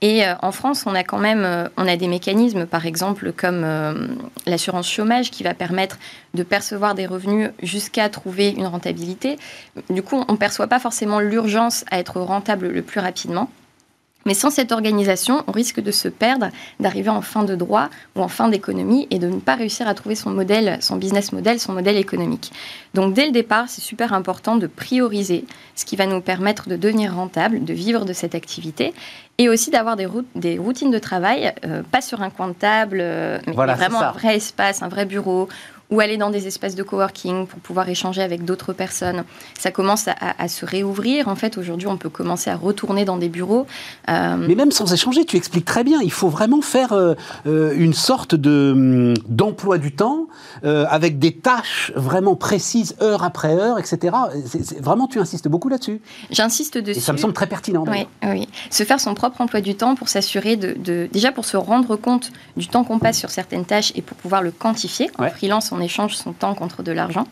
Et 0.00 0.24
euh, 0.24 0.34
en 0.42 0.52
France, 0.52 0.84
on 0.86 0.94
a 0.94 1.02
quand 1.02 1.18
même 1.18 1.44
euh, 1.44 1.68
on 1.76 1.88
a 1.88 1.96
des 1.96 2.06
mécanismes, 2.06 2.66
par 2.66 2.86
exemple, 2.86 3.32
comme 3.32 3.62
euh, 3.64 4.08
l'assurance 4.46 4.88
chômage, 4.90 5.30
qui 5.30 5.42
va 5.42 5.54
permettre 5.54 5.98
de 6.34 6.42
percevoir 6.42 6.94
des 6.94 7.06
revenus 7.06 7.50
jusqu'à 7.62 8.08
trouver 8.08 8.50
une 8.50 8.66
rentabilité. 8.66 9.38
Du 9.90 10.02
coup, 10.02 10.24
on 10.28 10.32
ne 10.32 10.38
perçoit 10.38 10.68
pas 10.68 10.78
forcément 10.78 11.18
l'urgence 11.18 11.84
à 11.90 11.98
être 11.98 12.20
rentable 12.20 12.68
le 12.68 12.82
plus 12.82 13.00
rapidement. 13.00 13.50
Mais 14.26 14.34
sans 14.34 14.50
cette 14.50 14.72
organisation, 14.72 15.42
on 15.46 15.52
risque 15.52 15.80
de 15.80 15.90
se 15.90 16.08
perdre, 16.08 16.48
d'arriver 16.80 17.08
en 17.08 17.22
fin 17.22 17.44
de 17.44 17.54
droit 17.54 17.88
ou 18.14 18.20
en 18.20 18.28
fin 18.28 18.48
d'économie 18.48 19.06
et 19.10 19.18
de 19.18 19.28
ne 19.28 19.40
pas 19.40 19.54
réussir 19.54 19.88
à 19.88 19.94
trouver 19.94 20.16
son 20.16 20.30
modèle, 20.30 20.78
son 20.80 20.96
business 20.96 21.32
model, 21.32 21.58
son 21.58 21.72
modèle 21.72 21.96
économique. 21.96 22.52
Donc 22.94 23.14
dès 23.14 23.26
le 23.26 23.32
départ, 23.32 23.68
c'est 23.68 23.80
super 23.80 24.12
important 24.12 24.56
de 24.56 24.66
prioriser 24.66 25.44
ce 25.74 25.84
qui 25.84 25.96
va 25.96 26.06
nous 26.06 26.20
permettre 26.20 26.68
de 26.68 26.76
devenir 26.76 27.14
rentable, 27.14 27.64
de 27.64 27.72
vivre 27.72 28.04
de 28.04 28.12
cette 28.12 28.34
activité 28.34 28.92
et 29.38 29.48
aussi 29.48 29.70
d'avoir 29.70 29.96
des, 29.96 30.08
des, 30.34 30.58
routines 30.58 30.90
de 30.90 30.98
travail, 30.98 31.52
euh, 31.64 31.82
pas 31.88 32.00
sur 32.00 32.22
un 32.22 32.30
coin 32.30 32.48
de 32.48 32.54
table, 32.54 32.98
euh, 33.00 33.38
mais 33.46 33.52
vraiment 33.52 34.02
un 34.02 34.10
vrai 34.10 34.36
espace, 34.36 34.82
un 34.82 34.88
vrai 34.88 35.06
bureau 35.06 35.48
ou 35.90 36.00
aller 36.00 36.16
dans 36.18 36.30
des 36.30 36.46
espaces 36.46 36.74
de 36.74 36.82
coworking 36.82 37.46
pour 37.46 37.60
pouvoir 37.60 37.88
échanger 37.88 38.22
avec 38.22 38.44
d'autres 38.44 38.72
personnes. 38.72 39.24
Ça 39.58 39.70
commence 39.70 40.06
à, 40.08 40.48
se 40.48 40.66
réouvrir. 40.66 41.28
En 41.28 41.34
fait, 41.34 41.56
aujourd'hui, 41.56 41.88
on 41.88 41.96
peut 41.96 42.10
commencer 42.10 42.50
à 42.50 42.56
retourner 42.56 43.04
dans 43.04 43.16
des 43.16 43.28
bureaux. 43.28 43.66
Euh, 44.08 44.36
Mais 44.36 44.54
même 44.54 44.70
sans 44.70 44.92
échanger, 44.92 45.24
tu 45.24 45.36
expliques 45.36 45.64
très 45.64 45.84
bien. 45.84 46.00
Il 46.02 46.12
faut 46.12 46.28
vraiment 46.28 46.60
faire 46.60 46.92
euh, 46.92 47.14
euh, 47.46 47.72
une 47.76 47.94
sorte 47.94 48.34
de 48.34 48.72
hum, 48.72 49.14
d'emploi 49.28 49.78
du 49.78 49.92
temps 49.92 50.26
avec 50.62 51.18
des 51.18 51.32
tâches 51.32 51.92
vraiment 51.94 52.34
précises, 52.34 52.96
heure 53.00 53.22
après 53.22 53.54
heure, 53.54 53.78
etc. 53.78 54.16
vraiment, 54.80 55.06
tu 55.06 55.20
insistes 55.20 55.48
beaucoup 55.48 55.68
là-dessus. 55.68 56.00
J'insiste 56.30 56.78
dessus. 56.78 56.98
Et 56.98 57.00
ça 57.00 57.12
me 57.12 57.18
semble 57.18 57.32
très 57.32 57.46
pertinent. 57.46 57.84
Oui, 57.86 58.06
oui. 58.24 58.48
Se 58.70 58.84
faire 58.84 59.00
son 59.00 59.14
propre 59.14 59.40
emploi 59.40 59.60
du 59.60 59.76
temps 59.76 59.94
pour 59.94 60.08
s'assurer 60.08 60.56
de, 60.56 61.08
déjà 61.12 61.32
pour 61.32 61.44
se 61.44 61.56
rendre 61.56 61.96
compte 61.96 62.30
du 62.56 62.66
temps 62.66 62.84
qu'on 62.84 62.98
passe 62.98 63.18
sur 63.18 63.30
certaines 63.30 63.64
tâches 63.64 63.92
et 63.94 64.02
pour 64.02 64.16
pouvoir 64.16 64.42
le 64.42 64.50
quantifier. 64.50 65.10
En 65.18 65.28
freelance, 65.28 65.72
on 65.72 65.77
échange 65.80 66.14
son 66.16 66.32
temps 66.32 66.54
contre 66.54 66.82
de 66.82 66.92
l'argent 66.92 67.26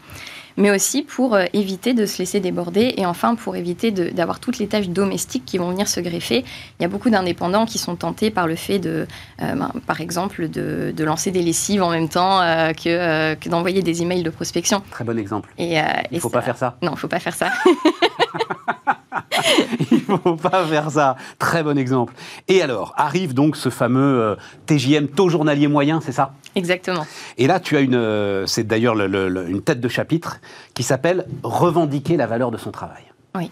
mais 0.57 0.71
aussi 0.71 1.03
pour 1.03 1.35
euh, 1.35 1.45
éviter 1.53 1.95
de 1.95 2.07
se 2.07 2.19
laisser 2.19 2.41
déborder 2.41 2.95
et 2.97 3.07
enfin 3.07 3.35
pour 3.35 3.57
éviter 3.57 3.91
d'avoir 3.91 4.41
toutes 4.41 4.59
les 4.59 4.67
tâches 4.67 4.89
domestiques 4.89 5.45
qui 5.45 5.59
vont 5.59 5.71
venir 5.71 5.89
se 5.89 6.01
greffer. 6.01 6.45
Il 6.79 6.83
y 6.83 6.85
a 6.85 6.89
beaucoup 6.89 7.11
d'indépendants 7.11 7.67
qui 7.67 7.79
sont 7.79 7.97
tentés 7.97 8.31
par 8.31 8.47
le 8.47 8.57
fait 8.57 8.79
de, 8.79 9.07
euh, 9.43 9.55
ben, 9.55 9.71
par 9.87 10.01
exemple, 10.01 10.49
de, 10.49 11.05
lancer 11.05 11.31
des 11.31 11.43
lessives 11.43 11.83
en 11.83 11.91
même 11.91 12.09
temps 12.09 12.41
euh, 12.41 12.73
que, 12.73 13.35
que 13.35 13.49
d'envoyer 13.49 13.81
des 13.83 14.03
emails 14.03 14.25
de 14.25 14.31
prospection. 14.31 14.83
Très 14.91 15.05
bon 15.05 15.17
exemple. 15.19 15.53
Et, 15.57 15.77
il 15.77 16.15
ne 16.15 16.19
faut 16.19 16.31
pas 16.31 16.43
faire 16.43 16.57
ça. 16.57 16.77
Non, 16.83 16.91
il 16.91 16.95
ne 16.95 16.99
faut 16.99 17.07
pas 17.07 17.21
faire 17.21 17.35
ça. 17.35 17.51
il 19.91 20.03
ne 20.09 20.17
faut 20.17 20.37
pas 20.37 20.65
faire 20.67 20.91
ça. 20.91 21.17
Très 21.39 21.63
bon 21.63 21.79
exemple. 21.79 22.15
Et 22.49 22.63
alors, 22.63 22.95
arrive 22.97 23.35
donc 23.35 23.57
ce 23.57 23.69
fameux 23.69 24.37
TJM, 24.67 25.09
taux 25.09 25.29
journalier 25.29 25.69
moyen, 25.69 26.01
c'est 26.01 26.13
ça? 26.13 26.33
Exactement. 26.55 27.07
Et 27.39 27.47
là, 27.47 27.61
tu 27.61 27.77
as 27.77 27.81
une, 27.81 28.47
c'est 28.47 28.67
d'ailleurs 28.67 28.99
une 28.99 29.63
tête 29.63 29.81
de 29.81 29.89
chapitre 29.89 30.41
qui 30.75 30.83
s'appelle 30.83 31.27
Revendiquer 31.43 32.17
la 32.17 32.27
valeur 32.27 32.51
de 32.51 32.57
son 32.57 32.71
travail. 32.71 33.05
Oui. 33.35 33.51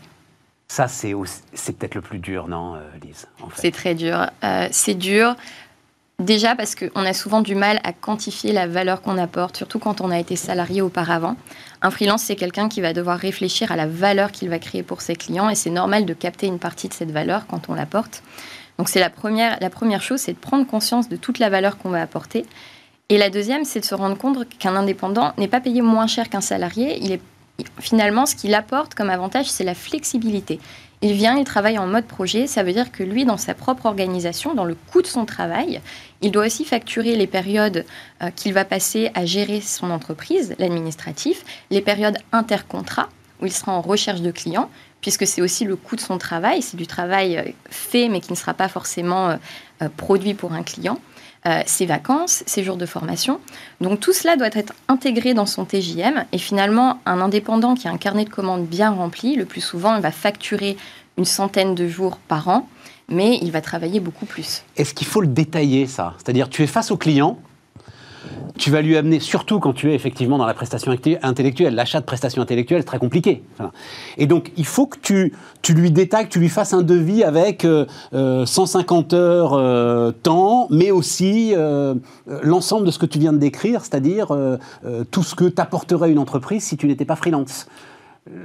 Ça, 0.68 0.88
c'est, 0.88 1.12
c'est 1.52 1.76
peut-être 1.76 1.94
le 1.94 2.00
plus 2.00 2.18
dur, 2.18 2.48
non, 2.48 2.74
euh, 2.74 2.80
Lise 3.02 3.28
C'est 3.54 3.70
très 3.70 3.94
dur. 3.94 4.26
Euh, 4.42 4.66
c'est 4.72 4.94
dur. 4.94 5.36
Déjà 6.24 6.56
parce 6.56 6.74
qu'on 6.74 7.04
a 7.04 7.12
souvent 7.12 7.42
du 7.42 7.54
mal 7.54 7.80
à 7.84 7.92
quantifier 7.92 8.52
la 8.52 8.66
valeur 8.66 9.02
qu'on 9.02 9.18
apporte, 9.18 9.58
surtout 9.58 9.78
quand 9.78 10.00
on 10.00 10.10
a 10.10 10.18
été 10.18 10.36
salarié 10.36 10.80
auparavant. 10.80 11.36
Un 11.82 11.90
freelance, 11.90 12.22
c'est 12.22 12.34
quelqu'un 12.34 12.70
qui 12.70 12.80
va 12.80 12.94
devoir 12.94 13.18
réfléchir 13.18 13.70
à 13.70 13.76
la 13.76 13.86
valeur 13.86 14.32
qu'il 14.32 14.48
va 14.48 14.58
créer 14.58 14.82
pour 14.82 15.02
ses 15.02 15.16
clients 15.16 15.50
et 15.50 15.54
c'est 15.54 15.68
normal 15.68 16.06
de 16.06 16.14
capter 16.14 16.46
une 16.46 16.58
partie 16.58 16.88
de 16.88 16.94
cette 16.94 17.10
valeur 17.10 17.46
quand 17.46 17.68
on 17.68 17.74
l'apporte. 17.74 18.22
Donc 18.78 18.88
c'est 18.88 19.00
la 19.00 19.10
première, 19.10 19.58
la 19.60 19.68
première 19.68 20.00
chose, 20.00 20.18
c'est 20.18 20.32
de 20.32 20.38
prendre 20.38 20.66
conscience 20.66 21.10
de 21.10 21.16
toute 21.16 21.38
la 21.38 21.50
valeur 21.50 21.76
qu'on 21.76 21.90
va 21.90 22.00
apporter. 22.00 22.46
Et 23.10 23.18
la 23.18 23.28
deuxième, 23.28 23.66
c'est 23.66 23.80
de 23.80 23.84
se 23.84 23.94
rendre 23.94 24.16
compte 24.16 24.48
qu'un 24.58 24.76
indépendant 24.76 25.34
n'est 25.36 25.46
pas 25.46 25.60
payé 25.60 25.82
moins 25.82 26.06
cher 26.06 26.30
qu'un 26.30 26.40
salarié, 26.40 26.96
il 27.02 27.12
est 27.12 27.20
finalement, 27.80 28.26
ce 28.26 28.34
qu'il 28.34 28.54
apporte 28.54 28.94
comme 28.94 29.10
avantage, 29.10 29.46
c'est 29.46 29.64
la 29.64 29.74
flexibilité. 29.74 30.58
Il 31.02 31.12
vient, 31.12 31.36
il 31.36 31.44
travaille 31.44 31.78
en 31.78 31.86
mode 31.86 32.06
projet. 32.06 32.46
Ça 32.46 32.62
veut 32.62 32.72
dire 32.72 32.90
que 32.90 33.02
lui, 33.02 33.24
dans 33.24 33.36
sa 33.36 33.54
propre 33.54 33.86
organisation, 33.86 34.54
dans 34.54 34.64
le 34.64 34.74
coût 34.74 35.02
de 35.02 35.06
son 35.06 35.24
travail, 35.26 35.80
il 36.22 36.30
doit 36.30 36.46
aussi 36.46 36.64
facturer 36.64 37.16
les 37.16 37.26
périodes 37.26 37.84
euh, 38.22 38.30
qu'il 38.30 38.54
va 38.54 38.64
passer 38.64 39.10
à 39.14 39.26
gérer 39.26 39.60
son 39.60 39.90
entreprise, 39.90 40.54
l'administratif, 40.58 41.44
les 41.70 41.82
périodes 41.82 42.16
intercontrat, 42.32 43.08
où 43.40 43.46
il 43.46 43.52
sera 43.52 43.72
en 43.72 43.82
recherche 43.82 44.22
de 44.22 44.30
clients, 44.30 44.70
puisque 45.00 45.26
c'est 45.26 45.42
aussi 45.42 45.64
le 45.64 45.76
coût 45.76 45.96
de 45.96 46.00
son 46.00 46.16
travail. 46.16 46.62
C'est 46.62 46.76
du 46.76 46.86
travail 46.86 47.36
euh, 47.36 47.42
fait, 47.68 48.08
mais 48.08 48.20
qui 48.20 48.32
ne 48.32 48.36
sera 48.36 48.54
pas 48.54 48.68
forcément 48.68 49.38
euh, 49.82 49.88
produit 49.96 50.34
pour 50.34 50.52
un 50.54 50.62
client. 50.62 50.98
Ses 51.66 51.86
vacances, 51.86 52.42
ses 52.46 52.64
jours 52.64 52.76
de 52.76 52.86
formation. 52.86 53.40
Donc 53.80 54.00
tout 54.00 54.12
cela 54.12 54.36
doit 54.36 54.48
être 54.52 54.72
intégré 54.88 55.34
dans 55.34 55.46
son 55.46 55.64
TJM 55.64 56.24
et 56.32 56.38
finalement 56.38 57.00
un 57.06 57.20
indépendant 57.20 57.74
qui 57.74 57.86
a 57.86 57.90
un 57.90 57.98
carnet 57.98 58.24
de 58.24 58.30
commandes 58.30 58.66
bien 58.66 58.90
rempli, 58.90 59.36
le 59.36 59.44
plus 59.44 59.60
souvent 59.60 59.94
il 59.96 60.02
va 60.02 60.10
facturer 60.10 60.76
une 61.18 61.24
centaine 61.24 61.74
de 61.74 61.86
jours 61.86 62.16
par 62.16 62.48
an, 62.48 62.68
mais 63.08 63.38
il 63.42 63.52
va 63.52 63.60
travailler 63.60 64.00
beaucoup 64.00 64.26
plus. 64.26 64.64
Est-ce 64.76 64.94
qu'il 64.94 65.06
faut 65.06 65.20
le 65.20 65.26
détailler 65.26 65.86
ça? 65.86 66.14
C'est-à-dire 66.16 66.48
tu 66.48 66.62
es 66.62 66.66
face 66.66 66.90
au 66.90 66.96
client, 66.96 67.38
tu 68.56 68.70
vas 68.70 68.82
lui 68.82 68.96
amener, 68.96 69.18
surtout 69.18 69.58
quand 69.58 69.72
tu 69.72 69.90
es 69.90 69.94
effectivement 69.94 70.38
dans 70.38 70.46
la 70.46 70.54
prestation 70.54 70.92
intellectuelle, 71.22 71.74
l'achat 71.74 72.00
de 72.00 72.04
prestations 72.04 72.40
intellectuelles, 72.40 72.82
c'est 72.82 72.86
très 72.86 72.98
compliqué. 72.98 73.42
Et 74.16 74.26
donc, 74.26 74.52
il 74.56 74.64
faut 74.64 74.86
que 74.86 74.98
tu, 74.98 75.32
tu 75.62 75.74
lui 75.74 75.90
détailles, 75.90 76.26
que 76.26 76.32
tu 76.32 76.38
lui 76.38 76.48
fasses 76.48 76.72
un 76.72 76.82
devis 76.82 77.24
avec 77.24 77.66
150 78.12 79.12
euh, 79.12 79.16
euh, 79.16 79.20
heures 79.20 79.52
euh, 79.54 80.12
temps, 80.12 80.68
mais 80.70 80.90
aussi 80.92 81.54
l'ensemble 82.42 82.86
de 82.86 82.90
ce 82.90 82.98
que 82.98 83.06
tu 83.06 83.18
viens 83.18 83.32
de 83.32 83.38
décrire, 83.38 83.80
c'est-à-dire 83.80 84.28
tout 85.10 85.22
ce 85.22 85.34
que 85.34 85.44
t'apporterait 85.44 86.10
une 86.10 86.18
entreprise 86.18 86.62
si 86.64 86.76
tu 86.76 86.86
n'étais 86.86 87.04
pas 87.04 87.16
freelance. 87.16 87.66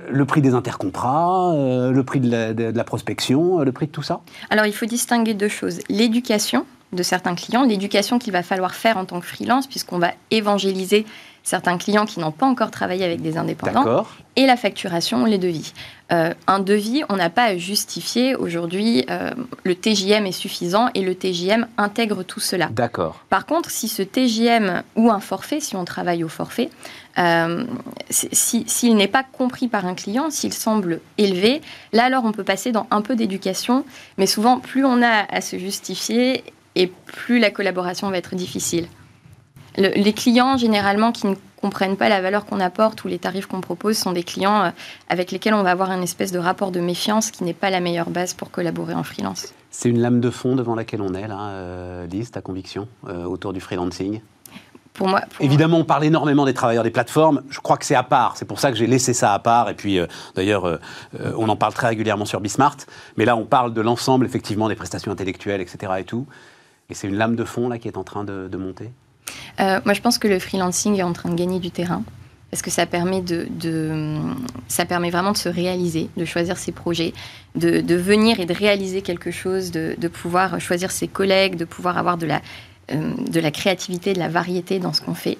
Le 0.09 0.25
prix 0.25 0.41
des 0.41 0.55
intercontrats, 0.55 1.53
le 1.55 2.01
prix 2.01 2.19
de 2.19 2.29
la, 2.29 2.53
de 2.53 2.75
la 2.75 2.83
prospection, 2.83 3.59
le 3.59 3.71
prix 3.71 3.87
de 3.87 3.91
tout 3.91 4.03
ça 4.03 4.21
Alors, 4.49 4.65
il 4.65 4.73
faut 4.73 4.85
distinguer 4.85 5.33
deux 5.33 5.47
choses. 5.47 5.79
L'éducation, 5.87 6.65
de 6.91 7.03
certains 7.03 7.35
clients, 7.35 7.63
l'éducation 7.63 8.19
qu'il 8.19 8.33
va 8.33 8.43
falloir 8.43 8.73
faire 8.73 8.97
en 8.97 9.05
tant 9.05 9.19
que 9.19 9.25
freelance, 9.25 9.67
puisqu'on 9.67 9.99
va 9.99 10.11
évangéliser 10.31 11.05
certains 11.43 11.77
clients 11.77 12.05
qui 12.05 12.19
n'ont 12.19 12.31
pas 12.31 12.45
encore 12.45 12.69
travaillé 12.69 13.03
avec 13.03 13.21
des 13.21 13.37
indépendants, 13.37 14.05
et 14.35 14.45
la 14.45 14.55
facturation, 14.55 15.25
les 15.25 15.37
devis. 15.37 15.73
Euh, 16.11 16.33
un 16.47 16.59
devis, 16.59 17.03
on 17.09 17.15
n'a 17.15 17.29
pas 17.29 17.43
à 17.43 17.57
justifier 17.57 18.35
aujourd'hui, 18.35 19.05
euh, 19.09 19.31
le 19.63 19.75
TJM 19.75 20.25
est 20.25 20.31
suffisant 20.31 20.89
et 20.93 21.01
le 21.01 21.15
TJM 21.15 21.67
intègre 21.77 22.23
tout 22.23 22.39
cela. 22.39 22.67
D'accord. 22.71 23.23
Par 23.29 23.45
contre, 23.45 23.69
si 23.69 23.87
ce 23.87 24.01
TJM 24.01 24.83
ou 24.95 25.11
un 25.11 25.19
forfait, 25.19 25.59
si 25.59 25.75
on 25.75 25.85
travaille 25.85 26.23
au 26.23 26.29
forfait, 26.29 26.69
euh, 27.17 27.65
s'il 28.09 28.95
n'est 28.95 29.07
pas 29.07 29.23
compris 29.23 29.67
par 29.67 29.85
un 29.85 29.95
client, 29.95 30.29
s'il 30.29 30.53
semble 30.53 31.01
élevé, 31.17 31.61
là 31.93 32.05
alors 32.05 32.25
on 32.25 32.31
peut 32.31 32.43
passer 32.43 32.71
dans 32.71 32.87
un 32.91 33.01
peu 33.01 33.15
d'éducation, 33.15 33.85
mais 34.17 34.25
souvent 34.25 34.59
plus 34.59 34.85
on 34.85 35.01
a 35.01 35.25
à 35.29 35.41
se 35.41 35.57
justifier 35.57 36.43
et 36.79 36.87
plus 36.87 37.39
la 37.39 37.51
collaboration 37.51 38.09
va 38.09 38.17
être 38.17 38.35
difficile. 38.35 38.87
les 39.77 40.13
clients, 40.13 40.57
généralement, 40.57 41.11
qui 41.11 41.27
ne 41.27 41.35
comprennent 41.61 41.97
pas 41.97 42.09
la 42.09 42.21
valeur 42.21 42.45
qu'on 42.45 42.59
apporte 42.59 43.03
ou 43.03 43.07
les 43.07 43.19
tarifs 43.19 43.45
qu'on 43.45 43.61
propose 43.61 43.97
sont 43.97 44.13
des 44.13 44.23
clients 44.23 44.63
euh, 44.63 44.69
avec 45.09 45.31
lesquels 45.31 45.53
on 45.53 45.63
va 45.63 45.71
avoir 45.71 45.91
une 45.91 46.03
espèce 46.03 46.31
de 46.31 46.39
rapport 46.39 46.71
de 46.71 46.79
méfiance 46.79 47.31
qui 47.31 47.43
n'est 47.43 47.53
pas 47.53 47.69
la 47.69 47.79
meilleure 47.79 48.09
base 48.09 48.33
pour 48.33 48.49
collaborer 48.49 48.93
en 48.93 49.03
freelance. 49.03 49.53
C'est 49.71 49.89
une 49.89 49.99
lame 49.99 50.19
de 50.19 50.29
fond 50.29 50.55
devant 50.55 50.75
laquelle 50.75 51.01
on 51.01 51.13
est, 51.13 51.27
là, 51.27 51.49
euh, 51.49 52.07
Lise, 52.07 52.31
ta 52.31 52.41
conviction, 52.41 52.87
euh, 53.07 53.25
autour 53.25 53.53
du 53.53 53.59
freelancing? 53.59 54.21
Pour 54.93 55.07
moi, 55.07 55.21
Évidemment, 55.39 55.77
on 55.77 55.85
parle 55.85 56.05
énormément 56.05 56.45
des 56.45 56.53
travailleurs 56.53 56.83
des 56.83 56.89
plateformes. 56.89 57.41
Je 57.49 57.59
crois 57.59 57.77
que 57.77 57.85
c'est 57.85 57.95
à 57.95 58.03
part. 58.03 58.35
C'est 58.35 58.45
pour 58.45 58.59
ça 58.59 58.71
que 58.71 58.77
j'ai 58.77 58.87
laissé 58.87 59.13
ça 59.13 59.33
à 59.33 59.39
part. 59.39 59.69
Et 59.69 59.73
puis, 59.73 59.97
d'ailleurs, 60.35 60.79
on 61.37 61.47
en 61.47 61.55
parle 61.55 61.73
très 61.73 61.87
régulièrement 61.87 62.25
sur 62.25 62.41
Bismart. 62.41 62.75
Mais 63.15 63.23
là, 63.23 63.37
on 63.37 63.45
parle 63.45 63.73
de 63.73 63.79
l'ensemble, 63.79 64.25
effectivement, 64.25 64.67
des 64.67 64.75
prestations 64.75 65.09
intellectuelles, 65.09 65.61
etc. 65.61 65.93
Et 65.99 66.03
tout. 66.03 66.25
Et 66.89 66.93
c'est 66.93 67.07
une 67.07 67.15
lame 67.15 67.35
de 67.35 67.43
fond 67.43 67.69
là 67.69 67.77
qui 67.77 67.87
est 67.87 67.97
en 67.97 68.03
train 68.03 68.23
de, 68.23 68.57
monter? 68.57 68.89
Euh, 69.59 69.79
Moi, 69.85 69.93
je 69.93 70.01
pense 70.01 70.17
que 70.17 70.27
le 70.27 70.39
freelancing 70.39 70.95
est 70.95 71.03
en 71.03 71.13
train 71.13 71.29
de 71.29 71.35
gagner 71.35 71.59
du 71.59 71.71
terrain 71.71 72.03
parce 72.49 72.63
que 72.63 72.71
ça 72.71 72.85
permet, 72.87 73.21
de, 73.21 73.47
ça 74.67 74.85
permet 74.85 75.11
vraiment 75.11 75.33
de 75.33 75.37
se 75.37 75.49
réaliser, 75.49 76.09
de 76.17 76.25
choisir 76.25 76.57
ses 76.57 76.71
projets, 76.71 77.13
de, 77.55 77.95
venir 77.95 78.39
et 78.39 78.45
de 78.45 78.53
réaliser 78.53 79.01
quelque 79.03 79.29
chose, 79.29 79.71
de, 79.71 80.07
pouvoir 80.07 80.59
choisir 80.59 80.89
ses 80.89 81.07
collègues, 81.07 81.55
de 81.55 81.65
pouvoir 81.65 81.97
avoir 81.97 82.17
de 82.17 82.25
la 82.25 82.41
de 82.91 83.39
la 83.39 83.51
créativité, 83.51 84.13
de 84.13 84.19
la 84.19 84.29
variété 84.29 84.79
dans 84.79 84.93
ce 84.93 85.01
qu'on 85.01 85.13
fait. 85.13 85.37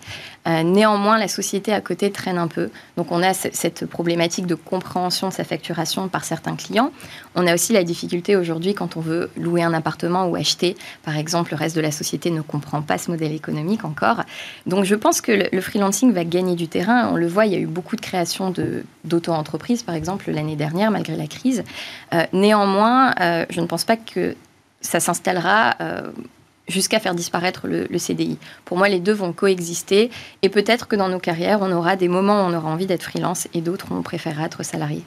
Euh, 0.48 0.64
néanmoins, 0.64 1.18
la 1.18 1.28
société 1.28 1.74
à 1.74 1.82
côté 1.82 2.12
traîne 2.12 2.38
un 2.38 2.48
peu. 2.48 2.70
Donc 2.98 3.12
on 3.12 3.22
a 3.22 3.34
cette 3.34 3.86
problématique 3.86 4.46
de 4.46 4.56
compréhension 4.56 5.30
de 5.30 5.34
sa 5.34 5.44
facturation 5.44 6.08
par 6.08 6.24
certains 6.24 6.56
clients. 6.56 6.92
On 7.36 7.46
a 7.46 7.54
aussi 7.54 7.74
la 7.74 7.84
difficulté 7.84 8.36
aujourd'hui 8.36 8.74
quand 8.74 8.98
on 8.98 9.02
veut 9.02 9.30
louer 9.38 9.64
un 9.64 9.74
appartement 9.74 10.28
ou 10.28 10.36
acheter. 10.36 10.78
Par 11.04 11.18
exemple, 11.18 11.52
le 11.52 11.58
reste 11.58 11.76
de 11.76 11.82
la 11.82 11.92
société 11.92 12.32
ne 12.32 12.42
comprend 12.42 12.82
pas 12.82 12.98
ce 12.98 13.12
modèle 13.12 13.34
économique 13.34 13.84
encore. 13.84 14.24
Donc 14.66 14.86
je 14.86 14.96
pense 14.96 15.22
que 15.22 15.50
le, 15.52 15.62
freelancing 15.62 16.14
va 16.14 16.24
gagner 16.24 16.56
du 16.56 16.68
terrain. 16.68 17.10
On 17.12 17.16
le 17.16 17.28
voit, 17.28 17.46
il 17.46 17.52
y 17.52 17.56
a 17.56 17.60
eu 17.60 17.68
beaucoup 17.68 17.96
de 17.96 18.02
créations 18.02 18.54
d'auto-entreprises, 19.04 19.84
par 19.84 19.96
exemple, 19.96 20.32
l'année 20.32 20.56
dernière, 20.56 20.90
malgré 20.90 21.16
la 21.16 21.28
crise. 21.28 21.64
Euh, 22.14 22.24
néanmoins, 22.34 23.14
je 23.50 23.62
ne 23.62 23.66
pense 23.66 23.84
pas 23.84 23.98
que 23.98 24.36
ça 24.82 25.00
s'installera 25.00 25.76
jusqu'à 26.70 27.00
faire 27.00 27.16
disparaître 27.16 27.68
le, 27.68 27.98
CDI. 27.98 28.38
Pour 28.64 28.78
moi, 28.78 28.88
les 28.88 29.00
deux 29.00 29.14
vont 29.14 29.34
coexister 29.34 30.10
et 30.42 30.50
peut-être 30.50 30.88
que 30.88 30.96
dans 30.96 31.10
nos 31.10 31.20
carrières, 31.20 31.60
on 31.62 31.72
aura 31.72 31.96
des 31.96 32.08
moments 32.08 32.46
où 32.46 32.50
on 32.50 32.54
aura 32.54 32.70
envie 32.70 32.86
d'être 32.86 33.04
freelance 33.04 33.48
et 33.54 33.62
d'autres 33.62 33.92
où 33.92 33.96
on 33.96 34.04
préférera 34.04 34.46
être 34.46 34.64
salarié. 34.64 35.04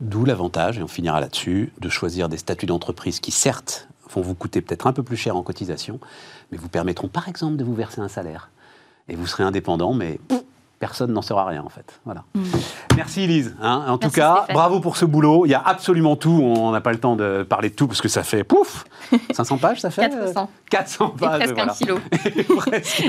D'où 0.00 0.24
l'avantage, 0.24 0.78
et 0.78 0.82
on 0.82 0.88
finira 0.88 1.20
là-dessus, 1.20 1.72
de 1.78 1.88
choisir 1.88 2.28
des 2.28 2.38
statuts 2.38 2.66
d'entreprise 2.66 3.20
qui, 3.20 3.32
certes, 3.32 3.88
vont 4.14 4.22
vous 4.22 4.34
coûter 4.34 4.60
peut-être 4.62 4.86
un 4.86 4.92
peu 4.92 5.02
plus 5.02 5.16
cher 5.16 5.36
en 5.36 5.42
cotisation, 5.42 6.00
mais 6.50 6.58
vous 6.58 6.68
permettront 6.68 7.08
par 7.08 7.28
exemple 7.28 7.56
de 7.56 7.64
vous 7.64 7.74
verser 7.74 8.00
un 8.00 8.08
salaire. 8.08 8.50
Et 9.08 9.16
vous 9.16 9.26
serez 9.26 9.42
indépendant, 9.42 9.92
mais 9.92 10.20
personne 10.80 11.12
n'en 11.12 11.22
saura 11.22 11.44
rien 11.44 11.62
en 11.62 11.68
fait. 11.68 12.00
Voilà. 12.04 12.24
Mm. 12.34 12.42
Merci 12.96 13.26
Lise. 13.28 13.54
Hein. 13.62 13.84
En 13.86 13.98
tout 13.98 14.10
cas, 14.10 14.46
bravo 14.52 14.80
pour 14.80 14.96
ce 14.96 15.04
boulot. 15.04 15.46
Il 15.46 15.50
y 15.50 15.54
a 15.54 15.60
absolument 15.60 16.16
tout. 16.16 16.42
On 16.42 16.72
n'a 16.72 16.80
pas 16.80 16.90
le 16.90 16.98
temps 16.98 17.14
de 17.14 17.44
parler 17.48 17.68
de 17.70 17.74
tout 17.74 17.86
parce 17.86 18.00
que 18.00 18.08
ça 18.08 18.24
fait 18.24 18.42
pouf 18.42 18.84
500 19.32 19.58
pages, 19.58 19.80
ça 19.80 19.90
fait 19.90 20.08
400. 20.08 20.50
400 20.70 21.08
pages. 21.10 21.42
Et 21.50 21.54
presque 21.54 21.58
un 21.58 21.74
kilo. 21.74 21.98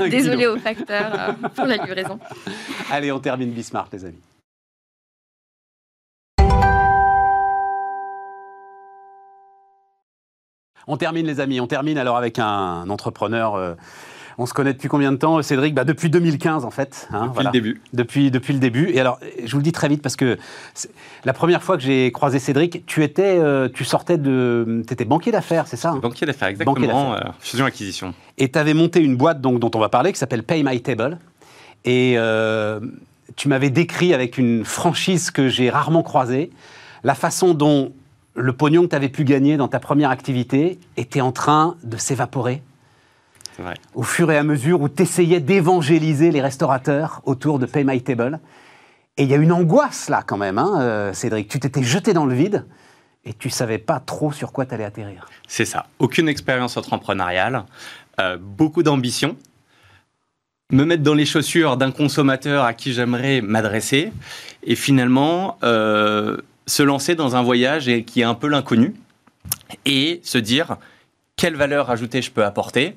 Désolé 0.08 0.46
au 0.46 0.58
facteur 0.58 1.12
euh, 1.12 1.48
pour 1.48 1.64
la 1.64 1.78
livraison. 1.78 2.18
Allez, 2.90 3.10
on 3.10 3.18
termine 3.18 3.50
Bismarck, 3.50 3.92
les 3.92 4.04
amis. 4.04 4.20
On 10.88 10.96
termine 10.96 11.26
les 11.26 11.40
amis, 11.40 11.60
on 11.60 11.68
termine 11.68 11.96
alors 11.96 12.16
avec 12.16 12.40
un 12.40 12.90
entrepreneur 12.90 13.54
euh, 13.54 13.74
on 14.38 14.46
se 14.46 14.54
connaît 14.54 14.72
depuis 14.72 14.88
combien 14.88 15.12
de 15.12 15.16
temps, 15.16 15.40
Cédric? 15.42 15.74
Bah, 15.74 15.84
Depuis 15.84 16.10
2015, 16.10 16.64
en 16.64 16.70
fait. 16.70 17.08
Hein, 17.12 17.28
depuis 17.28 17.44
le 17.44 17.50
début. 17.50 17.80
Depuis, 17.92 18.30
depuis 18.30 18.52
le 18.52 18.58
début. 18.58 18.90
Et 18.92 19.00
alors, 19.00 19.18
je 19.44 19.50
vous 19.52 19.58
le 19.58 19.62
dis 19.62 19.72
très 19.72 19.88
vite 19.88 20.02
parce 20.02 20.16
que 20.16 20.38
la 21.24 21.32
première 21.32 21.62
fois 21.62 21.76
que 21.76 21.82
j'ai 21.82 22.10
croisé 22.12 22.38
Cédric, 22.38 22.84
tu 22.86 23.02
étais, 23.02 23.38
euh, 23.38 23.68
tu 23.72 23.84
sortais 23.84 24.18
de, 24.18 24.82
tu 24.86 24.92
étais 24.92 25.04
banquier 25.04 25.32
d'affaires, 25.32 25.66
c'est 25.66 25.76
ça 25.76 25.90
hein? 25.90 25.98
Banquier 25.98 26.26
d'affaires, 26.26 26.48
exactement. 26.48 27.14
Euh, 27.14 27.20
fusion 27.40 27.64
acquisition. 27.64 28.14
Et 28.38 28.50
tu 28.50 28.58
avais 28.58 28.74
monté 28.74 29.00
une 29.00 29.16
boîte 29.16 29.40
donc 29.40 29.58
dont 29.58 29.70
on 29.74 29.78
va 29.78 29.88
parler 29.88 30.12
qui 30.12 30.18
s'appelle 30.18 30.42
Pay 30.42 30.62
My 30.64 30.80
Table. 30.80 31.18
Et 31.84 32.14
euh, 32.16 32.80
tu 33.36 33.48
m'avais 33.48 33.70
décrit 33.70 34.14
avec 34.14 34.38
une 34.38 34.64
franchise 34.64 35.30
que 35.30 35.48
j'ai 35.48 35.70
rarement 35.70 36.02
croisée 36.02 36.50
la 37.04 37.14
façon 37.14 37.54
dont 37.54 37.92
le 38.34 38.52
pognon 38.52 38.84
que 38.84 38.88
tu 38.88 38.96
avais 38.96 39.08
pu 39.08 39.24
gagner 39.24 39.56
dans 39.56 39.68
ta 39.68 39.80
première 39.80 40.10
activité 40.10 40.78
était 40.96 41.20
en 41.20 41.32
train 41.32 41.76
de 41.82 41.96
s'évaporer 41.96 42.62
au 43.94 44.02
fur 44.02 44.30
et 44.30 44.36
à 44.36 44.42
mesure 44.42 44.80
où 44.80 44.88
tu 44.88 45.02
essayais 45.02 45.40
d'évangéliser 45.40 46.30
les 46.30 46.40
restaurateurs 46.40 47.20
autour 47.24 47.58
de 47.58 47.66
Pay 47.66 47.84
My 47.84 48.02
Table. 48.02 48.40
Et 49.16 49.24
il 49.24 49.28
y 49.28 49.34
a 49.34 49.36
une 49.36 49.52
angoisse 49.52 50.08
là 50.08 50.22
quand 50.26 50.38
même, 50.38 50.58
hein, 50.58 50.80
euh, 50.80 51.12
Cédric. 51.12 51.48
Tu 51.48 51.60
t'étais 51.60 51.82
jeté 51.82 52.14
dans 52.14 52.24
le 52.24 52.34
vide 52.34 52.64
et 53.24 53.34
tu 53.34 53.50
savais 53.50 53.78
pas 53.78 54.00
trop 54.00 54.32
sur 54.32 54.52
quoi 54.52 54.64
tu 54.64 54.74
allais 54.74 54.84
atterrir. 54.84 55.26
C'est 55.46 55.64
ça. 55.64 55.86
Aucune 55.98 56.28
expérience 56.28 56.76
entrepreneuriale, 56.76 57.64
euh, 58.20 58.38
beaucoup 58.40 58.82
d'ambition. 58.82 59.36
Me 60.70 60.84
mettre 60.84 61.02
dans 61.02 61.14
les 61.14 61.26
chaussures 61.26 61.76
d'un 61.76 61.90
consommateur 61.90 62.64
à 62.64 62.72
qui 62.72 62.94
j'aimerais 62.94 63.42
m'adresser 63.42 64.12
et 64.64 64.74
finalement 64.74 65.58
euh, 65.62 66.38
se 66.66 66.82
lancer 66.82 67.14
dans 67.14 67.36
un 67.36 67.42
voyage 67.42 67.90
qui 68.06 68.22
est 68.22 68.24
un 68.24 68.34
peu 68.34 68.48
l'inconnu 68.48 68.94
et 69.84 70.20
se 70.24 70.38
dire 70.38 70.76
quelle 71.36 71.56
valeur 71.56 71.90
ajoutée 71.90 72.22
je 72.22 72.30
peux 72.30 72.44
apporter? 72.44 72.96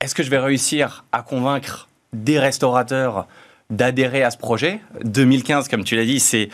Est-ce 0.00 0.14
que 0.14 0.22
je 0.22 0.30
vais 0.30 0.38
réussir 0.38 1.04
à 1.12 1.22
convaincre 1.22 1.88
des 2.12 2.38
restaurateurs 2.38 3.26
d'adhérer 3.70 4.22
à 4.22 4.30
ce 4.30 4.38
projet? 4.38 4.80
2015, 5.04 5.68
comme 5.68 5.84
tu 5.84 5.96
l'as 5.96 6.04
dit, 6.04 6.20
c'est 6.20 6.48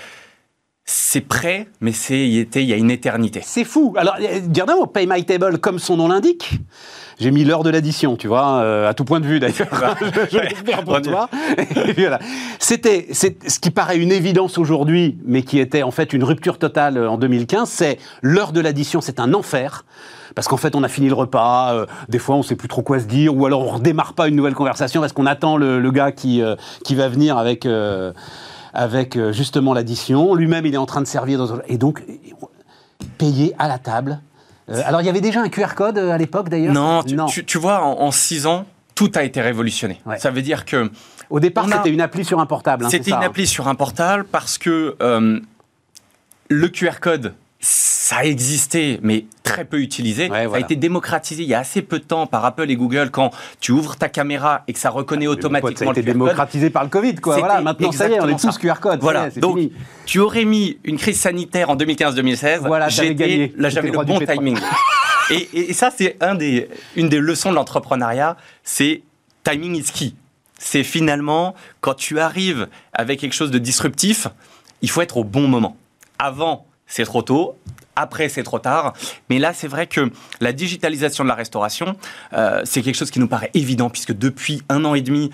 c'est 0.85 1.21
prêt, 1.21 1.69
mais 1.81 1.93
c'est 1.93 2.29
il 2.29 2.63
y 2.63 2.73
a 2.73 2.77
une 2.77 2.91
éternité. 2.91 3.41
C'est 3.45 3.65
fou. 3.65 3.95
Alors, 3.97 4.17
euh, 4.21 4.67
mot, 4.67 4.87
Pay 4.87 5.07
My 5.07 5.25
Table, 5.25 5.59
comme 5.59 5.79
son 5.79 5.97
nom 5.97 6.09
l'indique, 6.09 6.55
j'ai 7.23 7.31
mis 7.31 7.45
l'heure 7.45 7.63
de 7.63 7.71
l'addition, 7.71 8.17
tu 8.17 8.27
vois, 8.27 8.63
euh, 8.63 8.89
à 8.89 8.95
tout 8.95 9.05
point 9.05 9.21
de 9.21 9.27
vue 9.27 9.39
d'ailleurs. 9.39 9.69
je 10.31 10.39
l'espère 10.39 10.85
pour 10.85 11.01
toi. 11.01 11.29
Voilà. 11.97 12.19
C'était 12.59 13.09
ce 13.13 13.59
qui 13.61 13.71
paraît 13.71 13.99
une 13.99 14.13
évidence 14.13 14.59
aujourd'hui, 14.59 15.19
mais 15.25 15.43
qui 15.43 15.59
était 15.59 15.83
en 15.83 15.91
fait 15.91 16.13
une 16.13 16.25
rupture 16.25 16.59
totale 16.59 16.97
euh, 16.97 17.11
en 17.11 17.17
2015. 17.17 17.69
C'est 17.69 17.99
l'heure 18.23 18.53
de 18.53 18.61
l'addition, 18.61 19.01
c'est 19.01 19.21
un 19.21 19.35
enfer. 19.35 19.85
Parce 20.35 20.49
qu'en 20.49 20.57
fait, 20.57 20.75
on 20.75 20.83
a 20.83 20.89
fini 20.89 21.09
le 21.09 21.15
repas, 21.15 21.75
euh, 21.75 21.87
des 22.09 22.19
fois 22.19 22.37
on 22.37 22.43
sait 22.43 22.57
plus 22.57 22.69
trop 22.69 22.83
quoi 22.83 22.99
se 22.99 23.05
dire, 23.05 23.37
ou 23.37 23.45
alors 23.47 23.61
on 23.63 23.69
redémarre 23.69 24.15
pas 24.15 24.29
une 24.29 24.35
nouvelle 24.35 24.55
conversation 24.55 25.03
parce 25.03 25.13
qu'on 25.13 25.27
attend 25.27 25.59
le, 25.59 25.79
le 25.79 25.91
gars 25.91 26.11
qui, 26.11 26.41
euh, 26.41 26.57
qui 26.85 26.95
va 26.95 27.09
venir 27.09 27.37
avec, 27.37 27.69
avec 28.73 29.19
justement 29.31 29.75
l'addition. 29.75 30.35
Lui-même, 30.35 30.65
il 30.67 30.75
est 30.75 30.79
en 30.79 30.87
train 30.87 31.03
de 31.03 31.07
servir. 31.07 31.39
Dans... 31.39 31.59
Et 31.69 31.77
donc, 31.77 32.03
payer 33.19 33.55
à 33.59 33.69
la 33.69 33.79
table. 33.79 34.21
Euh, 34.69 34.81
alors, 34.85 35.01
il 35.01 35.07
y 35.07 35.11
avait 35.11 35.21
déjà 35.21 35.41
un 35.41 35.49
QR 35.49 35.75
code 35.75 35.99
euh, 35.99 36.11
à 36.13 36.19
l'époque 36.19 36.49
d'ailleurs 36.49 36.73
Non, 36.73 37.03
tu, 37.03 37.17
tu- 37.29 37.45
tu 37.45 37.59
vois, 37.59 37.83
en, 37.83 38.01
en 38.01 38.11
six 38.11 38.47
ans, 38.47 38.65
tout 38.95 39.11
a 39.15 39.23
été 39.25 39.41
révolutionné. 39.41 40.01
Ouais. 40.07 40.19
Ça 40.19 40.31
veut 40.31 40.43
dire 40.43 40.65
que 40.65 40.91
Au 41.31 41.41
départ, 41.41 41.67
a- 41.67 41.77
c'était 41.79 41.91
une 41.91 42.01
appli 42.01 42.25
sur 42.25 42.39
un 42.41 42.47
portable. 42.47 42.85
hein, 42.85 42.89
C'était 42.91 43.11
une 43.11 43.17
hein. 43.17 43.23
appli 43.25 43.47
sur 43.47 43.67
un 43.69 43.75
portal 43.75 44.25
parce 44.25 44.59
que 44.59 44.97
euh, 45.03 45.41
le 46.49 46.69
QR 46.69 47.01
code, 47.01 47.35
ça 47.65 48.17
a 48.17 48.25
existé, 48.25 48.99
mais 49.03 49.25
très 49.45 49.65
peu 49.65 49.79
utilisé. 49.81 50.29
Ouais, 50.29 50.49
Ça 50.49 50.57
a 50.57 50.59
été 50.59 50.75
démocratisé 50.75 51.45
il 51.45 51.49
y 51.49 51.55
a 51.55 51.61
assez 51.61 51.81
peu 51.81 52.01
de 52.01 52.05
temps 52.05 52.27
par 52.27 52.45
Apple 52.45 52.69
et 52.69 52.75
Google 52.75 53.11
quand 53.13 53.31
tu 53.61 53.71
ouvres 53.71 53.95
ta 53.97 54.09
caméra 54.09 54.65
et 54.67 54.73
que 54.73 54.81
ça 54.81 54.91
reconnaît 54.91 55.27
Mais 55.27 55.29
mon 55.29 55.35
pote, 55.37 55.43
Ça 55.43 55.47
a 55.47 55.61
automatiquement 55.61 55.93
été 55.93 56.01
le 56.03 56.07
QR 56.07 56.13
code. 56.13 56.19
démocratisé 56.27 56.71
par 56.71 56.83
le 56.83 56.89
Covid, 56.91 57.15
quoi. 57.17 57.39
Voilà, 57.39 57.61
maintenant, 57.61 57.93
ça 57.93 58.09
y 58.09 58.15
est, 58.15 58.21
on 58.21 58.29
est 58.29 58.37
tous 58.41 58.59
QR 58.59 58.81
code. 58.81 59.01
Voilà, 59.01 59.29
est, 59.29 59.39
donc 59.39 59.59
fini. 59.59 59.73
tu 60.07 60.19
aurais 60.19 60.45
mis 60.45 60.79
une 60.83 60.97
crise 60.99 61.21
sanitaire 61.21 61.71
en 61.71 61.77
2015-2016. 61.77 62.59
Voilà, 62.67 62.89
j'étais- 62.89 63.15
gagné. 63.15 63.53
Là, 63.57 63.69
j'avais 63.69 63.91
le 63.93 63.99
le 63.99 64.05
bon 64.05 64.19
timing. 64.19 64.59
et, 65.31 65.35
et- 65.55 65.71
et 65.71 65.73
ça, 65.73 65.93
c'est 65.97 66.17
un 66.21 66.35
des, 66.35 66.69
une 66.97 67.09
des 67.09 67.21
leçons 67.21 67.51
de 67.51 67.55
l'entrepreneuriat, 67.55 68.37
c'est 68.65 69.03
timing 69.45 69.77
is 69.77 69.85
key. 69.95 70.15
C'est 70.59 70.83
finalement, 70.83 71.55
quand 71.81 71.95
tu 71.95 72.19
arrives 72.19 72.67
avec 72.93 73.21
quelque 73.21 73.35
chose 73.35 73.53
de 73.53 73.59
disruptif, 73.59 74.27
il 74.81 74.91
faut 74.91 75.01
être 75.01 75.17
au 75.17 75.25
bon 75.25 75.47
moment. 75.47 75.77
Avant, 76.19 76.67
c'est 76.93 77.05
trop 77.05 77.23
tôt. 77.23 77.59
Après, 77.97 78.29
c'est 78.29 78.43
trop 78.43 78.59
tard. 78.59 78.93
Mais 79.31 79.39
là, 79.39 79.53
c'est 79.55 79.67
vrai 79.67 79.87
que 79.87 80.11
la 80.41 80.53
digitalisation 80.53 81.25
de 81.25 81.29
la 81.29 81.35
restauration, 81.35 81.97
euh, 82.35 82.61
c'est 82.65 82.83
quelque 82.83 82.97
chose 82.97 83.11
qui 83.11 83.19
nous 83.19 83.29
paraît 83.29 83.51
évident, 83.55 83.89
puisque 83.89 84.13
depuis 84.13 84.63
un 84.69 84.85
an 84.85 84.95
et 84.95 85.01
demi, 85.01 85.31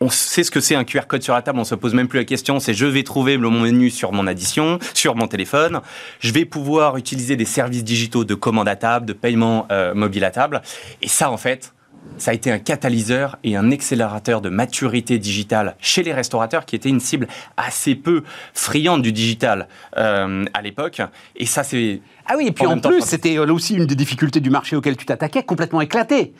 on 0.00 0.10
sait 0.10 0.44
ce 0.44 0.50
que 0.50 0.60
c'est 0.60 0.74
un 0.74 0.84
QR 0.84 1.06
code 1.08 1.22
sur 1.22 1.34
la 1.34 1.42
table, 1.42 1.58
on 1.58 1.64
se 1.64 1.74
pose 1.74 1.94
même 1.94 2.08
plus 2.08 2.18
la 2.18 2.24
question, 2.24 2.58
c'est 2.58 2.74
je 2.74 2.86
vais 2.86 3.02
trouver 3.04 3.36
le 3.36 3.50
menu 3.50 3.90
sur 3.90 4.12
mon 4.12 4.26
addition, 4.26 4.78
sur 4.94 5.14
mon 5.14 5.28
téléphone, 5.28 5.80
je 6.18 6.32
vais 6.32 6.44
pouvoir 6.44 6.96
utiliser 6.96 7.36
des 7.36 7.44
services 7.44 7.84
digitaux 7.84 8.24
de 8.24 8.34
commande 8.34 8.68
à 8.68 8.74
table, 8.74 9.06
de 9.06 9.12
paiement 9.12 9.66
euh, 9.70 9.94
mobile 9.94 10.24
à 10.24 10.30
table. 10.30 10.62
Et 11.02 11.08
ça, 11.08 11.30
en 11.30 11.36
fait, 11.36 11.72
ça 12.18 12.30
a 12.32 12.34
été 12.34 12.50
un 12.52 12.58
catalyseur 12.58 13.38
et 13.42 13.56
un 13.56 13.70
accélérateur 13.72 14.40
de 14.40 14.48
maturité 14.48 15.18
digitale 15.18 15.76
chez 15.80 16.02
les 16.02 16.12
restaurateurs 16.12 16.66
qui 16.66 16.76
étaient 16.76 16.88
une 16.88 17.00
cible 17.00 17.26
assez 17.56 17.94
peu 17.94 18.22
friande 18.54 19.02
du 19.02 19.12
digital 19.12 19.68
euh, 19.96 20.44
à 20.54 20.62
l'époque. 20.62 21.00
Et 21.36 21.46
ça, 21.46 21.62
c'est 21.64 22.00
Ah 22.26 22.34
oui, 22.36 22.46
et 22.48 22.52
puis 22.52 22.66
En 22.66 22.78
temps, 22.78 22.90
plus, 22.90 23.00
quand- 23.00 23.06
c'était 23.06 23.36
euh, 23.38 23.46
aussi 23.52 23.74
une 23.74 23.86
des 23.86 23.94
difficultés 23.94 24.40
du 24.40 24.50
marché 24.50 24.76
auquel 24.76 24.96
tu 24.96 25.06
t'attaquais, 25.06 25.42
complètement 25.42 25.80
éclaté. 25.80 26.32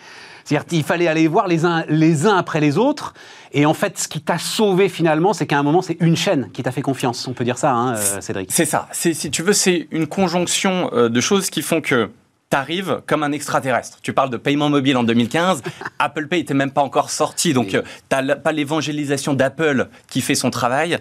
C'est-à-dire 0.44 0.66
qu'il 0.66 0.82
fallait 0.82 1.06
aller 1.06 1.28
voir 1.28 1.46
les 1.46 1.64
uns, 1.64 1.84
les 1.88 2.26
uns 2.26 2.36
après 2.36 2.60
les 2.60 2.76
autres. 2.76 3.14
Et 3.52 3.64
en 3.64 3.74
fait, 3.74 3.96
ce 3.98 4.08
qui 4.08 4.20
t'a 4.20 4.38
sauvé 4.38 4.88
finalement, 4.88 5.32
c'est 5.32 5.46
qu'à 5.46 5.58
un 5.58 5.62
moment, 5.62 5.82
c'est 5.82 5.96
une 6.00 6.16
chaîne 6.16 6.50
qui 6.52 6.62
t'a 6.64 6.72
fait 6.72 6.82
confiance. 6.82 7.28
On 7.28 7.32
peut 7.32 7.44
dire 7.44 7.58
ça, 7.58 7.72
hein, 7.72 7.94
euh, 7.94 8.20
Cédric. 8.20 8.50
C'est 8.52 8.64
ça. 8.64 8.88
Si 8.92 9.14
tu 9.30 9.42
veux, 9.42 9.52
c'est 9.52 9.86
une 9.92 10.06
conjonction 10.08 10.90
de 10.92 11.20
choses 11.20 11.48
qui 11.50 11.62
font 11.62 11.80
que 11.80 12.10
tu 12.52 12.56
arrives 12.56 13.00
comme 13.06 13.22
un 13.22 13.32
extraterrestre. 13.32 13.98
Tu 14.02 14.12
parles 14.12 14.28
de 14.28 14.36
paiement 14.36 14.68
mobile 14.68 14.98
en 14.98 15.04
2015. 15.04 15.62
Apple 15.98 16.26
Pay 16.28 16.40
était 16.40 16.52
même 16.52 16.70
pas 16.70 16.82
encore 16.82 17.08
sorti. 17.10 17.54
Donc, 17.54 17.70
Oui. 17.72 17.80
tu 18.10 18.16
n'as 18.16 18.36
pas 18.36 18.52
l'évangélisation 18.52 19.32
d'Apple 19.32 19.88
qui 20.10 20.20
fait 20.20 20.34
son 20.34 20.50
travail. 20.50 20.98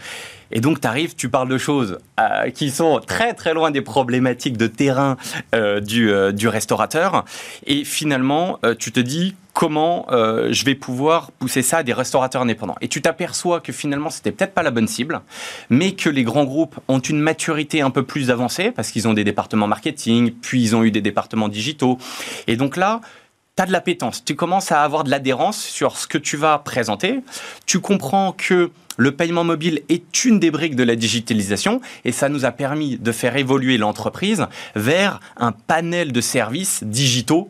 Et 0.51 0.61
donc, 0.61 0.81
tu 0.81 0.87
arrives, 0.87 1.15
tu 1.15 1.29
parles 1.29 1.49
de 1.49 1.57
choses 1.57 1.99
euh, 2.19 2.49
qui 2.49 2.69
sont 2.69 2.99
très, 3.05 3.33
très 3.33 3.53
loin 3.53 3.71
des 3.71 3.81
problématiques 3.81 4.57
de 4.57 4.67
terrain 4.67 5.17
euh, 5.55 5.79
du, 5.79 6.11
euh, 6.11 6.31
du 6.31 6.47
restaurateur. 6.47 7.25
Et 7.65 7.83
finalement, 7.83 8.59
tu 8.79 8.91
te 8.91 8.99
dis 8.99 9.35
comment 9.53 10.05
je 10.09 10.65
vais 10.65 10.75
pouvoir 10.75 11.31
pousser 11.31 11.61
ça 11.61 11.79
à 11.79 11.83
des 11.83 11.93
restaurateurs 11.93 12.41
indépendants? 12.41 12.75
Et 12.81 12.87
tu 12.87 13.01
t'aperçois 13.01 13.59
que 13.59 13.71
finalement, 13.73 14.09
c'était 14.09 14.31
peut-être 14.31 14.53
pas 14.53 14.63
la 14.63 14.71
bonne 14.71 14.87
cible, 14.87 15.21
mais 15.69 15.91
que 15.91 16.09
les 16.09 16.23
grands 16.23 16.45
groupes 16.45 16.79
ont 16.87 16.99
une 16.99 17.19
maturité 17.19 17.81
un 17.81 17.89
peu 17.89 18.03
plus 18.03 18.31
avancée 18.31 18.71
parce 18.71 18.91
qu'ils 18.91 19.07
ont 19.07 19.13
des 19.13 19.23
départements 19.23 19.67
marketing, 19.67 20.31
puis 20.31 20.61
ils 20.61 20.75
ont 20.75 20.83
eu 20.83 20.91
des 20.91 21.01
départements 21.01 21.49
digitaux. 21.49 21.97
Et 22.47 22.55
donc 22.55 22.77
là, 22.77 23.01
tu 23.61 23.63
as 23.63 23.67
de 23.67 23.71
l'appétence. 23.71 24.23
Tu 24.25 24.35
commences 24.35 24.71
à 24.71 24.81
avoir 24.81 25.03
de 25.03 25.09
l'adhérence 25.11 25.57
sur 25.61 25.97
ce 25.97 26.07
que 26.07 26.17
tu 26.17 26.35
vas 26.35 26.57
présenter. 26.57 27.19
Tu 27.65 27.79
comprends 27.79 28.31
que 28.31 28.71
le 28.97 29.11
paiement 29.11 29.43
mobile 29.43 29.81
est 29.89 30.25
une 30.25 30.39
des 30.39 30.51
briques 30.51 30.75
de 30.75 30.83
la 30.83 30.95
digitalisation 30.95 31.79
et 32.03 32.11
ça 32.11 32.27
nous 32.29 32.45
a 32.45 32.51
permis 32.51 32.97
de 32.97 33.11
faire 33.11 33.35
évoluer 33.35 33.77
l'entreprise 33.77 34.47
vers 34.75 35.19
un 35.37 35.51
panel 35.51 36.11
de 36.11 36.21
services 36.21 36.83
digitaux 36.83 37.49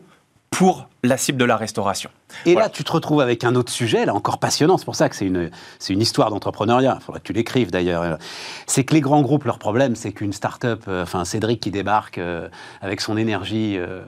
pour 0.50 0.88
la 1.02 1.16
cible 1.16 1.38
de 1.38 1.44
la 1.46 1.56
restauration. 1.56 2.10
Et 2.44 2.52
Voilà. 2.52 2.66
là, 2.66 2.70
tu 2.70 2.84
te 2.84 2.92
retrouves 2.92 3.20
avec 3.20 3.42
un 3.42 3.54
autre 3.54 3.72
sujet, 3.72 4.04
là 4.04 4.14
encore 4.14 4.38
passionnant. 4.38 4.76
C'est 4.76 4.84
pour 4.84 4.94
ça 4.94 5.08
que 5.08 5.16
c'est 5.16 5.26
une, 5.26 5.50
c'est 5.78 5.94
une 5.94 6.00
histoire 6.00 6.30
d'entrepreneuriat. 6.30 6.98
Il 7.00 7.04
faudrait 7.04 7.20
que 7.20 7.26
tu 7.26 7.32
l'écrives 7.32 7.70
d'ailleurs. 7.70 8.18
C'est 8.66 8.84
que 8.84 8.94
les 8.94 9.00
grands 9.00 9.22
groupes, 9.22 9.44
leur 9.44 9.58
problème, 9.58 9.96
c'est 9.96 10.12
qu'une 10.12 10.32
start-up, 10.32 10.84
euh, 10.88 11.02
enfin 11.02 11.24
Cédric 11.24 11.60
qui 11.60 11.70
débarque 11.70 12.18
euh, 12.18 12.48
avec 12.82 13.00
son 13.00 13.16
énergie, 13.16 13.76
euh, 13.78 14.02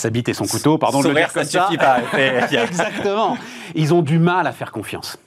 sa 0.00 0.10
bite 0.10 0.28
et 0.28 0.34
son 0.34 0.46
couteau, 0.46 0.78
pardon 0.78 1.00
de 1.00 1.08
le 1.08 1.14
dire 1.14 1.32
comme 1.32 1.44
ça 1.44 1.66
suffit 1.66 1.78
pas. 1.78 1.98
C'est- 2.12 2.56
Exactement. 2.64 3.38
Ils 3.74 3.94
ont 3.94 4.02
du 4.02 4.18
mal 4.18 4.46
à 4.46 4.52
faire 4.52 4.72
confiance. 4.72 5.18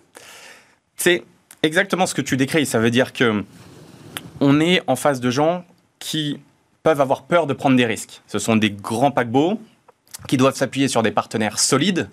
C'est 0.97 1.23
exactement 1.61 2.05
ce 2.05 2.13
que 2.13 2.21
tu 2.21 2.37
décris. 2.37 2.65
Ça 2.65 2.79
veut 2.79 2.91
dire 2.91 3.13
que 3.13 3.43
on 4.39 4.59
est 4.59 4.81
en 4.87 4.95
face 4.95 5.19
de 5.19 5.29
gens 5.29 5.63
qui 5.99 6.39
peuvent 6.83 6.99
avoir 7.01 7.23
peur 7.23 7.47
de 7.47 7.53
prendre 7.53 7.77
des 7.77 7.85
risques. 7.85 8.21
Ce 8.27 8.39
sont 8.39 8.55
des 8.55 8.71
grands 8.71 9.11
paquebots 9.11 9.59
qui 10.27 10.37
doivent 10.37 10.55
s'appuyer 10.55 10.87
sur 10.87 11.01
des 11.03 11.11
partenaires 11.11 11.59
solides, 11.59 12.09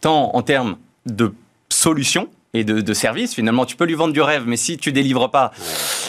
tant 0.00 0.34
en 0.34 0.42
termes 0.42 0.76
de 1.06 1.32
solutions 1.70 2.28
et 2.52 2.64
de, 2.64 2.80
de 2.80 2.94
services. 2.94 3.34
Finalement, 3.34 3.64
tu 3.64 3.76
peux 3.76 3.84
lui 3.86 3.94
vendre 3.94 4.12
du 4.12 4.20
rêve, 4.20 4.44
mais 4.46 4.56
si 4.56 4.76
tu 4.76 4.92
délivres 4.92 5.30
pas, 5.30 5.52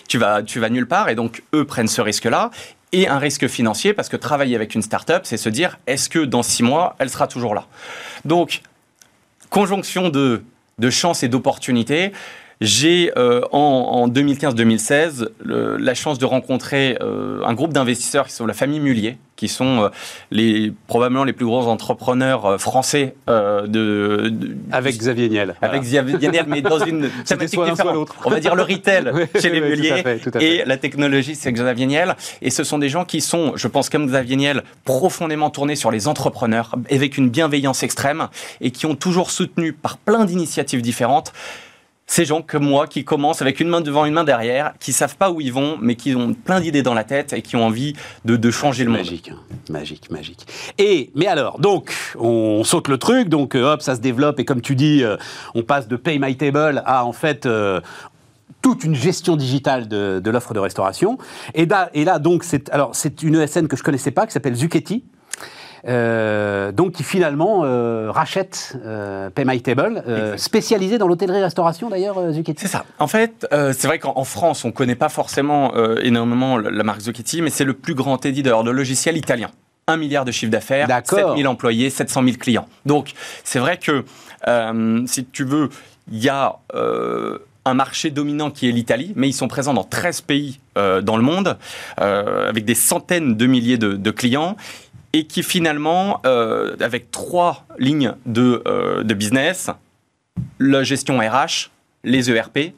tu 0.07 0.17
vas, 0.17 0.43
tu 0.43 0.59
vas 0.59 0.69
nulle 0.69 0.87
part. 0.87 1.07
Et 1.09 1.15
donc, 1.15 1.43
eux 1.53 1.65
prennent 1.65 1.87
ce 1.87 2.01
risque-là. 2.01 2.51
Et 2.93 3.07
un 3.07 3.19
risque 3.19 3.47
financier, 3.47 3.93
parce 3.93 4.09
que 4.09 4.17
travailler 4.17 4.55
avec 4.55 4.75
une 4.75 4.81
start-up, 4.81 5.21
c'est 5.25 5.37
se 5.37 5.47
dire, 5.47 5.79
est-ce 5.87 6.09
que 6.09 6.19
dans 6.19 6.43
six 6.43 6.63
mois, 6.63 6.95
elle 6.99 7.09
sera 7.09 7.27
toujours 7.27 7.55
là? 7.55 7.65
Donc, 8.25 8.61
conjonction 9.49 10.09
de, 10.09 10.43
de 10.77 10.89
chance 10.89 11.23
et 11.23 11.29
d'opportunité. 11.29 12.11
J'ai 12.61 13.11
euh, 13.17 13.41
en, 13.51 13.57
en 13.57 14.07
2015-2016 14.07 15.27
le- 15.43 15.77
la 15.77 15.93
chance 15.95 16.19
de 16.19 16.25
rencontrer 16.25 16.95
euh, 17.01 17.41
un 17.43 17.53
groupe 17.55 17.73
d'investisseurs 17.73 18.27
qui 18.27 18.33
sont 18.33 18.45
la 18.45 18.53
famille 18.53 18.79
Mullier, 18.79 19.17
qui 19.35 19.47
sont 19.47 19.85
euh, 19.85 19.89
les, 20.29 20.71
probablement 20.85 21.23
les 21.23 21.33
plus 21.33 21.47
gros 21.47 21.65
entrepreneurs 21.67 22.45
euh, 22.45 22.57
français 22.59 23.15
euh, 23.31 23.65
de, 23.65 24.29
de- 24.29 24.55
Avec 24.71 24.95
Xavier 24.95 25.27
Niel. 25.29 25.55
avec 25.59 25.81
Xavier 25.81 26.29
Niel, 26.29 26.45
mais 26.47 26.61
dans 26.61 26.77
une 26.77 27.09
thématique 27.25 27.49
soit 27.55 27.65
soit 27.65 27.71
différente. 27.71 27.95
l'autre. 27.95 28.15
On 28.25 28.29
va 28.29 28.39
dire 28.39 28.53
le 28.53 28.61
retail 28.61 29.09
Oui, 29.13 29.23
chez 29.41 29.49
les 29.49 29.59
oui, 29.59 29.71
tout 29.71 29.77
Mullier 29.77 29.91
à 29.93 30.03
fait, 30.03 30.17
tout 30.19 30.31
à 30.35 30.39
et 30.43 30.57
fait. 30.59 30.65
la 30.65 30.77
technologie, 30.77 31.33
c'est 31.33 31.51
Xavier 31.51 31.87
Niel. 31.87 32.15
Et 32.43 32.51
ce 32.51 32.63
sont 32.63 32.77
des 32.77 32.89
gens 32.89 33.05
qui 33.05 33.21
sont, 33.21 33.53
je 33.55 33.67
pense, 33.67 33.89
comme 33.89 34.05
Xavier 34.05 34.35
Niel, 34.35 34.61
profondément 34.85 35.49
tournés 35.49 35.75
sur 35.75 35.89
les 35.89 36.07
entrepreneurs, 36.07 36.75
avec 36.91 37.17
une 37.17 37.31
bienveillance 37.31 37.81
extrême, 37.81 38.27
et 38.61 38.69
qui 38.69 38.85
ont 38.85 38.95
toujours 38.95 39.31
soutenu 39.31 39.73
par 39.73 39.97
plein 39.97 40.25
d'initiatives 40.25 40.83
différentes 40.83 41.33
ces 42.11 42.25
gens 42.25 42.41
comme 42.41 42.65
moi 42.65 42.87
qui 42.87 43.05
commencent 43.05 43.41
avec 43.41 43.61
une 43.61 43.69
main 43.69 43.79
devant, 43.79 44.03
une 44.03 44.13
main 44.13 44.25
derrière, 44.25 44.73
qui 44.81 44.91
savent 44.91 45.15
pas 45.15 45.31
où 45.31 45.39
ils 45.39 45.53
vont, 45.53 45.77
mais 45.81 45.95
qui 45.95 46.13
ont 46.13 46.33
plein 46.33 46.59
d'idées 46.59 46.83
dans 46.83 46.93
la 46.93 47.05
tête 47.05 47.31
et 47.31 47.41
qui 47.41 47.55
ont 47.55 47.65
envie 47.65 47.93
de, 48.25 48.51
changer 48.51 48.83
le 48.83 48.89
monde. 48.89 48.99
Magique, 48.99 49.29
hein. 49.29 49.37
magique, 49.69 50.11
magique. 50.11 50.45
Et, 50.77 51.09
mais 51.15 51.27
alors, 51.27 51.59
donc, 51.59 51.93
on 52.19 52.65
saute 52.65 52.89
le 52.89 52.97
truc, 52.97 53.29
donc 53.29 53.55
euh, 53.55 53.63
hop, 53.63 53.81
ça 53.81 53.95
se 53.95 54.01
développe, 54.01 54.41
et 54.41 54.45
comme 54.45 54.59
tu 54.59 54.75
dis, 54.75 55.05
euh, 55.05 55.15
on 55.55 55.63
passe 55.63 55.87
de 55.87 55.95
Pay 55.95 56.19
My 56.19 56.35
Table 56.35 56.83
à, 56.85 57.05
en 57.05 57.13
fait, 57.13 57.45
euh, 57.45 57.79
toute 58.61 58.83
une 58.83 58.93
gestion 58.93 59.37
digitale 59.37 59.87
de, 59.87 60.21
l'offre 60.29 60.53
de 60.53 60.59
restauration. 60.59 61.17
Et 61.53 61.65
là, 61.65 61.89
et 61.93 62.03
là 62.03 62.19
donc, 62.19 62.43
c'est, 62.43 62.69
c'est 62.91 63.23
une 63.23 63.35
ESN 63.35 63.69
que 63.69 63.77
je 63.77 63.83
connaissais 63.83 64.11
pas, 64.11 64.27
qui 64.27 64.33
s'appelle 64.33 64.55
Zucchetti. 64.55 65.05
Euh, 65.87 66.71
donc 66.71 66.91
qui 66.91 67.03
finalement 67.03 67.61
euh, 67.63 68.11
rachète 68.11 68.77
euh, 68.85 69.29
Pay 69.31 69.45
My 69.45 69.61
Table, 69.61 70.03
spécialisé 70.37 70.97
dans 70.97 71.07
l'hôtellerie-restauration 71.07 71.89
d'ailleurs, 71.89 72.31
Zucchetti? 72.31 72.61
C'est 72.61 72.67
ça. 72.67 72.85
En 72.99 73.07
fait, 73.07 73.47
c'est 73.51 73.87
vrai 73.87 73.99
qu'en 73.99 74.13
en 74.15 74.23
France, 74.23 74.65
on 74.65 74.71
connaît 74.71 74.95
pas 74.95 75.09
forcément 75.09 75.73
énormément 75.97 76.57
la 76.57 76.83
marque 76.83 77.01
Zucchetti, 77.01 77.41
mais 77.41 77.49
c'est 77.49 77.65
le 77.65 77.73
plus 77.73 77.95
grand 77.95 78.25
éditeur 78.25 78.63
de 78.63 78.71
logiciels 78.71 79.17
italien. 79.17 79.49
1 79.87 79.97
milliard 79.97 80.25
de 80.25 80.31
chiffre 80.31 80.51
d'affaires, 80.51 80.87
D'accord. 80.87 81.19
7000 81.19 81.47
employés, 81.47 81.89
700 81.89 82.23
000 82.23 82.37
clients. 82.37 82.67
Donc, 82.85 83.13
c'est 83.43 83.59
vrai 83.59 83.77
que, 83.77 84.05
euh, 84.47 85.03
si 85.07 85.25
tu 85.25 85.43
veux, 85.43 85.69
il 86.11 86.19
y 86.19 86.29
a 86.29 86.57
euh, 86.75 87.39
un 87.65 87.73
marché 87.73 88.09
dominant 88.09 88.51
qui 88.51 88.69
est 88.69 88.71
l'Italie, 88.71 89.13
mais 89.15 89.27
ils 89.27 89.33
sont 89.33 89.47
présents 89.47 89.73
dans 89.73 89.83
13 89.83 90.21
pays 90.21 90.59
euh, 90.77 91.01
dans 91.01 91.17
le 91.17 91.23
monde, 91.23 91.57
avec 91.97 92.65
des 92.65 92.75
centaines 92.75 93.35
de 93.35 93.45
milliers 93.45 93.77
de, 93.77 93.93
de 93.93 94.11
clients, 94.11 94.55
et 95.13 95.25
qui 95.25 95.43
finalement, 95.43 96.21
euh, 96.25 96.75
avec 96.79 97.11
trois 97.11 97.65
lignes 97.77 98.13
de, 98.25 98.63
euh, 98.67 99.03
de 99.03 99.13
business, 99.13 99.69
la 100.59 100.83
gestion 100.83 101.19
RH, 101.19 101.69
les 102.03 102.29
ERP, 102.31 102.73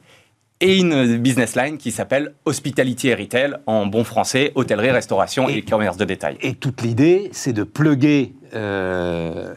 et 0.60 0.78
une 0.78 1.18
business 1.18 1.56
line 1.56 1.78
qui 1.78 1.90
s'appelle 1.90 2.32
Hospitality 2.44 3.08
et 3.08 3.14
Retail, 3.14 3.54
en 3.66 3.86
bon 3.86 4.04
français, 4.04 4.52
hôtellerie, 4.54 4.90
restauration 4.90 5.48
et, 5.48 5.58
Et- 5.58 5.62
commerce 5.62 5.96
de 5.96 6.04
détail. 6.04 6.36
Et 6.40 6.54
toute 6.54 6.80
l'idée, 6.82 7.28
c'est 7.32 7.52
de 7.52 7.64
plugger 7.64 8.32
euh, 8.54 9.52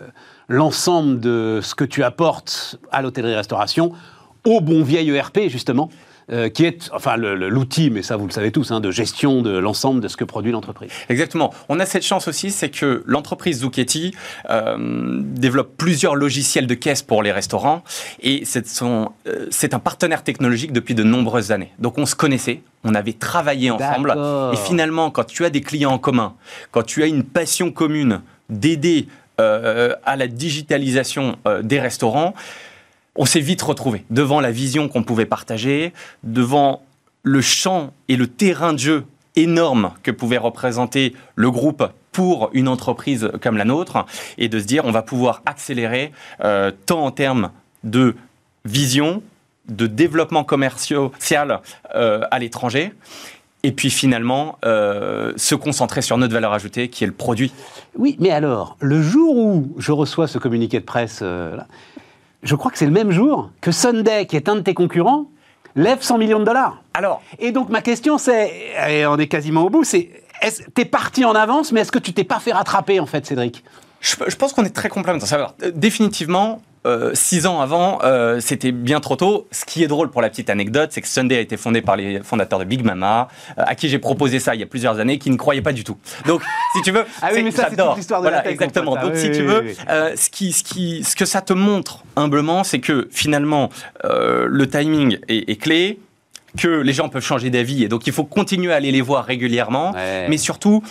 l'ensemble 0.47 1.19
de 1.19 1.59
ce 1.61 1.75
que 1.75 1.84
tu 1.84 2.03
apportes 2.03 2.80
à 2.91 3.01
l'hôtellerie-restauration 3.01 3.93
au 4.45 4.59
bon 4.61 4.84
vieil 4.84 5.09
ERP, 5.11 5.49
justement, 5.49 5.89
euh, 6.30 6.49
qui 6.49 6.65
est 6.65 6.89
enfin 6.91 7.15
l'outil, 7.15 7.89
mais 7.89 8.03
ça 8.03 8.17
vous 8.17 8.28
le 8.28 8.34
savez 8.34 8.51
tous, 8.51 8.71
hein, 8.71 8.82
de 8.82 8.91
gestion 8.91 9.41
de 9.41 9.57
l'ensemble 9.57 10.01
de 10.01 10.09
ce 10.09 10.17
que 10.17 10.25
produit 10.25 10.51
l'entreprise. 10.51 10.91
Exactement. 11.07 11.53
On 11.69 11.80
a 11.80 11.86
cette 11.86 12.03
chance 12.03 12.28
aussi, 12.28 12.51
c'est 12.51 12.69
que 12.69 13.01
l'entreprise 13.05 13.59
Zucchetti 13.59 14.13
euh, 14.49 14.75
développe 15.21 15.78
plusieurs 15.78 16.15
logiciels 16.15 16.67
de 16.67 16.73
caisse 16.73 17.01
pour 17.01 17.23
les 17.23 17.32
restaurants 17.32 17.82
et 18.19 18.43
c'est 18.43 18.65
euh, 18.82 19.05
c'est 19.51 19.73
un 19.73 19.80
partenaire 19.80 20.21
technologique 20.21 20.73
depuis 20.73 20.95
de 20.95 21.03
nombreuses 21.03 21.53
années. 21.53 21.71
Donc 21.80 21.97
on 21.97 22.05
se 22.05 22.15
connaissait, 22.15 22.59
on 22.84 22.93
avait 22.93 23.13
travaillé 23.13 23.71
ensemble 23.71 24.13
et 24.51 24.57
finalement 24.57 25.11
quand 25.11 25.25
tu 25.25 25.45
as 25.45 25.49
des 25.49 25.61
clients 25.61 25.91
en 25.91 25.97
commun, 25.97 26.34
quand 26.71 26.84
tu 26.84 27.03
as 27.03 27.07
une 27.07 27.23
passion 27.23 27.71
commune 27.71 28.19
d'aider 28.49 29.07
à 29.38 30.15
la 30.17 30.28
digitalisation 30.28 31.38
des 31.61 31.80
restaurants, 31.80 32.34
on 33.18 33.26
s'est 33.26 33.39
vite 33.39 33.61
retrouvé 33.61 34.05
devant 34.09 34.39
la 34.39 34.51
vision 34.51 34.88
qu'on 34.88 35.03
pouvait 35.03 35.26
partager, 35.26 35.93
devant 36.24 36.84
le 37.24 37.41
champ 37.41 37.93
et 38.07 38.15
le 38.15 38.28
terrain 38.28 38.74
de 38.74 38.80
jeu 38.80 39.05
énorme 39.36 39.91
que 40.03 40.11
pouvait 40.11 40.38
représenter 40.38 41.13
le 41.36 41.51
groupe 41.51 41.84
pour 42.11 42.49
une 42.53 42.68
entreprise 42.68 43.30
comme 43.41 43.57
la 43.57 43.65
nôtre, 43.65 44.05
et 44.38 44.49
de 44.49 44.59
se 44.59 44.65
dire 44.65 44.86
on 44.86 44.91
va 44.91 45.03
pouvoir 45.03 45.43
accélérer 45.45 46.11
euh, 46.43 46.72
tant 46.86 47.05
en 47.05 47.11
termes 47.11 47.51
de 47.84 48.15
vision, 48.65 49.22
de 49.68 49.86
développement 49.86 50.43
commercial 50.43 51.61
euh, 51.93 52.22
à 52.32 52.39
l'étranger, 52.39 52.93
et 53.63 53.72
puis 53.72 53.89
finalement 53.89 54.57
euh, 54.65 55.34
se 55.36 55.55
concentrer 55.55 56.01
sur 56.01 56.18
notre 56.18 56.34
valeur 56.34 56.53
ajoutée 56.53 56.89
qui 56.89 57.03
est 57.03 57.07
le 57.07 57.13
produit. 57.13 57.51
Oui, 57.97 58.15
mais 58.20 58.32
alors, 58.32 58.78
le 58.80 59.01
jour 59.01 59.38
où 59.38 59.76
je 59.78 59.91
reçois 59.91 60.28
ce 60.28 60.38
communiqué 60.38 60.80
de 60.80 60.86
presse, 60.86 61.20
euh, 61.22 61.57
je 62.43 62.55
crois 62.55 62.71
que 62.71 62.77
c'est 62.77 62.85
le 62.85 62.91
même 62.91 63.11
jour 63.11 63.49
que 63.61 63.71
Sunday, 63.71 64.25
qui 64.25 64.35
est 64.35 64.47
un 64.49 64.55
de 64.55 64.61
tes 64.61 64.73
concurrents, 64.73 65.25
lève 65.75 66.01
100 66.01 66.17
millions 66.17 66.39
de 66.39 66.45
dollars. 66.45 66.81
Alors, 66.93 67.21
Et 67.39 67.51
donc 67.51 67.69
ma 67.69 67.81
question 67.81 68.17
c'est, 68.17 68.51
et 68.89 69.05
on 69.05 69.17
est 69.17 69.27
quasiment 69.27 69.63
au 69.63 69.69
bout, 69.69 69.83
c'est, 69.83 70.09
est-ce- 70.41 70.63
t'es 70.73 70.85
parti 70.85 71.25
en 71.25 71.33
avance, 71.35 71.71
mais 71.71 71.81
est-ce 71.81 71.91
que 71.91 71.99
tu 71.99 72.13
t'es 72.13 72.23
pas 72.23 72.39
fait 72.39 72.51
rattraper 72.53 72.99
en 72.99 73.05
fait, 73.05 73.25
Cédric? 73.25 73.63
Je, 74.01 74.15
je 74.27 74.35
pense 74.35 74.53
qu'on 74.53 74.63
est 74.65 74.75
très 74.75 74.89
complémentaires. 74.89 75.53
Euh, 75.63 75.71
Définitivement, 75.73 76.61
euh, 76.88 77.11
six 77.13 77.45
ans 77.45 77.61
avant, 77.61 77.99
euh, 78.03 78.39
c'était 78.39 78.71
bien 78.71 78.99
trop 78.99 79.15
tôt. 79.15 79.47
Ce 79.51 79.65
qui 79.65 79.83
est 79.83 79.88
drôle 79.88 80.09
pour 80.09 80.21
la 80.21 80.29
petite 80.29 80.49
anecdote, 80.49 80.89
c'est 80.91 81.01
que 81.01 81.07
Sunday 81.07 81.38
a 81.38 81.39
été 81.41 81.57
fondé 81.57 81.81
par 81.81 81.95
les 81.95 82.21
fondateurs 82.23 82.59
de 82.59 82.63
Big 82.63 82.83
Mama, 82.83 83.27
euh, 83.57 83.63
à 83.65 83.75
qui 83.75 83.89
j'ai 83.89 83.99
proposé 83.99 84.39
ça 84.39 84.55
il 84.55 84.59
y 84.61 84.63
a 84.63 84.67
plusieurs 84.67 84.99
années, 84.99 85.19
qui 85.19 85.29
ne 85.29 85.35
croyaient 85.38 85.61
pas 85.61 85.73
du 85.73 85.83
tout. 85.83 85.97
Donc, 86.25 86.41
si 86.75 86.81
tu 86.81 86.91
veux, 86.91 87.05
Ah 87.21 87.29
oui, 87.33 87.43
mais 87.43 87.51
ça, 87.51 87.67
j'adore. 87.69 87.95
l'histoire 87.95 88.21
de 88.21 88.29
la 88.29 88.41
tech, 88.41 88.53
exactement. 88.53 88.95
Donc, 88.95 89.13
Oui, 89.13 89.19
si 89.19 89.31
tu 89.31 89.43
veux, 89.43 89.65
ce, 90.15 90.29
qui, 90.29 90.51
ce, 90.53 90.63
qui, 90.63 91.03
ce 91.03 91.15
que 91.15 91.25
ça 91.25 91.41
te 91.41 91.53
montre 91.53 92.03
humblement, 92.15 92.63
c'est 92.63 92.79
que 92.79 93.07
finalement, 93.11 93.69
le 94.03 94.65
timing 94.67 95.17
est, 95.27 95.49
est 95.49 95.55
clé 95.61 95.99
que 96.57 96.67
les 96.67 96.93
gens 96.93 97.07
peuvent 97.09 97.23
changer 97.23 97.49
d'avis 97.51 97.83
et 97.83 97.88
donc 97.88 98.07
il 98.07 98.13
faut 98.13 98.23
continuer 98.23 98.73
à 98.73 98.77
aller 98.77 98.91
les 98.91 99.01
voir 99.01 99.25
régulièrement 99.25 99.91
Ouais. 99.91 100.27
mais 100.27 100.38
surtout 100.38 100.81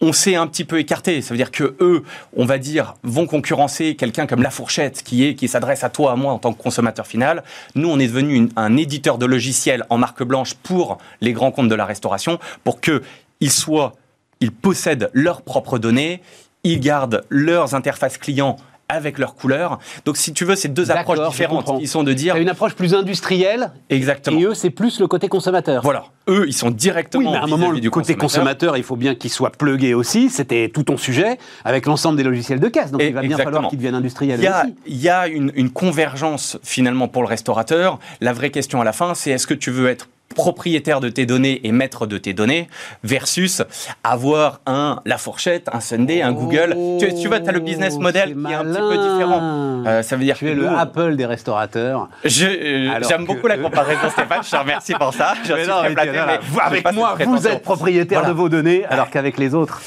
on 0.00 0.12
s'est 0.12 0.34
un 0.34 0.46
petit 0.46 0.64
peu 0.64 0.78
écarté. 0.78 1.20
Ça 1.22 1.30
veut 1.30 1.36
dire 1.36 1.50
que 1.50 1.76
eux, 1.80 2.02
on 2.34 2.44
va 2.44 2.58
dire, 2.58 2.94
vont 3.02 3.26
concurrencer 3.26 3.96
quelqu'un 3.96 4.26
comme 4.26 4.42
La 4.42 4.50
Fourchette, 4.50 5.02
qui 5.02 5.24
est 5.26 5.34
qui 5.34 5.48
s'adresse 5.48 5.84
à 5.84 5.90
toi, 5.90 6.12
à 6.12 6.16
moi 6.16 6.32
en 6.32 6.38
tant 6.38 6.52
que 6.52 6.62
consommateur 6.62 7.06
final. 7.06 7.42
Nous, 7.74 7.88
on 7.88 7.98
est 7.98 8.06
devenu 8.06 8.48
un 8.56 8.76
éditeur 8.76 9.18
de 9.18 9.26
logiciels 9.26 9.84
en 9.90 9.98
marque 9.98 10.22
blanche 10.22 10.54
pour 10.54 10.98
les 11.20 11.32
grands 11.32 11.50
comptes 11.50 11.68
de 11.68 11.74
la 11.74 11.84
restauration, 11.84 12.38
pour 12.64 12.80
que 12.80 13.02
ils 13.40 13.52
soient, 13.52 13.94
ils 14.40 14.52
possèdent 14.52 15.10
leurs 15.12 15.42
propres 15.42 15.78
données, 15.78 16.22
ils 16.64 16.80
gardent 16.80 17.24
leurs 17.28 17.74
interfaces 17.74 18.18
clients 18.18 18.56
avec 18.90 19.18
leurs 19.18 19.34
couleurs. 19.34 19.78
Donc, 20.04 20.16
si 20.16 20.32
tu 20.32 20.44
veux, 20.44 20.56
c'est 20.56 20.68
deux 20.68 20.90
approches 20.90 21.26
différentes. 21.28 21.70
Ils 21.80 21.88
sont 21.88 22.02
de 22.02 22.12
dire 22.12 22.36
une 22.36 22.48
approche 22.48 22.74
plus 22.74 22.94
industrielle, 22.94 23.70
exactement. 23.88 24.38
et 24.38 24.44
eux 24.44 24.54
c'est 24.54 24.70
plus 24.70 25.00
le 25.00 25.06
côté 25.06 25.28
consommateur. 25.28 25.82
Voilà, 25.82 26.04
eux, 26.28 26.44
ils 26.46 26.52
sont 26.52 26.70
directement. 26.70 27.24
Oui, 27.24 27.30
mais 27.32 27.38
à 27.38 27.44
un 27.44 27.46
moment, 27.46 27.72
du 27.72 27.90
côté 27.90 28.14
consommateur. 28.14 28.18
consommateur, 28.18 28.76
il 28.76 28.82
faut 28.82 28.96
bien 28.96 29.14
qu'il 29.14 29.30
soit 29.30 29.50
plugué 29.50 29.94
aussi. 29.94 30.28
C'était 30.30 30.70
tout 30.72 30.82
ton 30.82 30.96
sujet, 30.96 31.38
avec 31.64 31.86
l'ensemble 31.86 32.16
des 32.16 32.22
logiciels 32.24 32.60
de 32.60 32.68
caisse. 32.68 32.90
Donc 32.90 33.00
Et- 33.02 33.08
il 33.08 33.14
va 33.14 33.20
bien 33.20 33.30
exactement. 33.30 33.52
falloir 33.54 33.70
qu'il 33.70 33.78
devienne 33.78 33.94
industriel 33.94 34.38
Il 34.40 34.44
y 34.44 34.46
a, 34.48 34.62
aussi. 34.64 34.74
il 34.86 34.96
y 35.00 35.08
a 35.08 35.26
une, 35.28 35.52
une 35.54 35.70
convergence 35.70 36.58
finalement 36.62 37.08
pour 37.08 37.22
le 37.22 37.28
restaurateur. 37.28 37.98
La 38.20 38.32
vraie 38.32 38.50
question 38.50 38.80
à 38.80 38.84
la 38.84 38.92
fin, 38.92 39.14
c'est 39.14 39.30
est-ce 39.30 39.46
que 39.46 39.54
tu 39.54 39.70
veux 39.70 39.88
être 39.88 40.08
propriétaire 40.44 41.00
de 41.00 41.08
tes 41.08 41.26
données 41.26 41.60
et 41.66 41.72
maître 41.72 42.06
de 42.06 42.16
tes 42.16 42.32
données 42.32 42.68
versus 43.02 43.62
avoir 44.04 44.60
un 44.66 45.00
La 45.04 45.18
Fourchette, 45.18 45.68
un 45.72 45.80
Sunday, 45.80 46.22
un 46.22 46.32
Google. 46.32 46.76
Tu, 47.00 47.12
tu 47.14 47.28
vois, 47.28 47.40
tu 47.40 47.48
as 47.48 47.52
le 47.52 47.60
business 47.60 47.98
model 47.98 48.36
Oh, 48.36 48.40
c'est 48.42 48.46
qui 48.48 48.52
est 48.52 48.56
un 48.56 48.64
petit 48.64 48.78
peu 48.78 49.12
différent. 49.14 49.82
Euh, 49.86 50.02
ça 50.02 50.16
veut 50.16 50.24
dire 50.24 50.36
Tu 50.36 50.44
que 50.46 50.50
es 50.50 50.54
le 50.54 50.62
nous, 50.66 50.76
Apple 50.78 51.16
des 51.16 51.26
restaurateurs. 51.26 52.08
euh, 52.24 53.00
J'aime 53.08 53.24
beaucoup 53.24 53.46
la 53.48 53.58
comparaison, 53.58 54.08
Stéphane. 54.10 54.42
Je 54.44 54.50
te 54.50 54.56
remercie 54.56 54.94
pour 54.94 55.12
ça. 55.12 55.34
Je 55.44 55.52
Mais 55.52 55.62
suis 55.64 55.68
non, 55.70 55.78
très 55.80 55.88
mais 55.94 56.38
vous- 56.42 56.54
j'ai 56.54 56.60
avec 56.60 56.92
moi, 56.92 57.16
vous 57.26 57.46
êtes 57.48 57.62
propriétaire 57.62 58.20
Voilà. 58.20 58.32
de 58.34 58.38
vos 58.38 58.48
données, 58.48 58.84
alors 58.86 59.10
qu'avec 59.10 59.36
les 59.38 59.54
autres. 59.54 59.82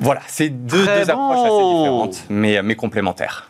Voilà, 0.00 0.20
c'est 0.28 0.48
deux, 0.48 0.86
approches 1.10 1.38
assez 1.38 1.48
différentes, 1.76 2.24
mais, 2.30 2.62
mais 2.62 2.76
complémentaires. 2.76 3.47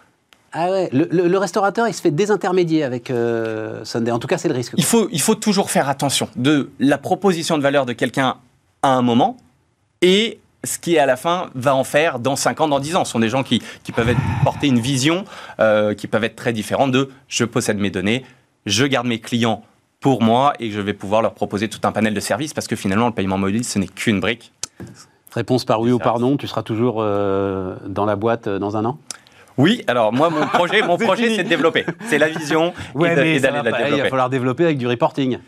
Ah 0.52 0.70
ouais, 0.70 0.88
le, 0.92 1.06
le- 1.10 1.28
le 1.28 1.38
restaurateur, 1.38 1.86
il 1.88 1.94
se 1.94 2.00
fait 2.00 2.10
désintermédier 2.10 2.82
avec 2.84 3.10
euh, 3.10 3.84
Sunday. 3.84 4.10
En 4.10 4.18
tout 4.18 4.26
cas, 4.28 4.38
c'est 4.38 4.48
le 4.48 4.54
risque. 4.54 4.72
Il 4.76 4.84
faut, 4.84 5.08
il 5.12 5.20
faut 5.20 5.34
toujours 5.34 5.70
faire 5.70 5.88
attention 5.88 6.28
de 6.36 6.70
la 6.78 6.96
proposition 6.98 7.58
de 7.58 7.62
valeur 7.62 7.84
de 7.86 7.92
quelqu'un 7.92 8.36
à 8.82 8.88
un 8.94 9.02
moment 9.02 9.36
et 10.00 10.38
ce 10.64 10.78
qui 10.78 10.98
à 10.98 11.06
la 11.06 11.16
fin 11.16 11.50
va 11.54 11.74
en 11.74 11.84
faire 11.84 12.18
dans 12.18 12.34
5 12.36 12.60
ans, 12.62 12.68
dans 12.68 12.80
10 12.80 12.96
ans. 12.96 13.04
Ce 13.04 13.12
sont 13.12 13.20
des 13.20 13.28
gens 13.28 13.42
qui, 13.42 13.62
qui 13.84 13.92
peuvent 13.92 14.08
être, 14.08 14.20
porter 14.42 14.66
une 14.68 14.80
vision 14.80 15.24
euh, 15.60 15.94
qui 15.94 16.06
peuvent 16.06 16.24
être 16.24 16.36
très 16.36 16.52
différente 16.52 16.92
de 16.92 17.10
je 17.28 17.44
possède 17.44 17.78
mes 17.78 17.90
données, 17.90 18.24
je 18.66 18.84
garde 18.84 19.06
mes 19.06 19.20
clients 19.20 19.62
pour 20.00 20.22
moi 20.22 20.54
et 20.60 20.70
je 20.70 20.80
vais 20.80 20.94
pouvoir 20.94 21.22
leur 21.22 21.34
proposer 21.34 21.68
tout 21.68 21.80
un 21.84 21.92
panel 21.92 22.14
de 22.14 22.20
services 22.20 22.54
parce 22.54 22.66
que 22.68 22.76
finalement 22.76 23.06
le 23.06 23.12
paiement 23.14 23.38
mobile 23.38 23.64
ce 23.64 23.78
n'est 23.78 23.86
qu'une 23.88 24.20
brique. 24.20 24.52
Réponse 25.32 25.64
par 25.64 25.80
oui 25.80 25.92
ou 25.92 25.98
par 25.98 26.18
non, 26.20 26.36
tu 26.36 26.46
seras 26.46 26.62
toujours 26.62 26.96
euh, 27.00 27.76
dans 27.86 28.04
la 28.06 28.16
boîte 28.16 28.46
euh, 28.46 28.58
dans 28.58 28.76
un 28.76 28.84
an? 28.84 28.98
Oui, 29.58 29.82
alors 29.86 30.12
moi 30.12 30.30
mon 30.30 30.46
projet, 30.46 30.82
mon 30.82 30.96
C'est 30.98 31.04
projet 31.04 31.36
c'est 31.36 31.42
de 31.44 31.48
développer, 31.48 31.84
c'est 32.06 32.18
la 32.18 32.28
vision 32.28 32.72
et 33.04 33.14
d'aller 33.14 33.38
la 33.40 33.50
pas, 33.62 33.68
Il 33.68 33.72
va 33.72 33.84
développer. 33.90 34.08
falloir 34.08 34.30
développer 34.30 34.64
avec 34.64 34.78
du 34.78 34.86
reporting. 34.86 35.38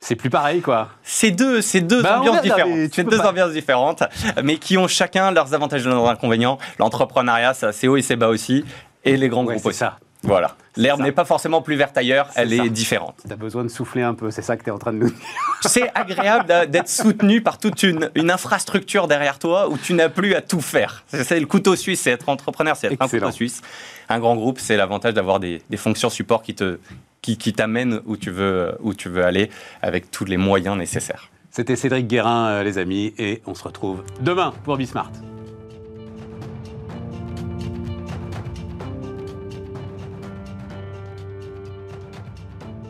C'est 0.00 0.16
plus 0.16 0.28
pareil, 0.28 0.60
quoi. 0.60 0.88
C'est 1.02 1.30
deux, 1.30 1.62
c'est 1.62 1.80
deux 1.80 2.02
Bah, 2.02 2.20
ambiances 2.20 2.42
différentes. 2.42 2.78
C'est 2.92 3.04
deux 3.08 3.16
pas. 3.16 3.28
ambiances 3.30 3.52
différentes, 3.52 4.02
mais 4.42 4.56
qui 4.56 4.76
ont 4.76 4.86
chacun 4.88 5.30
leurs 5.30 5.54
avantages 5.54 5.86
et 5.86 5.88
leurs 5.88 6.08
inconvénients. 6.08 6.58
L'entrepreneuriat, 6.78 7.54
ça, 7.54 7.72
c'est 7.72 7.88
haut 7.88 7.96
et 7.96 8.02
c'est 8.02 8.16
bas 8.16 8.28
aussi, 8.28 8.64
et 9.04 9.16
les 9.16 9.28
grands 9.30 9.44
Ouais, 9.46 9.54
groupes 9.54 9.62
c'est 9.62 9.68
aussi. 9.68 9.78
ça. 9.78 9.96
Voilà. 10.22 10.56
L'herbe 10.76 11.00
n'est 11.00 11.12
pas 11.12 11.24
forcément 11.24 11.62
plus 11.62 11.76
verte 11.76 11.96
ailleurs, 11.96 12.30
elle 12.34 12.50
ça. 12.56 12.64
est 12.64 12.70
différente. 12.70 13.16
T'as 13.28 13.36
besoin 13.36 13.62
de 13.62 13.68
souffler 13.68 14.02
un 14.02 14.14
peu, 14.14 14.30
c'est 14.30 14.42
ça 14.42 14.56
que 14.56 14.64
tu 14.64 14.70
es 14.70 14.72
en 14.72 14.78
train 14.78 14.92
de 14.92 14.98
nous 14.98 15.08
dire. 15.08 15.16
C'est 15.62 15.90
agréable 15.94 16.68
d'être 16.70 16.88
soutenu 16.88 17.40
par 17.40 17.58
toute 17.58 17.82
une, 17.84 18.10
une 18.14 18.30
infrastructure 18.30 19.08
derrière 19.08 19.38
toi 19.38 19.70
où 19.70 19.78
tu 19.78 19.94
n'as 19.94 20.10
plus 20.10 20.34
à 20.34 20.42
tout 20.42 20.60
faire. 20.60 21.04
C'est 21.06 21.40
le 21.40 21.46
couteau 21.46 21.74
suisse, 21.74 22.02
c'est 22.02 22.10
être 22.10 22.28
entrepreneur, 22.28 22.76
c'est 22.76 22.92
être 22.92 23.00
un 23.00 23.08
couteau 23.08 23.30
suisse. 23.30 23.62
Un 24.10 24.18
grand 24.18 24.34
groupe, 24.36 24.58
c'est 24.58 24.76
l'avantage 24.76 25.14
d'avoir 25.14 25.40
des, 25.40 25.62
des 25.70 25.76
fonctions 25.78 26.10
support 26.10 26.42
qui 26.42 26.54
te 26.54 26.78
qui, 27.22 27.38
qui 27.38 27.54
t'amènent 27.54 28.00
où 28.04 28.18
tu 28.18 28.30
veux 28.30 28.76
où 28.80 28.92
tu 28.92 29.08
veux 29.08 29.24
aller 29.24 29.48
avec 29.80 30.10
tous 30.10 30.26
les 30.26 30.36
moyens 30.36 30.76
nécessaires. 30.76 31.30
C'était 31.50 31.76
Cédric 31.76 32.08
Guérin, 32.08 32.48
euh, 32.48 32.62
les 32.62 32.76
amis, 32.76 33.14
et 33.16 33.40
on 33.46 33.54
se 33.54 33.62
retrouve 33.64 34.02
demain 34.20 34.52
pour 34.64 34.76
Bismart. 34.76 35.10